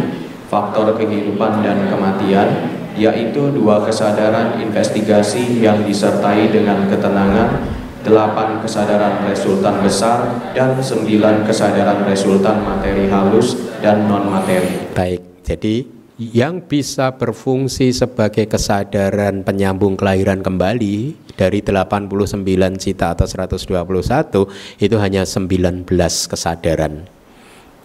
faktor 0.52 1.00
kehidupan 1.00 1.64
dan 1.64 1.88
kematian, 1.88 2.76
yaitu 3.00 3.56
dua 3.56 3.88
kesadaran 3.88 4.60
investigasi 4.60 5.64
yang 5.64 5.88
disertai 5.88 6.52
dengan 6.52 6.92
ketenangan 6.92 7.79
delapan 8.04 8.64
kesadaran 8.64 9.28
resultan 9.28 9.84
besar 9.84 10.52
dan 10.56 10.80
sembilan 10.80 11.44
kesadaran 11.44 12.08
resultan 12.08 12.64
materi 12.64 13.12
halus 13.12 13.56
dan 13.84 14.08
non 14.08 14.32
materi. 14.32 14.96
Baik, 14.96 15.44
jadi 15.44 16.00
yang 16.20 16.68
bisa 16.68 17.16
berfungsi 17.16 17.96
sebagai 17.96 18.44
kesadaran 18.52 19.48
penyambung 19.48 19.96
kelahiran 19.96 20.44
kembali 20.44 21.16
dari 21.40 21.64
89 21.64 22.44
cita 22.76 23.16
atau 23.16 23.24
121 23.24 24.84
itu 24.84 24.96
hanya 25.00 25.24
19 25.24 25.88
kesadaran. 26.28 27.08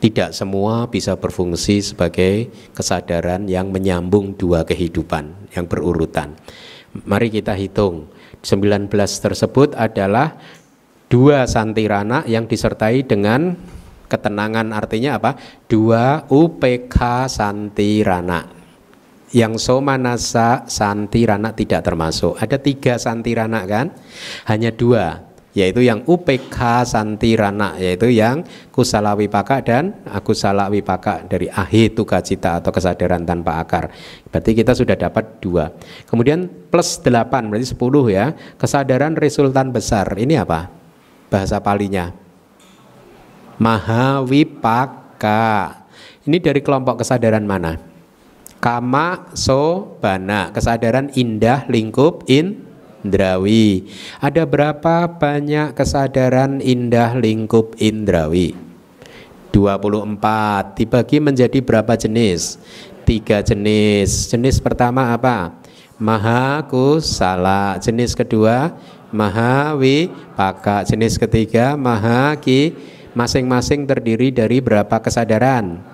Tidak 0.02 0.34
semua 0.34 0.90
bisa 0.90 1.14
berfungsi 1.14 1.80
sebagai 1.80 2.50
kesadaran 2.74 3.46
yang 3.46 3.70
menyambung 3.70 4.34
dua 4.34 4.66
kehidupan 4.66 5.54
yang 5.54 5.70
berurutan. 5.70 6.34
Mari 7.06 7.30
kita 7.30 7.54
hitung 7.54 8.10
19 8.44 8.92
tersebut 8.92 9.72
adalah 9.74 10.36
dua 11.08 11.48
santirana 11.48 12.22
yang 12.28 12.44
disertai 12.44 13.02
dengan 13.02 13.56
ketenangan 14.06 14.70
artinya 14.70 15.16
apa? 15.18 15.34
Dua 15.66 16.28
UPK 16.28 17.26
santirana. 17.26 18.46
Yang 19.34 19.66
somanasa 19.66 20.62
santirana 20.70 21.50
tidak 21.50 21.82
termasuk. 21.82 22.38
Ada 22.38 22.60
tiga 22.62 22.94
santirana 23.02 23.66
kan? 23.66 23.90
Hanya 24.46 24.70
dua. 24.70 25.33
Yaitu 25.54 25.86
yang 25.86 26.02
UPK 26.02 26.82
Santirana 26.82 27.78
yaitu 27.78 28.10
yang 28.10 28.42
kusala 28.74 29.14
wipaka 29.14 29.62
dan 29.62 29.94
akusala 30.02 30.66
wipaka 30.66 31.22
dari 31.30 31.46
ahituka 31.46 32.18
cita 32.18 32.58
atau 32.58 32.74
kesadaran 32.74 33.22
tanpa 33.22 33.62
akar. 33.62 33.94
Berarti 34.28 34.50
kita 34.50 34.74
sudah 34.74 34.98
dapat 34.98 35.38
dua. 35.38 35.70
Kemudian 36.10 36.50
plus 36.68 36.98
delapan 36.98 37.46
berarti 37.46 37.70
sepuluh 37.70 38.10
ya. 38.10 38.34
Kesadaran 38.58 39.14
resultan 39.14 39.70
besar. 39.70 40.10
Ini 40.18 40.42
apa? 40.42 40.66
Bahasa 41.30 41.62
palinya. 41.62 42.10
Mahawipaka. 43.62 45.42
Ini 46.26 46.42
dari 46.42 46.58
kelompok 46.66 47.06
kesadaran 47.06 47.46
mana? 47.46 47.78
Kama 48.58 49.30
so 49.38 49.94
bana. 50.02 50.50
Kesadaran 50.50 51.14
indah 51.14 51.70
lingkup 51.70 52.26
in 52.26 52.63
indrawi. 53.04 53.92
Ada 54.18 54.48
berapa 54.48 55.06
banyak 55.06 55.76
kesadaran 55.76 56.64
indah 56.64 57.12
lingkup 57.14 57.76
indrawi? 57.76 58.56
24 59.52 60.74
dibagi 60.74 61.22
menjadi 61.22 61.62
berapa 61.62 61.94
jenis? 61.94 62.58
Tiga 63.06 63.44
jenis. 63.44 64.32
Jenis 64.32 64.58
pertama 64.58 65.14
apa? 65.14 65.54
Maha 66.00 66.64
kusala. 66.66 67.78
Jenis 67.78 68.18
kedua 68.18 68.74
Maha 69.14 69.78
wipaka. 69.78 70.82
Jenis 70.82 71.14
ketiga 71.14 71.78
Maha 71.78 72.34
ki. 72.40 72.74
Masing-masing 73.14 73.86
terdiri 73.86 74.34
dari 74.34 74.58
berapa 74.58 74.98
kesadaran? 74.98 75.93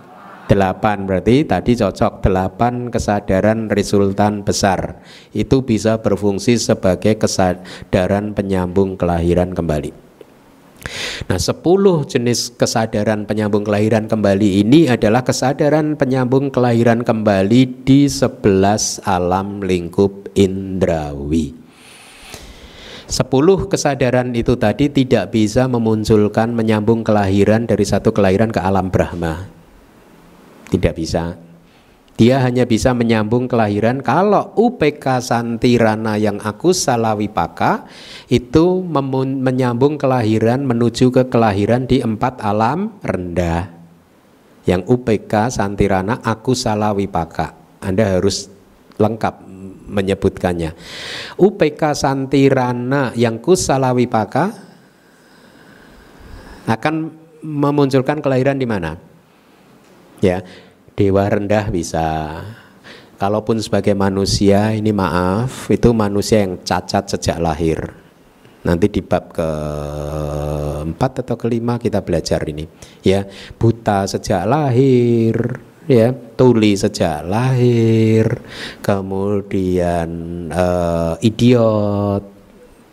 Delapan 0.50 1.06
berarti 1.06 1.46
tadi 1.46 1.78
cocok 1.78 2.26
delapan 2.26 2.90
kesadaran 2.90 3.70
resultan 3.70 4.42
besar 4.42 4.98
itu 5.30 5.62
bisa 5.62 6.02
berfungsi 6.02 6.58
sebagai 6.58 7.22
kesadaran 7.22 8.34
penyambung 8.34 8.98
kelahiran 8.98 9.54
kembali. 9.54 9.94
Nah, 11.30 11.38
sepuluh 11.38 12.02
jenis 12.02 12.50
kesadaran 12.58 13.30
penyambung 13.30 13.62
kelahiran 13.62 14.10
kembali 14.10 14.66
ini 14.66 14.90
adalah 14.90 15.22
kesadaran 15.22 15.94
penyambung 15.94 16.50
kelahiran 16.50 17.06
kembali 17.06 17.86
di 17.86 18.10
sebelas 18.10 18.98
alam 19.06 19.62
lingkup 19.62 20.34
indrawi. 20.34 21.54
Sepuluh 23.06 23.70
kesadaran 23.70 24.34
itu 24.34 24.58
tadi 24.58 24.90
tidak 24.90 25.30
bisa 25.30 25.70
memunculkan 25.70 26.50
menyambung 26.58 27.06
kelahiran 27.06 27.70
dari 27.70 27.86
satu 27.86 28.10
kelahiran 28.10 28.50
ke 28.50 28.58
alam 28.58 28.90
Brahma 28.90 29.59
tidak 30.70 30.94
bisa. 30.96 31.36
Dia 32.20 32.36
hanya 32.44 32.68
bisa 32.68 32.92
menyambung 32.92 33.48
kelahiran 33.48 34.04
kalau 34.04 34.52
UPK 34.52 35.24
Santirana 35.24 36.20
yang 36.20 36.36
aku 36.36 36.76
salah 36.76 37.16
wipaka 37.16 37.88
itu 38.28 38.84
menyambung 39.40 39.96
kelahiran 39.96 40.68
menuju 40.68 41.08
ke 41.08 41.32
kelahiran 41.32 41.88
di 41.88 42.04
empat 42.04 42.44
alam 42.44 43.00
rendah. 43.00 43.72
Yang 44.68 44.84
UPK 44.84 45.48
Santirana 45.48 46.20
aku 46.20 46.52
salah 46.52 46.92
wipaka. 46.92 47.56
Anda 47.80 48.20
harus 48.20 48.52
lengkap 49.00 49.34
menyebutkannya. 49.88 50.76
UPK 51.40 51.96
Santirana 51.96 53.16
yang 53.16 53.40
kusala 53.40 53.96
wipaka 53.96 54.52
akan 56.68 56.94
memunculkan 57.40 58.20
kelahiran 58.20 58.60
di 58.60 58.68
mana? 58.68 59.09
Ya 60.24 60.44
dewa 60.94 61.24
rendah 61.28 61.68
bisa. 61.72 62.08
Kalaupun 63.20 63.60
sebagai 63.60 63.92
manusia 63.92 64.72
ini 64.72 64.96
maaf 64.96 65.68
itu 65.68 65.92
manusia 65.92 66.40
yang 66.40 66.56
cacat 66.64 67.04
sejak 67.04 67.36
lahir. 67.36 67.92
Nanti 68.64 68.88
di 68.88 69.04
bab 69.04 69.28
ke 69.32 69.50
empat 70.88 71.24
atau 71.24 71.36
kelima 71.36 71.76
kita 71.76 72.00
belajar 72.00 72.40
ini. 72.48 72.64
Ya 73.04 73.28
buta 73.60 74.08
sejak 74.08 74.48
lahir 74.48 75.60
ya 75.90 76.14
tuli 76.14 76.78
sejak 76.78 77.26
lahir 77.26 78.40
kemudian 78.78 80.08
uh, 80.54 81.18
idiot 81.18 82.39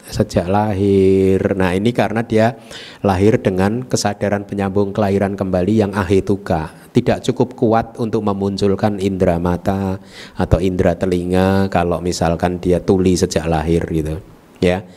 sejak 0.08 0.48
lahir. 0.48 1.40
Nah, 1.54 1.76
ini 1.76 1.92
karena 1.92 2.24
dia 2.24 2.56
lahir 3.04 3.40
dengan 3.40 3.86
kesadaran 3.86 4.48
penyambung 4.48 4.96
kelahiran 4.96 5.36
kembali 5.36 5.74
yang 5.86 5.92
ahituka. 5.94 6.72
Tidak 6.96 7.22
cukup 7.32 7.54
kuat 7.54 7.88
untuk 8.02 8.26
memunculkan 8.26 8.98
indera 8.98 9.38
mata 9.38 10.02
atau 10.34 10.58
indera 10.58 10.98
telinga 10.98 11.70
kalau 11.70 12.02
misalkan 12.02 12.58
dia 12.58 12.82
tuli 12.82 13.14
sejak 13.14 13.46
lahir 13.46 13.86
gitu. 13.92 14.18
Ya. 14.64 14.88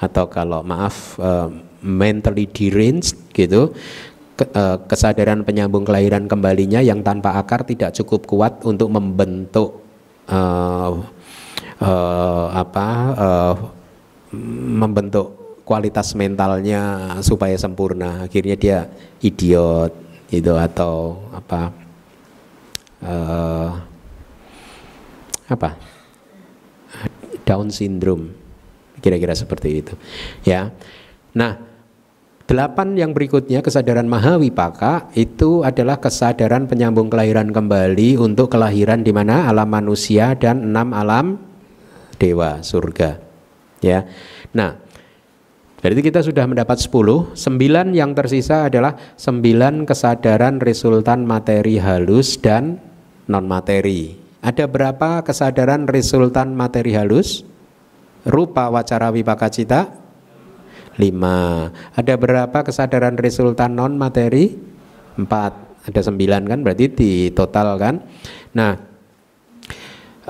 Atau 0.00 0.32
kalau 0.32 0.64
maaf 0.64 1.20
uh, 1.20 1.52
mentally 1.84 2.48
deranged 2.48 3.16
gitu. 3.36 3.76
Eh, 4.40 4.78
kesadaran 4.88 5.44
penyambung 5.44 5.84
kelahiran 5.84 6.24
kembalinya 6.24 6.80
yang 6.80 7.04
tanpa 7.04 7.36
akar 7.36 7.60
tidak 7.68 7.92
cukup 7.92 8.24
kuat 8.24 8.64
untuk 8.64 8.88
membentuk 8.88 9.84
uh, 10.32 10.96
uh, 11.76 12.46
apa 12.48 12.86
uh, 13.20 13.54
membentuk 14.34 15.60
kualitas 15.66 16.14
mentalnya 16.18 17.14
supaya 17.22 17.54
sempurna. 17.54 18.26
Akhirnya 18.26 18.58
dia 18.58 18.78
idiot 19.22 19.94
itu 20.30 20.54
atau 20.54 21.22
apa 21.30 21.70
uh, 23.06 23.70
apa? 25.50 25.70
Down 27.46 27.70
syndrome. 27.70 28.34
Kira-kira 29.00 29.32
seperti 29.32 29.80
itu 29.80 29.94
ya. 30.44 30.68
Nah 31.32 31.56
delapan 32.50 32.98
yang 32.98 33.14
berikutnya 33.14 33.62
kesadaran 33.62 34.10
mahawipaka 34.10 35.14
itu 35.14 35.62
adalah 35.62 36.02
kesadaran 36.02 36.66
penyambung 36.66 37.06
kelahiran 37.06 37.54
kembali 37.54 38.18
untuk 38.18 38.50
kelahiran 38.50 39.06
di 39.06 39.14
mana 39.14 39.46
alam 39.46 39.70
manusia 39.70 40.34
dan 40.34 40.66
enam 40.66 40.90
alam 40.90 41.38
dewa 42.18 42.58
surga 42.58 43.29
Ya. 43.80 44.04
Nah, 44.52 44.76
berarti 45.80 46.00
kita 46.04 46.20
sudah 46.20 46.44
mendapat 46.44 46.76
10, 46.76 47.32
9 47.32 47.96
yang 47.96 48.12
tersisa 48.12 48.68
adalah 48.68 48.96
9 49.16 49.88
kesadaran 49.88 50.60
resultan 50.60 51.24
materi 51.24 51.80
halus 51.80 52.36
dan 52.36 52.76
non 53.28 53.48
materi. 53.48 54.20
Ada 54.40 54.68
berapa 54.68 55.20
kesadaran 55.24 55.88
resultan 55.88 56.56
materi 56.56 56.96
halus? 56.96 57.44
Rupa 58.24 58.68
wacara 58.68 59.08
wipaka 59.12 59.48
cita? 59.48 59.88
5. 60.96 61.96
Ada 61.96 62.14
berapa 62.20 62.58
kesadaran 62.60 63.16
resultan 63.16 63.76
non 63.76 63.96
materi? 63.96 64.52
4. 65.16 65.88
Ada 65.88 66.00
9 66.12 66.44
kan 66.44 66.60
berarti 66.60 66.84
di 66.92 67.12
total 67.32 67.80
kan. 67.80 68.04
Nah, 68.52 68.72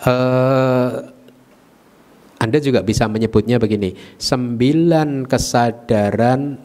eh 0.07 0.91
anda 2.41 2.57
juga 2.57 2.81
bisa 2.81 3.05
menyebutnya 3.05 3.61
begini, 3.61 3.93
sembilan 4.17 5.29
kesadaran 5.29 6.57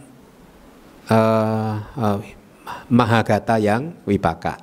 uh, 1.11 1.75
uh, 1.99 2.19
mahagata 2.87 3.59
yang 3.59 3.91
wipaka. 4.07 4.55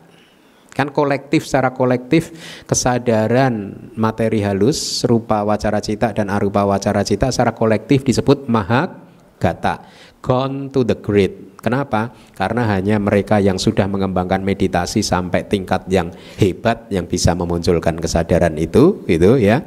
Kan 0.73 0.89
kolektif 0.89 1.45
secara 1.45 1.77
kolektif 1.77 2.33
kesadaran 2.65 3.77
materi 3.93 4.41
halus 4.41 5.05
rupa 5.05 5.45
wacara 5.45 5.85
cita 5.85 6.17
dan 6.17 6.33
arupa 6.33 6.65
wacara 6.65 7.05
cita 7.05 7.29
secara 7.29 7.53
kolektif 7.53 8.09
disebut 8.09 8.49
mahagata. 8.49 9.85
Gone 10.25 10.73
to 10.73 10.81
the 10.81 10.97
grid. 10.97 11.61
Kenapa? 11.61 12.17
Karena 12.33 12.65
hanya 12.73 12.97
mereka 12.97 13.37
yang 13.37 13.61
sudah 13.61 13.85
mengembangkan 13.85 14.41
meditasi 14.41 15.05
sampai 15.05 15.45
tingkat 15.45 15.85
yang 15.93 16.09
hebat 16.41 16.89
yang 16.89 17.05
bisa 17.05 17.37
memunculkan 17.37 18.01
kesadaran 18.01 18.57
itu, 18.57 19.05
gitu 19.05 19.37
ya 19.37 19.61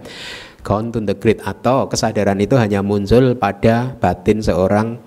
gone 0.65 0.89
the 0.89 1.13
grid 1.13 1.37
atau 1.45 1.85
kesadaran 1.85 2.41
itu 2.41 2.57
hanya 2.57 2.81
muncul 2.81 3.37
pada 3.37 3.93
batin 4.01 4.41
seorang 4.41 4.97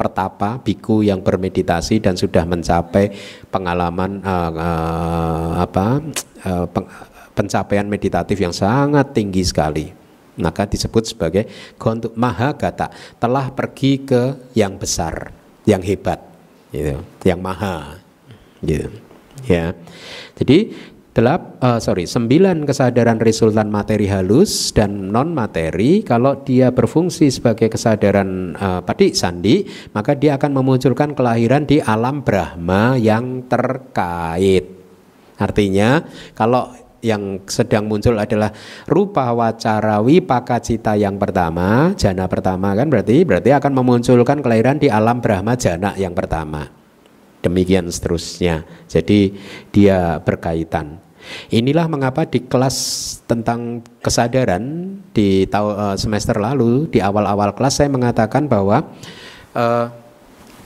pertapa 0.00 0.56
biku 0.64 1.04
yang 1.04 1.20
bermeditasi 1.20 2.00
dan 2.00 2.16
sudah 2.16 2.48
mencapai 2.48 3.12
pengalaman 3.52 4.24
uh, 4.24 4.48
uh, 4.48 5.50
apa 5.60 6.00
uh, 6.48 6.64
peng, 6.72 6.88
pencapaian 7.36 7.84
meditatif 7.84 8.40
yang 8.40 8.56
sangat 8.56 9.12
tinggi 9.12 9.44
sekali. 9.44 9.92
Maka 10.40 10.64
disebut 10.64 11.04
sebagai 11.04 11.44
gontuk 11.76 12.16
mahagata 12.16 12.88
telah 13.20 13.52
pergi 13.52 14.00
ke 14.00 14.56
yang 14.56 14.80
besar 14.80 15.36
yang 15.68 15.84
hebat 15.84 16.16
gitu 16.72 16.96
yang 17.28 17.44
maha 17.44 18.00
gitu 18.64 18.88
ya. 19.44 19.76
Jadi 20.40 20.72
Delap, 21.10 21.58
uh, 21.58 21.82
sorry, 21.82 22.06
sembilan 22.06 22.62
kesadaran 22.62 23.18
resultan 23.18 23.66
materi 23.66 24.06
halus 24.06 24.70
dan 24.70 25.10
non 25.10 25.34
materi. 25.34 26.06
Kalau 26.06 26.46
dia 26.46 26.70
berfungsi 26.70 27.34
sebagai 27.34 27.66
kesadaran 27.66 28.54
uh, 28.54 28.78
padi 28.86 29.10
sandi, 29.10 29.66
maka 29.90 30.14
dia 30.14 30.38
akan 30.38 30.62
memunculkan 30.62 31.18
kelahiran 31.18 31.66
di 31.66 31.82
alam 31.82 32.22
Brahma 32.22 32.94
yang 32.94 33.42
terkait. 33.50 34.70
Artinya, 35.34 35.98
kalau 36.38 36.70
yang 37.02 37.42
sedang 37.50 37.90
muncul 37.90 38.14
adalah 38.14 38.54
rupa 38.86 39.34
wacara 39.34 39.98
wipaka 39.98 40.62
cita 40.62 40.94
yang 40.94 41.18
pertama, 41.18 41.90
jana 41.98 42.30
pertama 42.30 42.70
kan 42.78 42.86
berarti 42.86 43.26
berarti 43.26 43.50
akan 43.50 43.72
memunculkan 43.82 44.38
kelahiran 44.46 44.78
di 44.78 44.86
alam 44.86 45.18
Brahma 45.18 45.58
jana 45.58 45.90
yang 45.98 46.14
pertama. 46.14 46.79
Demikian 47.40 47.88
seterusnya. 47.88 48.64
Jadi 48.86 49.34
dia 49.72 50.20
berkaitan. 50.20 51.00
Inilah 51.52 51.84
mengapa 51.84 52.24
di 52.24 52.44
kelas 52.48 52.76
tentang 53.28 53.84
kesadaran 54.00 54.96
di 55.12 55.44
eh, 55.44 55.96
semester 56.00 56.40
lalu 56.40 56.88
di 56.88 57.00
awal-awal 57.04 57.52
kelas 57.52 57.84
saya 57.84 57.92
mengatakan 57.92 58.48
bahwa 58.48 58.88
uh, 59.52 59.86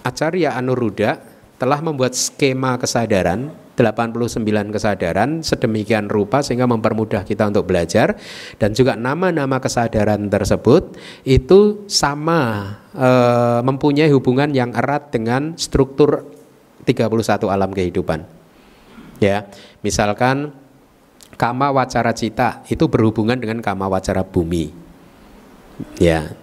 Acarya 0.07 0.55
Anuruddha 0.55 1.19
telah 1.59 1.81
membuat 1.81 2.13
skema 2.15 2.77
kesadaran 2.77 3.51
89 3.75 4.71
kesadaran 4.71 5.43
sedemikian 5.43 6.07
rupa 6.07 6.41
sehingga 6.41 6.71
mempermudah 6.71 7.27
kita 7.27 7.51
untuk 7.51 7.67
belajar 7.67 8.15
dan 8.59 8.71
juga 8.71 8.95
nama-nama 8.95 9.59
kesadaran 9.59 10.31
tersebut 10.31 10.95
itu 11.27 11.83
sama 11.91 12.75
e, 12.95 13.09
mempunyai 13.67 14.11
hubungan 14.15 14.55
yang 14.55 14.71
erat 14.79 15.11
dengan 15.11 15.59
struktur 15.59 16.31
31 16.87 17.49
alam 17.49 17.71
kehidupan. 17.73 18.23
Ya, 19.19 19.49
misalkan 19.81 20.53
kama 21.35 21.73
wacara 21.75 22.13
cita 22.15 22.63
itu 22.71 22.87
berhubungan 22.87 23.41
dengan 23.41 23.65
kama 23.65 23.89
wacara 23.89 24.23
bumi. 24.23 24.71
Ya. 25.99 26.37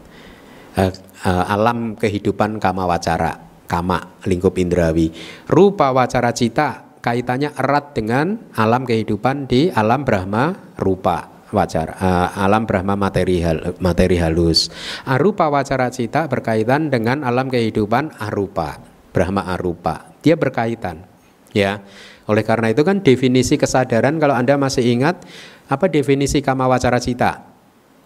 E, 0.75 0.83
e, 1.23 1.31
alam 1.31 1.99
kehidupan 1.99 2.57
kama 2.57 2.87
wacara, 2.87 3.37
kama 3.67 4.19
lingkup 4.25 4.55
indrawi. 4.57 5.11
Rupa 5.47 5.91
wacara 5.93 6.31
cita 6.31 6.91
kaitannya 7.01 7.51
erat 7.57 7.97
dengan 7.97 8.37
alam 8.55 8.85
kehidupan 8.85 9.49
di 9.49 9.73
alam 9.73 10.05
Brahma 10.05 10.53
rupa 10.77 11.31
wajar 11.51 11.97
uh, 11.97 12.29
alam 12.37 12.63
Brahma 12.69 12.95
materi 12.95 13.41
hal, 13.43 13.75
materi 13.81 14.21
halus 14.21 14.71
arupa 15.03 15.49
wacara 15.51 15.91
cita 15.91 16.29
berkaitan 16.29 16.93
dengan 16.93 17.25
alam 17.25 17.49
kehidupan 17.49 18.21
arupa 18.21 18.79
Brahma 19.11 19.49
arupa 19.49 20.10
dia 20.21 20.39
berkaitan 20.39 21.03
ya 21.51 21.81
oleh 22.29 22.45
karena 22.45 22.71
itu 22.71 22.81
kan 22.85 23.03
definisi 23.03 23.59
kesadaran 23.59 24.21
kalau 24.21 24.37
anda 24.37 24.55
masih 24.55 24.85
ingat 24.87 25.21
apa 25.67 25.91
definisi 25.91 26.39
kama 26.39 26.65
wacara 26.69 27.01
cita 27.01 27.43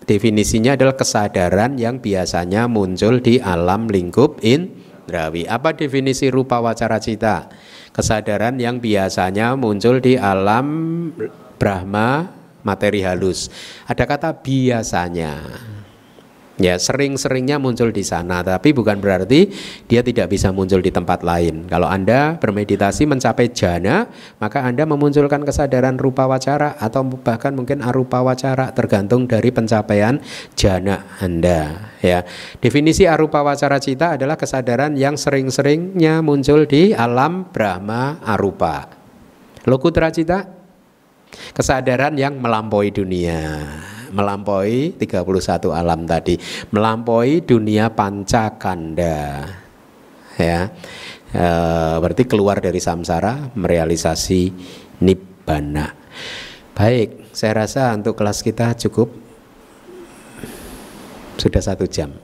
definisinya 0.09 0.73
adalah 0.73 0.97
kesadaran 0.97 1.77
yang 1.77 2.01
biasanya 2.01 2.65
muncul 2.65 3.21
di 3.21 3.37
alam 3.37 3.87
lingkup 3.91 4.41
indrawi 4.41 5.45
apa 5.45 5.77
definisi 5.77 6.33
rupa 6.33 6.57
wacara 6.63 6.97
cita 6.97 7.51
kesadaran 7.93 8.57
yang 8.57 8.81
biasanya 8.81 9.55
muncul 9.55 10.03
di 10.03 10.19
alam 10.19 10.67
Brahma 11.55 12.35
materi 12.65 13.05
halus. 13.05 13.47
Ada 13.85 14.09
kata 14.09 14.33
biasanya. 14.41 15.39
Ya, 16.55 16.79
sering-seringnya 16.79 17.59
muncul 17.59 17.91
di 17.91 17.99
sana, 17.99 18.39
tapi 18.39 18.71
bukan 18.71 19.03
berarti 19.03 19.51
dia 19.91 19.99
tidak 19.99 20.31
bisa 20.31 20.55
muncul 20.55 20.79
di 20.79 20.87
tempat 20.87 21.19
lain. 21.19 21.67
Kalau 21.67 21.83
Anda 21.83 22.39
bermeditasi 22.39 23.03
mencapai 23.03 23.51
jana, 23.51 24.07
maka 24.39 24.63
Anda 24.63 24.87
memunculkan 24.87 25.43
kesadaran 25.43 25.99
rupa 25.99 26.23
wacara 26.31 26.79
atau 26.79 27.03
bahkan 27.19 27.51
mungkin 27.51 27.83
arupa 27.83 28.23
wacara 28.23 28.71
tergantung 28.71 29.27
dari 29.27 29.51
pencapaian 29.51 30.23
jana 30.55 31.19
Anda, 31.19 31.91
ya. 31.99 32.23
Definisi 32.63 33.03
arupa 33.03 33.43
wacara 33.43 33.75
cita 33.83 34.15
adalah 34.15 34.39
kesadaran 34.39 34.95
yang 34.95 35.19
sering-seringnya 35.19 36.23
muncul 36.23 36.63
di 36.63 36.95
alam 36.95 37.51
Brahma 37.51 38.23
arupa. 38.23 38.87
Lokutra 39.67 40.07
cita 40.07 40.47
kesadaran 41.51 42.15
yang 42.15 42.39
melampaui 42.39 42.95
dunia 42.95 43.67
melampaui 44.15 44.95
31 44.95 45.75
alam 45.75 46.07
tadi, 46.07 46.39
melampaui 46.71 47.43
dunia 47.43 47.91
pancakanda. 47.91 49.43
Ya. 50.39 50.71
E, 51.35 51.45
berarti 51.99 52.23
keluar 52.23 52.63
dari 52.63 52.79
samsara 52.79 53.51
merealisasi 53.59 54.41
nibbana. 55.03 55.91
Baik, 56.75 57.35
saya 57.35 57.67
rasa 57.67 57.91
untuk 57.91 58.15
kelas 58.15 58.39
kita 58.39 58.75
cukup 58.87 59.11
sudah 61.35 61.59
satu 61.59 61.83
jam. 61.87 62.15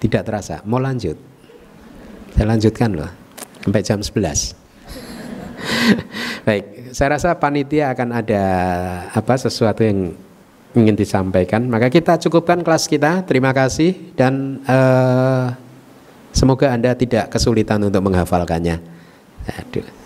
Tidak 0.00 0.22
terasa, 0.24 0.64
mau 0.64 0.80
lanjut? 0.80 1.14
Saya 2.32 2.48
lanjutkan 2.48 2.90
loh, 2.96 3.12
sampai 3.60 3.84
jam 3.84 4.00
11. 4.00 4.56
Baik, 6.48 6.64
saya 6.96 7.08
rasa 7.16 7.38
panitia 7.38 7.92
akan 7.94 8.08
ada 8.12 8.44
apa 9.14 9.34
sesuatu 9.38 9.86
yang 9.86 10.16
ingin 10.74 10.96
disampaikan. 10.96 11.68
Maka 11.68 11.92
kita 11.92 12.16
cukupkan 12.18 12.60
kelas 12.64 12.88
kita. 12.88 13.24
Terima 13.28 13.52
kasih 13.52 14.16
dan 14.16 14.60
uh, 14.64 15.52
semoga 16.32 16.72
Anda 16.72 16.96
tidak 16.96 17.32
kesulitan 17.32 17.84
untuk 17.84 18.02
menghafalkannya. 18.04 18.80
Aduh. 19.48 20.01